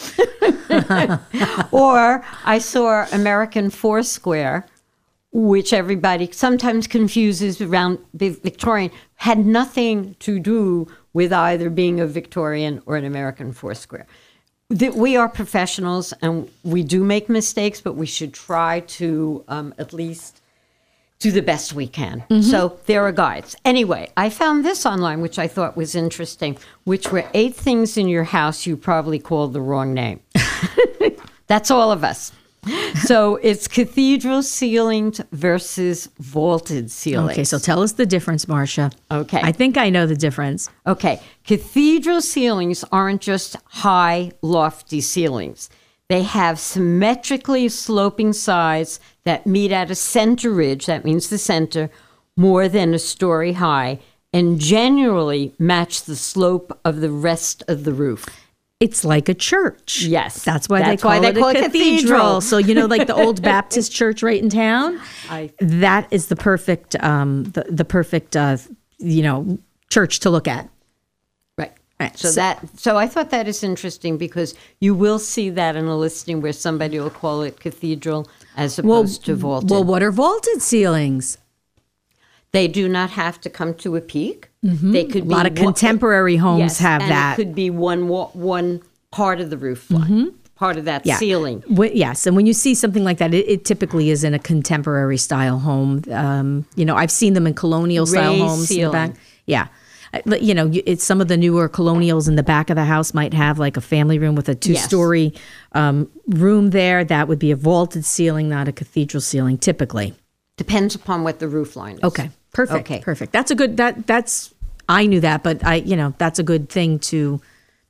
or 1.72 2.24
I 2.44 2.58
saw 2.58 3.06
American 3.12 3.68
Foursquare, 3.68 4.66
which 5.32 5.74
everybody 5.74 6.30
sometimes 6.32 6.86
confuses 6.86 7.60
around 7.60 7.98
the 8.14 8.30
Victorian, 8.30 8.90
had 9.16 9.44
nothing 9.44 10.16
to 10.20 10.38
do 10.40 10.86
with 11.12 11.32
either 11.32 11.68
being 11.68 12.00
a 12.00 12.06
Victorian 12.06 12.80
or 12.86 12.96
an 12.96 13.04
American 13.04 13.52
Foursquare. 13.52 14.06
That 14.70 14.94
we 14.94 15.16
are 15.16 15.28
professionals 15.30 16.12
and 16.20 16.50
we 16.62 16.82
do 16.82 17.02
make 17.02 17.30
mistakes, 17.30 17.80
but 17.80 17.94
we 17.94 18.04
should 18.06 18.34
try 18.34 18.80
to 18.80 19.42
um, 19.48 19.74
at 19.78 19.94
least 19.94 20.42
do 21.20 21.30
the 21.32 21.42
best 21.42 21.72
we 21.72 21.86
can. 21.88 22.22
So 22.42 22.78
there 22.86 23.02
are 23.02 23.12
guides. 23.12 23.56
Anyway, 23.64 24.12
I 24.16 24.30
found 24.30 24.64
this 24.64 24.84
online, 24.84 25.20
which 25.20 25.38
I 25.38 25.48
thought 25.48 25.76
was 25.76 25.94
interesting, 25.94 26.58
which 26.84 27.10
were 27.10 27.24
eight 27.34 27.56
things 27.56 27.96
in 27.96 28.08
your 28.08 28.24
house 28.24 28.66
you 28.66 28.76
probably 28.76 29.18
called 29.18 29.52
the 29.54 29.60
wrong 29.60 29.94
name. 29.94 30.20
That's 31.46 31.70
all 31.70 31.90
of 31.90 32.04
us. 32.04 32.30
So 33.04 33.36
it's 33.36 33.68
cathedral 33.68 34.42
ceilings 34.42 35.20
versus 35.32 36.08
vaulted 36.18 36.90
ceilings. 36.90 37.32
Okay, 37.32 37.44
so 37.44 37.58
tell 37.58 37.82
us 37.82 37.92
the 37.92 38.06
difference, 38.06 38.44
Marsha. 38.46 38.92
Okay. 39.10 39.40
I 39.42 39.52
think 39.52 39.76
I 39.76 39.90
know 39.90 40.06
the 40.06 40.16
difference. 40.16 40.68
Okay, 40.86 41.20
cathedral 41.44 42.20
ceilings 42.20 42.84
aren't 42.92 43.20
just 43.20 43.56
high, 43.64 44.32
lofty 44.42 45.00
ceilings. 45.00 45.70
They 46.08 46.22
have 46.22 46.58
symmetrically 46.58 47.68
sloping 47.68 48.32
sides 48.32 48.98
that 49.24 49.46
meet 49.46 49.72
at 49.72 49.90
a 49.90 49.94
center 49.94 50.50
ridge, 50.50 50.86
that 50.86 51.04
means 51.04 51.28
the 51.28 51.38
center, 51.38 51.90
more 52.36 52.68
than 52.68 52.94
a 52.94 52.98
story 52.98 53.52
high, 53.54 53.98
and 54.32 54.58
generally 54.58 55.54
match 55.58 56.04
the 56.04 56.16
slope 56.16 56.78
of 56.84 57.00
the 57.00 57.10
rest 57.10 57.62
of 57.68 57.84
the 57.84 57.92
roof. 57.92 58.26
It's 58.80 59.04
like 59.04 59.28
a 59.28 59.34
church. 59.34 60.02
Yes. 60.02 60.44
That's 60.44 60.68
why 60.68 60.78
That's 60.78 60.90
they 60.90 60.96
call 60.98 61.10
why 61.10 61.20
they 61.20 61.28
it 61.30 61.42
call 61.42 61.48
a 61.48 61.52
it 61.52 61.64
cathedral. 61.64 61.98
cathedral. 62.00 62.40
so 62.40 62.58
you 62.58 62.74
know, 62.74 62.86
like 62.86 63.08
the 63.08 63.14
old 63.24 63.42
Baptist 63.42 63.90
church 63.92 64.22
right 64.22 64.40
in 64.40 64.48
town. 64.50 65.00
I- 65.28 65.50
that 65.58 66.06
is 66.12 66.28
the 66.28 66.36
perfect, 66.36 66.94
um, 67.02 67.44
the, 67.44 67.64
the 67.68 67.84
perfect, 67.84 68.36
uh, 68.36 68.56
you 68.98 69.22
know, 69.22 69.58
church 69.90 70.20
to 70.20 70.30
look 70.30 70.46
at. 70.46 70.68
Right. 71.56 71.72
Right. 71.98 72.16
So, 72.16 72.30
that 72.32 72.62
so 72.78 72.96
I 72.96 73.08
thought 73.08 73.30
that 73.30 73.48
is 73.48 73.64
interesting 73.64 74.16
because 74.16 74.54
you 74.78 74.94
will 74.94 75.18
see 75.18 75.50
that 75.50 75.74
in 75.74 75.86
a 75.86 75.96
listing 75.96 76.40
where 76.40 76.52
somebody 76.52 77.00
will 77.00 77.10
call 77.10 77.42
it 77.42 77.58
cathedral 77.58 78.28
as 78.56 78.80
well, 78.80 79.00
opposed 79.00 79.24
to 79.24 79.34
vaulted. 79.34 79.70
well, 79.70 79.82
what 79.82 80.04
are 80.04 80.12
vaulted 80.12 80.62
ceilings? 80.62 81.36
They 82.52 82.68
do 82.68 82.88
not 82.88 83.10
have 83.10 83.40
to 83.40 83.50
come 83.50 83.74
to 83.74 83.96
a 83.96 84.00
peak. 84.00 84.47
They 84.62 85.04
could 85.04 85.22
A 85.24 85.26
lot 85.26 85.46
of 85.46 85.52
one- 85.52 85.66
contemporary 85.66 86.36
homes 86.36 86.58
Yes, 86.60 86.78
have 86.80 87.00
that. 87.02 87.34
It 87.38 87.42
could 87.42 87.54
be 87.54 87.70
one 87.70 88.08
one 88.08 88.82
part 89.10 89.40
of 89.40 89.50
the 89.50 89.56
roof 89.56 89.90
line, 89.90 90.32
part 90.56 90.76
of 90.76 90.84
that 90.86 91.06
ceiling. 91.06 91.62
Wh- 91.74 91.94
yes, 91.94 92.26
and 92.26 92.34
when 92.34 92.44
you 92.46 92.52
see 92.52 92.74
something 92.74 93.04
like 93.04 93.18
that, 93.18 93.32
it, 93.32 93.48
it 93.48 93.64
typically 93.64 94.10
is 94.10 94.24
in 94.24 94.34
a 94.34 94.38
contemporary 94.38 95.16
style 95.16 95.58
home. 95.60 96.02
Um, 96.10 96.66
you 96.74 96.84
know, 96.84 96.96
I've 96.96 97.10
seen 97.12 97.34
them 97.34 97.46
in 97.46 97.54
colonial 97.54 98.04
style 98.06 98.36
homes 98.36 98.70
in 98.70 98.82
the 98.84 98.90
back. 98.90 99.14
Yeah. 99.46 99.68
I- 100.12 100.22
You 100.40 100.54
know, 100.54 100.70
it's 100.72 101.04
some 101.04 101.20
of 101.20 101.28
the 101.28 101.36
newer 101.36 101.68
colonials 101.68 102.26
in 102.28 102.34
the 102.36 102.42
back 102.42 102.68
of 102.70 102.76
the 102.76 102.84
house 102.84 103.14
might 103.14 103.34
have 103.34 103.58
like 103.58 103.76
a 103.76 103.80
family 103.82 104.18
room 104.18 104.34
with 104.34 104.48
a 104.48 104.54
two-story 104.54 105.34
um, 105.72 106.10
room 106.26 106.70
there. 106.70 107.04
That 107.04 107.28
would 107.28 107.38
be 107.38 107.50
a 107.50 107.56
vaulted 107.56 108.04
ceiling, 108.06 108.48
not 108.48 108.66
a 108.68 108.72
cathedral 108.72 109.20
ceiling, 109.20 109.56
typically. 109.58 110.14
Depends 110.56 110.94
upon 110.94 111.22
what 111.24 111.38
the 111.38 111.46
roof 111.46 111.76
line 111.76 111.96
is. 111.96 112.02
Okay, 112.04 112.30
perfect. 112.52 112.90
Okay. 112.90 113.00
perfect. 113.00 113.32
That's 113.32 113.50
a 113.50 113.54
good. 113.54 113.76
That 113.76 114.06
that's. 114.06 114.54
I 114.88 115.06
knew 115.06 115.20
that, 115.20 115.42
but 115.42 115.64
I, 115.66 115.76
you 115.76 115.96
know, 115.96 116.14
that's 116.16 116.38
a 116.38 116.42
good 116.42 116.70
thing 116.70 116.98
to 117.00 117.40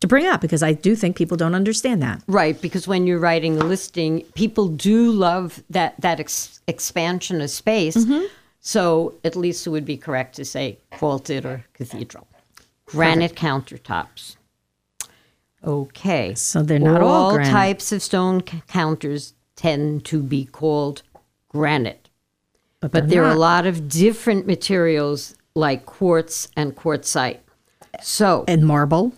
to 0.01 0.07
bring 0.07 0.27
up 0.27 0.41
because 0.41 0.63
I 0.63 0.73
do 0.73 0.95
think 0.95 1.17
people 1.17 1.37
don't 1.37 1.55
understand 1.55 2.03
that. 2.03 2.23
Right, 2.27 2.61
because 2.61 2.87
when 2.87 3.07
you're 3.07 3.19
writing 3.19 3.61
a 3.61 3.65
listing, 3.65 4.23
people 4.35 4.69
do 4.69 5.11
love 5.11 5.63
that 5.71 6.01
that 6.01 6.21
ex- 6.21 6.61
expansion 6.67 7.41
of 7.41 7.51
space. 7.51 7.97
Mm-hmm. 7.97 8.27
So 8.61 9.15
at 9.25 9.37
least 9.37 9.67
it 9.67 9.71
would 9.71 9.85
be 9.85 9.97
correct 9.97 10.37
to 10.37 10.45
say 10.45 10.79
vaulted 10.99 11.45
or 11.47 11.65
cathedral. 11.73 12.27
Granite 12.87 13.35
countertops. 13.35 14.37
Okay. 15.65 16.35
So 16.35 16.63
they're 16.63 16.79
not 16.79 17.03
all 17.03 17.35
granite. 17.35 17.51
types 17.51 17.93
of 17.93 18.03
stone 18.03 18.47
c- 18.47 18.63
counters 18.69 19.35
tend 19.57 20.05
to 20.07 20.23
be 20.23 20.45
called 20.45 21.03
granite. 21.49 22.08
But, 22.81 22.93
But 22.93 23.09
there 23.09 23.24
are 23.24 23.33
a 23.33 23.39
lot 23.39 23.66
of 23.66 23.89
different 23.89 24.47
materials 24.47 25.35
like 25.55 25.85
quartz 25.85 26.49
and 26.57 26.76
quartzite. 26.76 27.41
So 28.01 28.45
and 28.47 28.64
marble. 28.64 29.12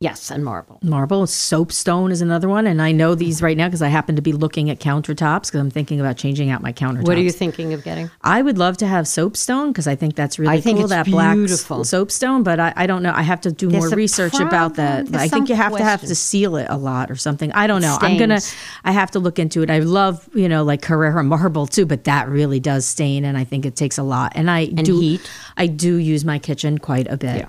Yes, 0.00 0.30
and 0.30 0.44
marble. 0.44 0.80
Marble, 0.82 1.26
soapstone 1.26 2.10
is 2.10 2.20
another 2.20 2.48
one, 2.48 2.66
and 2.66 2.82
I 2.82 2.92
know 2.92 3.14
these 3.14 3.40
right 3.40 3.56
now 3.56 3.68
because 3.68 3.80
I 3.80 3.88
happen 3.88 4.16
to 4.16 4.22
be 4.22 4.32
looking 4.32 4.68
at 4.68 4.78
countertops 4.78 5.46
because 5.46 5.60
I'm 5.60 5.70
thinking 5.70 5.98
about 5.98 6.16
changing 6.18 6.50
out 6.50 6.60
my 6.60 6.72
countertops. 6.72 7.06
What 7.06 7.16
are 7.16 7.22
you 7.22 7.30
thinking 7.30 7.72
of 7.72 7.84
getting? 7.84 8.10
I 8.20 8.42
would 8.42 8.58
love 8.58 8.76
to 8.78 8.86
have 8.86 9.06
soapstone 9.06 9.68
because 9.68 9.86
I 9.86 9.94
think 9.94 10.14
that's 10.14 10.38
really 10.38 10.52
I 10.52 10.60
think 10.60 10.76
cool. 10.76 10.84
it's 10.84 10.90
that 10.90 11.06
beautiful. 11.06 11.80
s- 11.80 11.90
soapstone, 11.90 12.42
but 12.42 12.60
I, 12.60 12.74
I 12.76 12.86
don't 12.86 13.02
know. 13.02 13.12
I 13.14 13.22
have 13.22 13.40
to 13.42 13.52
do 13.52 13.70
There's 13.70 13.84
more 13.84 13.96
research 13.96 14.38
about 14.38 14.74
that. 14.74 15.06
There's 15.06 15.22
I 15.22 15.28
think 15.28 15.48
you 15.48 15.54
have 15.54 15.74
to 15.76 15.84
have 15.84 16.00
to 16.00 16.14
seal 16.14 16.56
it 16.56 16.66
a 16.68 16.76
lot 16.76 17.10
or 17.10 17.16
something. 17.16 17.50
I 17.52 17.66
don't 17.66 17.80
know. 17.80 17.96
I'm 18.00 18.18
gonna. 18.18 18.40
I 18.84 18.92
have 18.92 19.12
to 19.12 19.20
look 19.20 19.38
into 19.38 19.62
it. 19.62 19.70
I 19.70 19.78
love 19.78 20.28
you 20.34 20.48
know 20.48 20.64
like 20.64 20.82
Carrara 20.82 21.22
marble 21.22 21.66
too, 21.66 21.86
but 21.86 22.04
that 22.04 22.28
really 22.28 22.60
does 22.60 22.84
stain, 22.84 23.24
and 23.24 23.38
I 23.38 23.44
think 23.44 23.64
it 23.64 23.76
takes 23.76 23.96
a 23.96 24.02
lot. 24.02 24.32
And 24.34 24.50
I 24.50 24.66
do. 24.66 25.00
heat. 25.00 25.30
I 25.56 25.66
do 25.68 25.96
use 25.96 26.24
my 26.26 26.38
kitchen 26.38 26.76
quite 26.78 27.06
a 27.08 27.16
bit. 27.16 27.46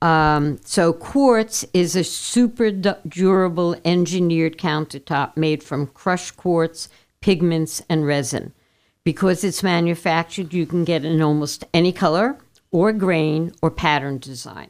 Um, 0.00 0.58
so 0.64 0.92
quartz 0.92 1.64
is 1.74 1.96
a 1.96 2.04
super 2.04 2.70
du- 2.70 2.98
durable 3.06 3.76
engineered 3.84 4.56
countertop 4.58 5.36
made 5.36 5.62
from 5.62 5.88
crushed 5.88 6.36
quartz, 6.36 6.88
pigments, 7.20 7.82
and 7.88 8.06
resin. 8.06 8.52
Because 9.04 9.42
it's 9.42 9.62
manufactured, 9.62 10.52
you 10.52 10.66
can 10.66 10.84
get 10.84 11.04
in 11.04 11.22
almost 11.22 11.64
any 11.72 11.92
color 11.92 12.38
or 12.70 12.92
grain 12.92 13.52
or 13.62 13.70
pattern 13.70 14.18
design, 14.18 14.68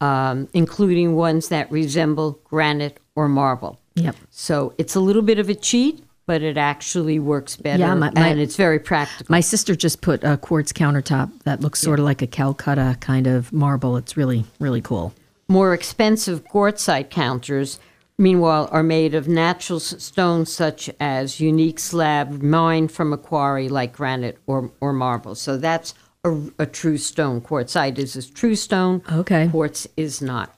um, 0.00 0.48
including 0.54 1.14
ones 1.14 1.48
that 1.48 1.70
resemble 1.70 2.40
granite 2.44 2.98
or 3.14 3.28
marble. 3.28 3.78
Yep. 3.94 4.16
So 4.30 4.74
it's 4.78 4.94
a 4.94 5.00
little 5.00 5.22
bit 5.22 5.38
of 5.38 5.48
a 5.48 5.54
cheat, 5.54 6.02
but 6.26 6.42
it 6.42 6.56
actually 6.56 7.18
works 7.18 7.56
better, 7.56 7.78
Yeah, 7.78 7.94
my- 7.94 8.10
my- 8.14 8.28
and 8.28 8.40
it's 8.40 8.56
very 8.56 8.78
practical. 8.78 9.26
My 9.32 9.40
sister 9.40 9.74
just 9.76 10.00
put 10.00 10.24
a 10.24 10.36
quartz 10.36 10.72
countertop 10.72 11.30
that 11.44 11.60
looks 11.60 11.80
sort 11.80 11.98
of 12.00 12.04
like 12.04 12.20
a 12.20 12.26
Calcutta 12.26 12.96
kind 13.00 13.26
of 13.26 13.52
marble. 13.52 13.96
It's 13.96 14.16
really, 14.16 14.44
really 14.58 14.80
cool. 14.80 15.14
More 15.48 15.72
expensive 15.72 16.42
quartzite 16.44 17.10
counters, 17.10 17.78
meanwhile, 18.18 18.68
are 18.72 18.82
made 18.82 19.14
of 19.14 19.28
natural 19.28 19.78
stones 19.78 20.52
such 20.52 20.90
as 20.98 21.38
unique 21.38 21.78
slab 21.78 22.42
mined 22.42 22.90
from 22.90 23.12
a 23.12 23.16
quarry 23.16 23.68
like 23.68 23.92
granite 23.92 24.38
or, 24.48 24.72
or 24.80 24.92
marble. 24.92 25.36
So 25.36 25.56
that's 25.56 25.94
a, 26.24 26.36
a 26.58 26.66
true 26.66 26.98
stone. 26.98 27.40
Quartzite 27.40 27.98
is 27.98 28.16
a 28.16 28.28
true 28.32 28.56
stone. 28.56 29.02
Okay. 29.12 29.48
Quartz 29.48 29.86
is 29.96 30.20
not. 30.20 30.52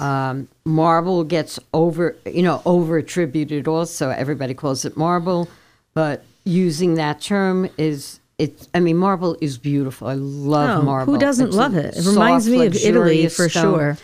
Um, 0.00 0.48
marble 0.64 1.24
gets 1.24 1.58
over, 1.72 2.16
you 2.26 2.42
know, 2.42 2.62
over 2.64 2.96
attributed 2.98 3.68
also. 3.68 4.10
Everybody 4.10 4.54
calls 4.54 4.84
it 4.84 4.96
marble, 4.96 5.48
but 5.94 6.24
using 6.44 6.94
that 6.94 7.20
term 7.20 7.68
is 7.78 8.20
it. 8.38 8.68
I 8.74 8.80
mean, 8.80 8.96
marble 8.96 9.36
is 9.40 9.58
beautiful. 9.58 10.08
I 10.08 10.14
love 10.14 10.80
Oh, 10.80 10.82
marble. 10.82 11.12
who 11.14 11.18
doesn't 11.18 11.48
It's 11.48 11.56
love 11.56 11.74
it? 11.76 11.96
It 11.96 12.06
reminds 12.06 12.44
soft, 12.46 12.56
me 12.58 12.66
of 12.66 12.74
Italy 12.74 13.28
for 13.28 13.48
stone. 13.48 13.62
sure. 13.74 13.98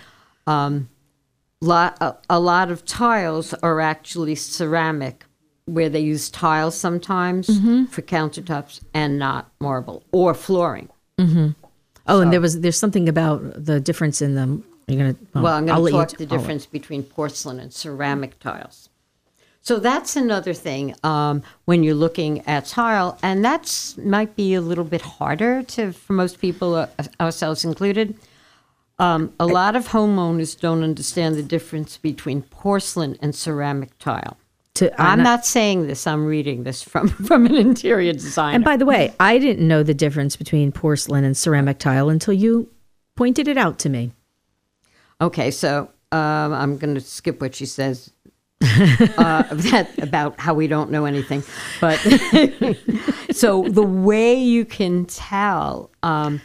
Um, 0.47 0.89
lot, 1.61 1.97
a, 2.01 2.15
a 2.31 2.39
lot 2.41 2.71
of 2.71 2.85
tiles 2.85 3.53
are 3.55 3.81
actually 3.81 4.35
ceramic, 4.37 5.25
where 5.67 5.89
they 5.89 6.01
use 6.01 6.31
tiles 6.31 6.77
sometimes 6.77 7.49
Mm-hmm. 7.49 7.85
for 7.87 8.03
countertops 8.03 8.81
and 8.95 9.19
not 9.19 9.51
marble 9.61 10.03
or 10.13 10.35
flooring. 10.35 10.89
Oh, 12.11 12.21
and 12.23 12.33
there 12.33 12.41
was 12.41 12.61
there's 12.61 12.79
something 12.79 13.09
about 13.09 13.65
the 13.65 13.81
difference 13.81 14.23
in 14.23 14.35
them. 14.35 14.65
You're 14.89 14.99
gonna. 14.99 15.17
oh, 15.35 15.43
Well, 15.43 15.55
I'm 15.55 15.67
going 15.67 15.85
to 15.85 15.91
talk 15.91 16.13
you 16.13 16.19
the 16.19 16.27
t- 16.27 16.33
I'll- 16.33 16.39
difference 16.39 16.67
between 16.67 17.03
porcelain 17.03 17.61
and 17.61 17.73
ceramic 17.73 18.39
tiles. 18.41 18.89
So 19.61 19.79
that's 19.79 20.17
another 20.17 20.55
thing 20.55 20.95
um, 21.05 21.43
when 21.67 21.83
you're 21.83 21.95
looking 21.95 22.47
at 22.47 22.65
tile, 22.65 23.19
and 23.23 23.45
that's 23.45 23.99
might 23.99 24.35
be 24.35 24.55
a 24.55 24.63
little 24.63 24.85
bit 24.85 25.03
harder 25.03 25.63
to 25.65 25.93
for 25.93 26.15
most 26.15 26.41
people, 26.41 26.75
uh, 26.75 26.87
ourselves 27.21 27.65
included. 27.65 28.15
Um, 28.99 29.33
a 29.39 29.47
lot 29.47 29.77
of 29.77 29.89
homeowners 29.89 30.59
don't 30.59 30.83
understand 30.83 31.37
the 31.37 31.43
difference 31.43 31.99
between 31.99 32.43
porcelain 32.43 33.17
and 33.21 33.35
ceramic 33.35 33.97
tile. 33.99 34.39
To, 34.75 35.01
I'm 35.01 35.23
not 35.23 35.45
saying 35.45 35.87
this. 35.87 36.07
I'm 36.07 36.25
reading 36.25 36.63
this 36.63 36.83
from 36.83 37.09
from 37.27 37.45
an 37.47 37.55
interior 37.55 38.13
designer. 38.13 38.55
And 38.55 38.65
by 38.65 38.77
the 38.77 38.87
way, 38.87 39.13
I 39.21 39.39
didn't 39.39 39.67
know 39.67 39.83
the 39.83 39.95
difference 39.95 40.37
between 40.37 40.73
porcelain 40.73 41.25
and 41.25 41.37
ceramic 41.37 41.79
tile 41.79 42.09
until 42.09 42.33
you 42.33 42.71
pointed 43.17 43.49
it 43.49 43.59
out 43.59 43.79
to 43.81 43.89
me. 43.89 44.13
Okay, 45.21 45.51
so 45.51 45.91
um, 46.13 46.53
I'm 46.53 46.79
going 46.79 46.95
to 46.95 47.01
skip 47.01 47.41
what 47.41 47.55
she 47.55 47.67
says 47.67 48.13
uh, 48.63 49.43
that 49.53 49.91
about 50.01 50.39
how 50.39 50.55
we 50.55 50.67
don't 50.67 50.91
know 50.91 51.05
anything. 51.05 51.43
But 51.81 51.97
so 53.33 53.65
the 53.69 53.83
way 53.83 54.35
you 54.35 54.65
can 54.65 55.07
tell, 55.07 55.91
um, 56.03 56.41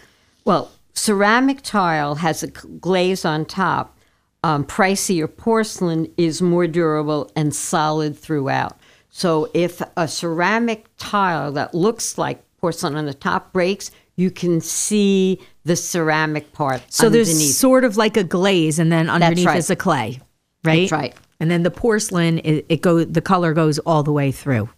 well, 0.45 0.71
ceramic 0.93 1.61
tile 1.61 2.15
has 2.15 2.43
a 2.43 2.47
glaze 2.47 3.25
on 3.25 3.45
top. 3.45 3.97
Um, 4.43 4.65
pricier 4.65 5.33
porcelain 5.33 6.11
is 6.17 6.41
more 6.41 6.67
durable 6.67 7.31
and 7.35 7.55
solid 7.55 8.17
throughout. 8.17 8.77
So 9.09 9.49
if 9.53 9.81
a 9.95 10.07
ceramic 10.07 10.87
tile 10.97 11.51
that 11.53 11.73
looks 11.73 12.17
like 12.17 12.43
porcelain 12.59 12.95
on 12.95 13.05
the 13.05 13.13
top 13.13 13.53
breaks, 13.53 13.91
you 14.15 14.31
can 14.31 14.61
see 14.61 15.39
the 15.65 15.75
ceramic 15.75 16.53
part 16.53 16.81
So 16.89 17.07
underneath. 17.07 17.27
there's 17.27 17.57
sort 17.57 17.83
of 17.83 17.97
like 17.97 18.17
a 18.17 18.23
glaze, 18.23 18.79
and 18.79 18.91
then 18.91 19.09
underneath 19.09 19.45
right. 19.45 19.57
is 19.57 19.69
a 19.69 19.75
clay, 19.75 20.19
right? 20.63 20.81
That's 20.81 20.91
right. 20.91 21.15
And 21.39 21.49
then 21.49 21.63
the 21.63 21.71
porcelain, 21.71 22.39
it, 22.39 22.65
it 22.69 22.81
go 22.81 23.03
the 23.03 23.21
color 23.21 23.53
goes 23.53 23.79
all 23.79 24.03
the 24.03 24.13
way 24.13 24.31
through. 24.31 24.69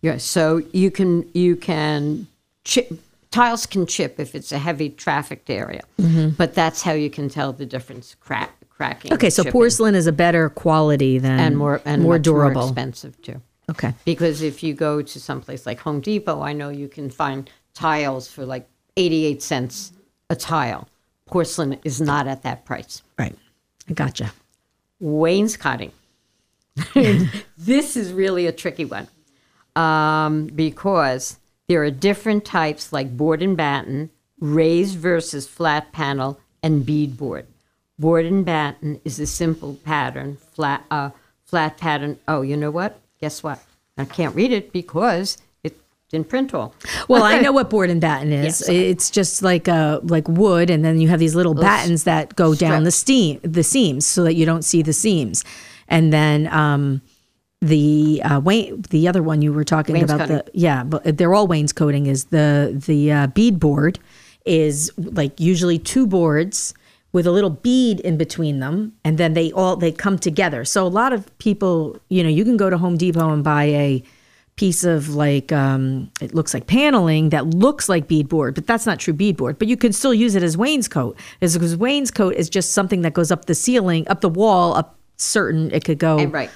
Yeah, 0.00 0.16
so 0.16 0.62
you 0.72 0.90
can 0.90 1.28
you 1.34 1.56
can 1.56 2.26
chip 2.64 2.92
tiles 3.30 3.66
can 3.66 3.86
chip 3.86 4.18
if 4.18 4.34
it's 4.34 4.52
a 4.52 4.58
heavy 4.58 4.90
trafficked 4.90 5.50
area, 5.50 5.82
but 6.36 6.54
that's 6.54 6.82
how 6.82 6.92
you 6.92 7.10
can 7.10 7.28
tell 7.28 7.52
the 7.52 7.66
difference 7.66 8.16
crack 8.20 8.52
cracking. 8.68 9.10
Mm-hmm. 9.10 9.14
Okay, 9.14 9.30
so 9.30 9.44
porcelain 9.44 9.94
is 9.94 10.06
a 10.06 10.12
better 10.12 10.48
quality 10.48 11.18
than 11.18 11.38
and 11.38 11.56
more 11.56 11.80
and 11.84 12.02
more 12.02 12.18
durable. 12.18 12.62
more 12.62 12.70
expensive 12.70 13.20
too. 13.22 13.40
Okay. 13.70 13.94
Because 14.04 14.42
if 14.42 14.62
you 14.62 14.74
go 14.74 15.02
to 15.02 15.20
someplace 15.20 15.66
like 15.66 15.80
Home 15.80 16.00
Depot, 16.00 16.42
I 16.42 16.52
know 16.52 16.68
you 16.68 16.88
can 16.88 17.08
find 17.10 17.48
tiles 17.74 18.30
for 18.30 18.44
like 18.44 18.68
88 18.96 19.42
cents 19.42 19.92
a 20.30 20.36
tile. 20.36 20.88
Porcelain 21.26 21.78
is 21.84 22.00
not 22.00 22.26
at 22.26 22.42
that 22.42 22.64
price. 22.64 23.02
Right. 23.18 23.36
I 23.88 23.92
gotcha. 23.92 24.32
Wainscoting. 25.00 25.92
this 27.58 27.96
is 27.96 28.12
really 28.12 28.46
a 28.46 28.52
tricky 28.52 28.84
one 28.84 29.08
um, 29.76 30.46
because 30.46 31.38
there 31.68 31.82
are 31.82 31.90
different 31.90 32.44
types 32.44 32.92
like 32.92 33.16
board 33.16 33.42
and 33.42 33.56
batten, 33.56 34.10
raised 34.40 34.98
versus 34.98 35.46
flat 35.46 35.92
panel, 35.92 36.40
and 36.62 36.84
beadboard. 36.84 37.44
Board 37.98 38.26
and 38.26 38.44
batten 38.44 39.00
is 39.04 39.18
a 39.20 39.26
simple 39.26 39.74
pattern, 39.84 40.36
flat, 40.36 40.84
uh, 40.90 41.10
flat 41.44 41.76
pattern. 41.76 42.18
Oh, 42.26 42.42
you 42.42 42.56
know 42.56 42.70
what? 42.70 43.00
Guess 43.20 43.42
what? 43.42 43.62
I 43.98 44.04
can't 44.04 44.34
read 44.34 44.52
it 44.52 44.72
because 44.72 45.38
it 46.12 46.16
didn't 46.18 46.28
print 46.28 46.52
all. 46.52 46.74
Well, 47.08 47.22
I 47.22 47.38
know 47.40 47.52
what 47.52 47.70
board 47.70 47.88
and 47.90 48.00
batten 48.00 48.32
is. 48.32 48.60
Yes. 48.60 48.68
It's 48.68 49.10
just 49.10 49.42
like 49.42 49.68
uh 49.68 50.00
like 50.02 50.28
wood, 50.28 50.70
and 50.70 50.84
then 50.84 51.00
you 51.00 51.08
have 51.08 51.20
these 51.20 51.34
little 51.34 51.54
battens 51.54 52.04
that 52.04 52.36
go 52.36 52.54
down 52.54 52.84
the 52.84 52.90
steam 52.90 53.40
the 53.42 53.62
seams 53.62 54.06
so 54.06 54.24
that 54.24 54.34
you 54.34 54.44
don't 54.44 54.62
see 54.62 54.82
the 54.82 54.92
seams, 54.92 55.44
and 55.88 56.12
then 56.12 56.48
um 56.48 57.00
the 57.60 58.20
uh 58.24 58.40
Wayne 58.40 58.82
the 58.90 59.08
other 59.08 59.22
one 59.22 59.40
you 59.40 59.52
were 59.52 59.64
talking 59.64 60.02
about 60.02 60.28
the 60.28 60.44
yeah, 60.52 60.84
but 60.84 61.16
they're 61.16 61.34
all 61.34 61.46
wainscoting 61.46 62.06
is 62.06 62.26
the 62.26 62.82
the 62.86 63.12
uh, 63.12 63.26
bead 63.28 63.58
board 63.58 63.98
is 64.44 64.92
like 64.98 65.38
usually 65.40 65.78
two 65.78 66.06
boards 66.06 66.74
with 67.12 67.26
a 67.26 67.30
little 67.30 67.50
bead 67.50 68.00
in 68.00 68.16
between 68.16 68.58
them 68.60 68.92
and 69.04 69.16
then 69.16 69.34
they 69.34 69.52
all 69.52 69.76
they 69.76 69.92
come 69.92 70.18
together 70.18 70.64
so 70.64 70.84
a 70.84 70.88
lot 70.88 71.12
of 71.12 71.38
people 71.38 71.96
you 72.08 72.24
know 72.24 72.28
you 72.28 72.44
can 72.44 72.56
go 72.56 72.68
to 72.68 72.76
home 72.76 72.96
depot 72.96 73.30
and 73.30 73.44
buy 73.44 73.64
a 73.64 74.02
piece 74.56 74.84
of 74.84 75.14
like 75.14 75.50
um, 75.50 76.10
it 76.20 76.34
looks 76.34 76.52
like 76.52 76.66
paneling 76.66 77.30
that 77.30 77.46
looks 77.46 77.88
like 77.88 78.06
beadboard, 78.06 78.54
but 78.54 78.66
that's 78.66 78.86
not 78.86 78.98
true 78.98 79.14
beadboard. 79.14 79.58
But 79.58 79.68
you 79.68 79.76
can 79.76 79.92
still 79.92 80.14
use 80.14 80.34
it 80.34 80.42
as 80.42 80.56
wainscot, 80.56 81.16
is 81.40 81.54
because 81.54 81.76
wainscot 81.76 82.34
is 82.34 82.50
just 82.50 82.72
something 82.72 83.02
that 83.02 83.14
goes 83.14 83.30
up 83.30 83.46
the 83.46 83.54
ceiling, 83.54 84.06
up 84.08 84.20
the 84.20 84.28
wall, 84.28 84.74
up 84.74 84.98
certain. 85.16 85.70
It 85.70 85.84
could 85.84 85.98
go 85.98 86.26
right. 86.26 86.50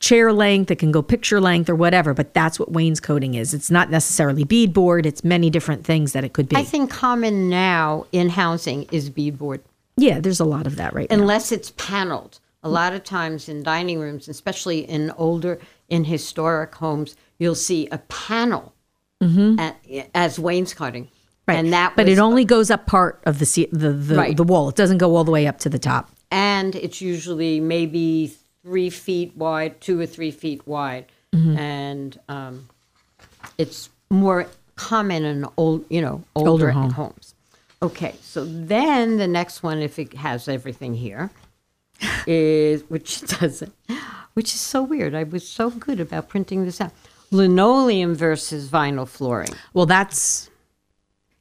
chair 0.00 0.32
length, 0.32 0.70
it 0.70 0.76
can 0.76 0.90
go 0.90 1.00
picture 1.02 1.40
length 1.40 1.70
or 1.70 1.76
whatever. 1.76 2.12
But 2.12 2.34
that's 2.34 2.58
what 2.58 2.72
wainscoting 2.72 3.34
is. 3.34 3.54
It's 3.54 3.70
not 3.70 3.90
necessarily 3.90 4.44
beadboard. 4.44 5.06
It's 5.06 5.22
many 5.22 5.48
different 5.48 5.84
things 5.84 6.12
that 6.12 6.24
it 6.24 6.32
could 6.32 6.48
be. 6.48 6.56
I 6.56 6.64
think 6.64 6.90
common 6.90 7.48
now 7.48 8.06
in 8.10 8.30
housing 8.30 8.84
is 8.90 9.10
beadboard. 9.10 9.60
yeah, 9.96 10.18
there's 10.18 10.40
a 10.40 10.44
lot 10.44 10.66
of 10.66 10.76
that 10.76 10.92
right 10.92 11.08
now. 11.08 11.16
unless 11.16 11.52
it's 11.52 11.72
paneled. 11.76 12.40
A 12.64 12.68
lot 12.68 12.92
of 12.92 13.02
times 13.02 13.48
in 13.48 13.64
dining 13.64 13.98
rooms, 13.98 14.28
especially 14.28 14.88
in 14.88 15.10
older, 15.18 15.58
in 15.88 16.04
historic 16.04 16.74
homes, 16.74 17.16
you'll 17.38 17.54
see 17.54 17.88
a 17.92 17.98
panel 17.98 18.72
a- 19.20 19.74
as 20.14 20.38
wainscoting. 20.38 21.08
Right. 21.46 21.58
And 21.58 21.72
that 21.72 21.94
but 21.96 22.06
was, 22.06 22.18
it 22.18 22.20
only 22.20 22.44
goes 22.44 22.70
up 22.70 22.86
part 22.86 23.20
of 23.26 23.38
the 23.40 23.68
the 23.72 23.90
the, 23.92 24.14
Right. 24.16 24.36
the 24.36 24.44
wall. 24.44 24.68
It 24.68 24.76
doesn't 24.76 24.98
go 24.98 25.16
all 25.16 25.24
the 25.24 25.32
way 25.32 25.46
up 25.46 25.58
to 25.60 25.68
the 25.68 25.78
top. 25.78 26.08
and 26.30 26.74
it's 26.76 27.00
usually 27.00 27.60
maybe 27.60 28.32
three 28.62 28.88
feet 28.90 29.36
wide, 29.36 29.80
two 29.80 30.00
or 30.00 30.06
three 30.06 30.30
feet 30.30 30.66
wide, 30.66 31.06
Mm-hmm. 31.34 31.56
and 31.58 32.20
um, 32.28 32.68
it's 33.58 33.88
more 34.10 34.46
common 34.76 35.24
in 35.24 35.46
old, 35.56 35.84
you 35.90 36.00
know, 36.00 36.22
older, 36.36 36.50
Older 36.50 36.70
home. 36.70 36.90
homes. 36.90 37.34
Okay, 37.82 38.14
so 38.22 38.44
then 38.44 39.16
the 39.18 39.26
next 39.26 39.62
one, 39.62 39.78
if 39.80 39.98
it 39.98 40.14
has 40.14 40.46
everything 40.48 40.94
here, 40.94 41.30
is 42.26 42.82
which 42.88 43.20
doesn't, 43.40 43.74
which 44.34 44.54
is 44.54 44.60
so 44.60 44.82
weird. 44.82 45.14
I 45.14 45.24
was 45.24 45.48
so 45.48 45.70
good 45.70 46.00
about 46.00 46.28
printing 46.28 46.64
this 46.64 46.80
out. 46.80 46.92
Linoleum 47.30 48.14
versus 48.14 48.68
vinyl 48.68 49.08
flooring. 49.08 49.50
Well, 49.72 49.86
that's 49.86 50.50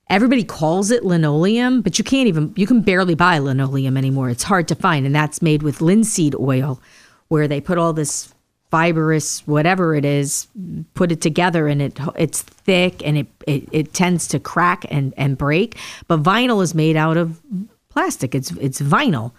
everybody 0.09 0.43
calls 0.43 0.91
it 0.91 1.03
linoleum, 1.03 1.81
but 1.81 1.97
you 1.97 2.03
can't 2.03 2.27
even 2.27 2.53
you 2.55 2.67
can 2.67 2.81
barely 2.81 3.15
buy 3.15 3.39
linoleum 3.39 3.97
anymore. 3.97 4.29
It's 4.29 4.43
hard 4.43 4.67
to 4.69 4.75
find, 4.75 5.05
and 5.05 5.15
that's 5.15 5.41
made 5.41 5.63
with 5.63 5.81
linseed 5.81 6.35
oil, 6.35 6.81
where 7.29 7.47
they 7.47 7.61
put 7.61 7.77
all 7.77 7.93
this 7.93 8.33
fibrous 8.71 9.45
whatever 9.45 9.95
it 9.95 10.05
is, 10.05 10.47
put 10.93 11.11
it 11.11 11.21
together, 11.21 11.67
and 11.67 11.81
it 11.81 11.99
it's 12.15 12.41
thick 12.41 13.05
and 13.05 13.17
it 13.17 13.27
it, 13.45 13.67
it 13.71 13.93
tends 13.93 14.27
to 14.29 14.39
crack 14.39 14.85
and 14.89 15.13
and 15.17 15.37
break. 15.37 15.77
But 16.07 16.23
vinyl 16.23 16.63
is 16.63 16.73
made 16.73 16.95
out 16.95 17.17
of 17.17 17.41
plastic. 17.89 18.33
It's 18.33 18.51
it's 18.51 18.81
vinyl. 18.81 19.31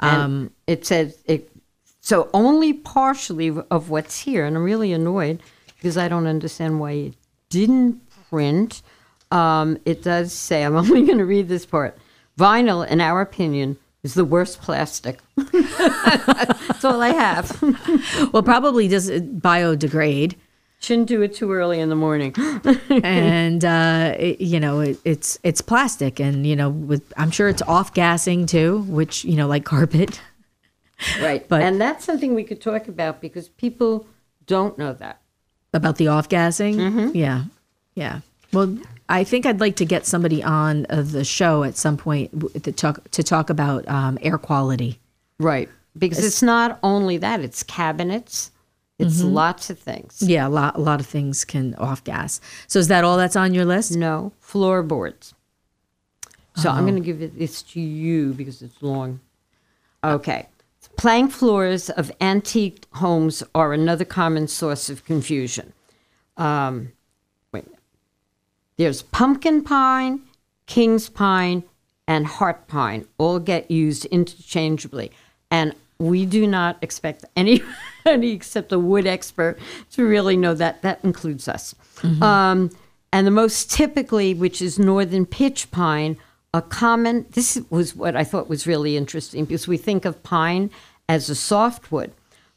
Um, 0.00 0.50
it 0.66 0.86
says 0.86 1.18
it. 1.24 1.50
So 2.00 2.30
only 2.32 2.72
partially 2.72 3.54
of 3.70 3.90
what's 3.90 4.20
here, 4.20 4.46
and 4.46 4.56
I'm 4.56 4.64
really 4.64 4.92
annoyed 4.92 5.42
because 5.76 5.98
I 5.98 6.08
don't 6.08 6.26
understand 6.26 6.80
why 6.80 6.92
it 6.92 7.14
didn't 7.50 8.00
print. 8.30 8.82
Um, 9.30 9.78
it 9.84 10.02
does 10.02 10.32
say 10.32 10.62
I'm 10.62 10.76
only 10.76 11.04
going 11.04 11.18
to 11.18 11.24
read 11.24 11.48
this 11.48 11.66
part. 11.66 11.98
Vinyl, 12.38 12.86
in 12.86 13.00
our 13.00 13.20
opinion, 13.20 13.76
is 14.02 14.14
the 14.14 14.24
worst 14.24 14.62
plastic. 14.62 15.18
That's 15.36 16.84
all 16.84 17.02
I 17.02 17.08
have. 17.10 17.60
well, 18.32 18.42
probably 18.42 18.88
does 18.88 19.08
it 19.08 19.40
biodegrade. 19.40 20.36
Shouldn't 20.80 21.08
do 21.08 21.22
it 21.22 21.34
too 21.34 21.52
early 21.52 21.80
in 21.80 21.88
the 21.88 21.96
morning. 21.96 22.34
and 23.02 23.64
uh, 23.64 24.14
it, 24.18 24.40
you 24.40 24.60
know 24.60 24.80
it, 24.80 24.98
it's 25.04 25.38
it's 25.42 25.60
plastic, 25.60 26.20
and 26.20 26.46
you 26.46 26.54
know 26.54 26.70
with 26.70 27.12
I'm 27.16 27.30
sure 27.30 27.48
it's 27.48 27.62
off 27.62 27.92
gassing 27.94 28.46
too, 28.46 28.82
which 28.82 29.24
you 29.24 29.36
know 29.36 29.48
like 29.48 29.64
carpet. 29.64 30.20
right. 31.20 31.46
But- 31.48 31.62
and 31.62 31.80
that's 31.80 32.04
something 32.04 32.34
we 32.34 32.44
could 32.44 32.60
talk 32.60 32.88
about 32.88 33.20
because 33.20 33.48
people 33.48 34.06
don't 34.46 34.78
know 34.78 34.92
that. 34.94 35.20
about 35.74 35.96
the 35.96 36.08
off 36.08 36.28
gassing. 36.28 36.76
Mm-hmm. 36.76 37.16
Yeah, 37.16 37.44
yeah. 37.94 38.20
Well, 38.52 38.78
I 39.08 39.24
think 39.24 39.46
I'd 39.46 39.60
like 39.60 39.76
to 39.76 39.84
get 39.84 40.06
somebody 40.06 40.42
on 40.42 40.86
the 40.88 41.24
show 41.24 41.64
at 41.64 41.76
some 41.76 41.96
point 41.96 42.62
to 42.64 42.72
talk 42.72 43.10
to 43.10 43.22
talk 43.22 43.50
about 43.50 43.86
um, 43.88 44.18
air 44.22 44.38
quality. 44.38 45.00
Right. 45.38 45.68
Because 45.96 46.24
it's, 46.24 46.42
not 46.42 46.78
only 46.82 47.16
that, 47.16 47.40
it's 47.40 47.62
cabinets, 47.64 48.52
it's 48.98 49.22
Mhm. 49.22 49.32
lots 49.32 49.70
of 49.70 49.78
things. 49.78 50.16
Yeah, 50.20 50.46
a 50.46 50.50
lot 50.50 50.76
a 50.76 50.80
lot 50.80 51.00
of 51.00 51.06
things 51.06 51.44
can 51.44 51.74
off 51.76 52.02
gas. 52.04 52.40
So 52.66 52.78
is 52.78 52.88
that 52.88 53.04
all 53.04 53.16
that's 53.16 53.36
on 53.36 53.54
your 53.54 53.64
list? 53.64 53.92
No, 53.96 54.32
floorboards. 54.40 55.34
So 56.56 56.70
I'm 56.70 56.84
Oh. 56.84 56.88
going 56.90 56.96
to 57.02 57.06
give 57.06 57.22
it 57.22 57.38
this 57.38 57.62
to 57.62 57.80
you 57.80 58.32
because 58.32 58.62
it's 58.62 58.82
long. 58.82 59.20
Okay. 60.02 60.48
Plank 60.96 61.30
floors 61.30 61.90
of 61.90 62.10
antique 62.20 62.86
homes 62.94 63.44
are 63.54 63.72
another 63.72 64.04
common 64.04 64.48
source 64.48 64.90
of 64.90 65.04
confusion. 65.04 65.72
Um, 66.36 66.90
wait. 67.52 67.66
There's 68.76 69.02
pumpkin 69.02 69.62
pine, 69.62 70.22
king's 70.66 71.08
pine, 71.08 71.62
and 72.08 72.26
heart 72.26 72.66
pine 72.66 73.06
all 73.18 73.38
get 73.38 73.70
used 73.70 74.06
interchangeably. 74.06 75.12
And 75.52 75.74
we 75.98 76.26
do 76.26 76.46
not 76.48 76.78
expect 76.82 77.24
anybody 78.08 78.32
except 78.32 78.72
a 78.72 78.78
wood 78.78 79.06
expert 79.06 79.58
to 79.92 80.04
really 80.04 80.36
know 80.36 80.54
that. 80.54 80.82
That 80.82 81.00
includes 81.04 81.48
us. 81.48 81.74
Um, 82.22 82.70
and 83.12 83.26
the 83.26 83.30
most 83.30 83.70
typically, 83.70 84.34
which 84.34 84.60
is 84.62 84.78
northern 84.78 85.26
pitch 85.26 85.70
pine, 85.70 86.16
a 86.54 86.62
common, 86.62 87.26
this 87.32 87.60
was 87.70 87.94
what 87.94 88.16
I 88.16 88.24
thought 88.24 88.48
was 88.48 88.66
really 88.66 88.96
interesting 88.96 89.44
because 89.44 89.68
we 89.68 89.76
think 89.76 90.04
of 90.04 90.22
pine 90.22 90.70
as 91.08 91.28
a 91.28 91.34
softwood, 91.34 92.12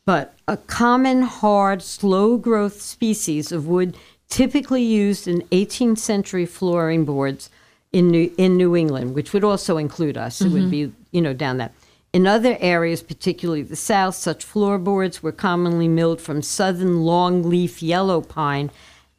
but 0.05 0.33
a 0.47 0.57
common, 0.57 1.23
hard, 1.23 1.81
slow 1.81 2.37
growth 2.37 2.81
species 2.81 3.51
of 3.51 3.67
wood 3.67 3.95
typically 4.29 4.83
used 4.83 5.27
in 5.27 5.41
18th 5.51 5.97
century 5.97 6.45
flooring 6.45 7.03
boards 7.05 7.49
in 7.91 8.07
New, 8.09 8.31
in 8.37 8.55
New 8.55 8.75
England, 8.75 9.13
which 9.13 9.33
would 9.33 9.43
also 9.43 9.77
include 9.77 10.17
us. 10.17 10.41
It 10.41 10.49
would 10.51 10.63
Mhm. 10.63 10.69
be, 10.69 10.91
you 11.11 11.21
know, 11.21 11.33
down 11.33 11.57
that. 11.57 11.73
In 12.13 12.27
other 12.27 12.57
areas, 12.59 13.01
particularly 13.01 13.61
the 13.61 13.77
South, 13.77 14.15
such 14.15 14.43
floorboards 14.43 15.23
were 15.23 15.31
commonly 15.31 15.87
milled 15.87 16.19
from 16.19 16.41
southern 16.41 17.03
longleaf 17.05 17.81
yellow 17.81 18.19
pine, 18.21 18.69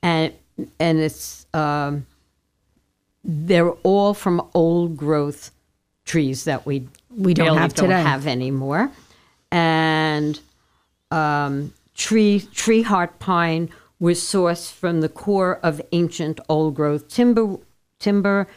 and 0.02 0.34
and 0.78 0.98
it's 0.98 1.46
um, 1.54 2.06
they're 3.24 3.70
all 3.82 4.12
from 4.12 4.46
old 4.52 4.96
growth 4.96 5.52
trees 6.04 6.44
that 6.44 6.66
we 6.66 6.86
We 7.16 7.32
don't 7.32 7.56
have 7.56 7.74
don't 7.74 7.88
today. 7.88 8.02
have 8.02 8.26
anymore, 8.26 8.90
and 9.50 10.38
um, 11.10 11.72
tree 11.94 12.40
tree 12.52 12.82
heart 12.82 13.18
pine 13.18 13.70
was 14.00 14.20
sourced 14.20 14.70
from 14.70 15.00
the 15.00 15.08
core 15.08 15.60
of 15.62 15.80
ancient 15.92 16.40
old 16.48 16.74
growth 16.74 17.08
timber 17.08 17.56
timber. 17.98 18.48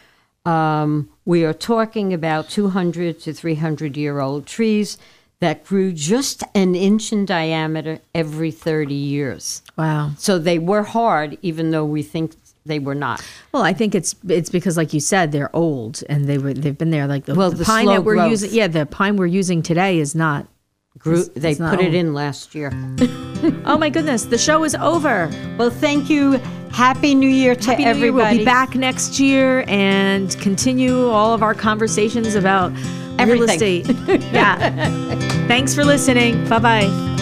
Um, 0.46 1.08
we 1.24 1.44
are 1.44 1.52
talking 1.52 2.14
about 2.14 2.48
200 2.48 3.20
to 3.20 3.32
300 3.32 3.96
year 3.96 4.20
old 4.20 4.46
trees 4.46 4.96
that 5.40 5.64
grew 5.64 5.92
just 5.92 6.42
an 6.54 6.74
inch 6.74 7.12
in 7.12 7.26
diameter 7.26 7.98
every 8.14 8.50
30 8.50 8.94
years. 8.94 9.62
Wow. 9.76 10.12
So 10.16 10.38
they 10.38 10.58
were 10.58 10.82
hard, 10.82 11.36
even 11.42 11.72
though 11.72 11.84
we 11.84 12.02
think 12.02 12.34
they 12.64 12.78
were 12.78 12.94
not. 12.94 13.24
Well, 13.52 13.62
I 13.62 13.72
think 13.72 13.94
it's 13.94 14.14
it's 14.28 14.50
because, 14.50 14.76
like 14.76 14.92
you 14.92 15.00
said, 15.00 15.32
they're 15.32 15.54
old 15.54 16.02
and 16.08 16.26
they 16.26 16.38
were 16.38 16.54
they've 16.54 16.76
been 16.76 16.90
there. 16.90 17.06
Like 17.06 17.26
the, 17.26 17.34
Well, 17.34 17.50
the 17.50 17.58
the 17.58 17.64
pine 17.64 17.86
that 17.86 18.04
we're 18.04 18.14
growth. 18.14 18.30
using, 18.30 18.52
yeah, 18.52 18.66
the 18.66 18.86
pine 18.86 19.16
we're 19.16 19.26
using 19.26 19.62
today 19.62 19.98
is 19.98 20.14
not. 20.14 20.46
Grew, 20.98 21.14
is- 21.20 21.28
they 21.30 21.54
not 21.54 21.76
put 21.76 21.84
it 21.84 21.94
in 21.94 22.14
last 22.14 22.54
year. 22.54 22.72
Oh 23.66 23.76
my 23.76 23.90
goodness, 23.90 24.24
the 24.24 24.38
show 24.38 24.64
is 24.64 24.74
over. 24.76 25.30
Well, 25.58 25.68
thank 25.70 26.08
you. 26.08 26.32
Happy 26.72 27.14
New 27.14 27.28
Year 27.28 27.54
to 27.54 27.70
Happy 27.70 27.84
New 27.84 27.88
Year. 27.88 27.90
everybody. 27.94 28.36
We'll 28.36 28.38
be 28.38 28.44
back 28.44 28.74
next 28.74 29.20
year 29.20 29.62
and 29.68 30.34
continue 30.40 31.08
all 31.10 31.32
of 31.34 31.42
our 31.42 31.54
conversations 31.54 32.34
about 32.34 32.72
real 33.20 33.42
estate. 33.44 33.86
yeah. 34.32 34.70
Thanks 35.46 35.74
for 35.74 35.84
listening. 35.84 36.48
Bye 36.48 36.58
bye. 36.58 37.12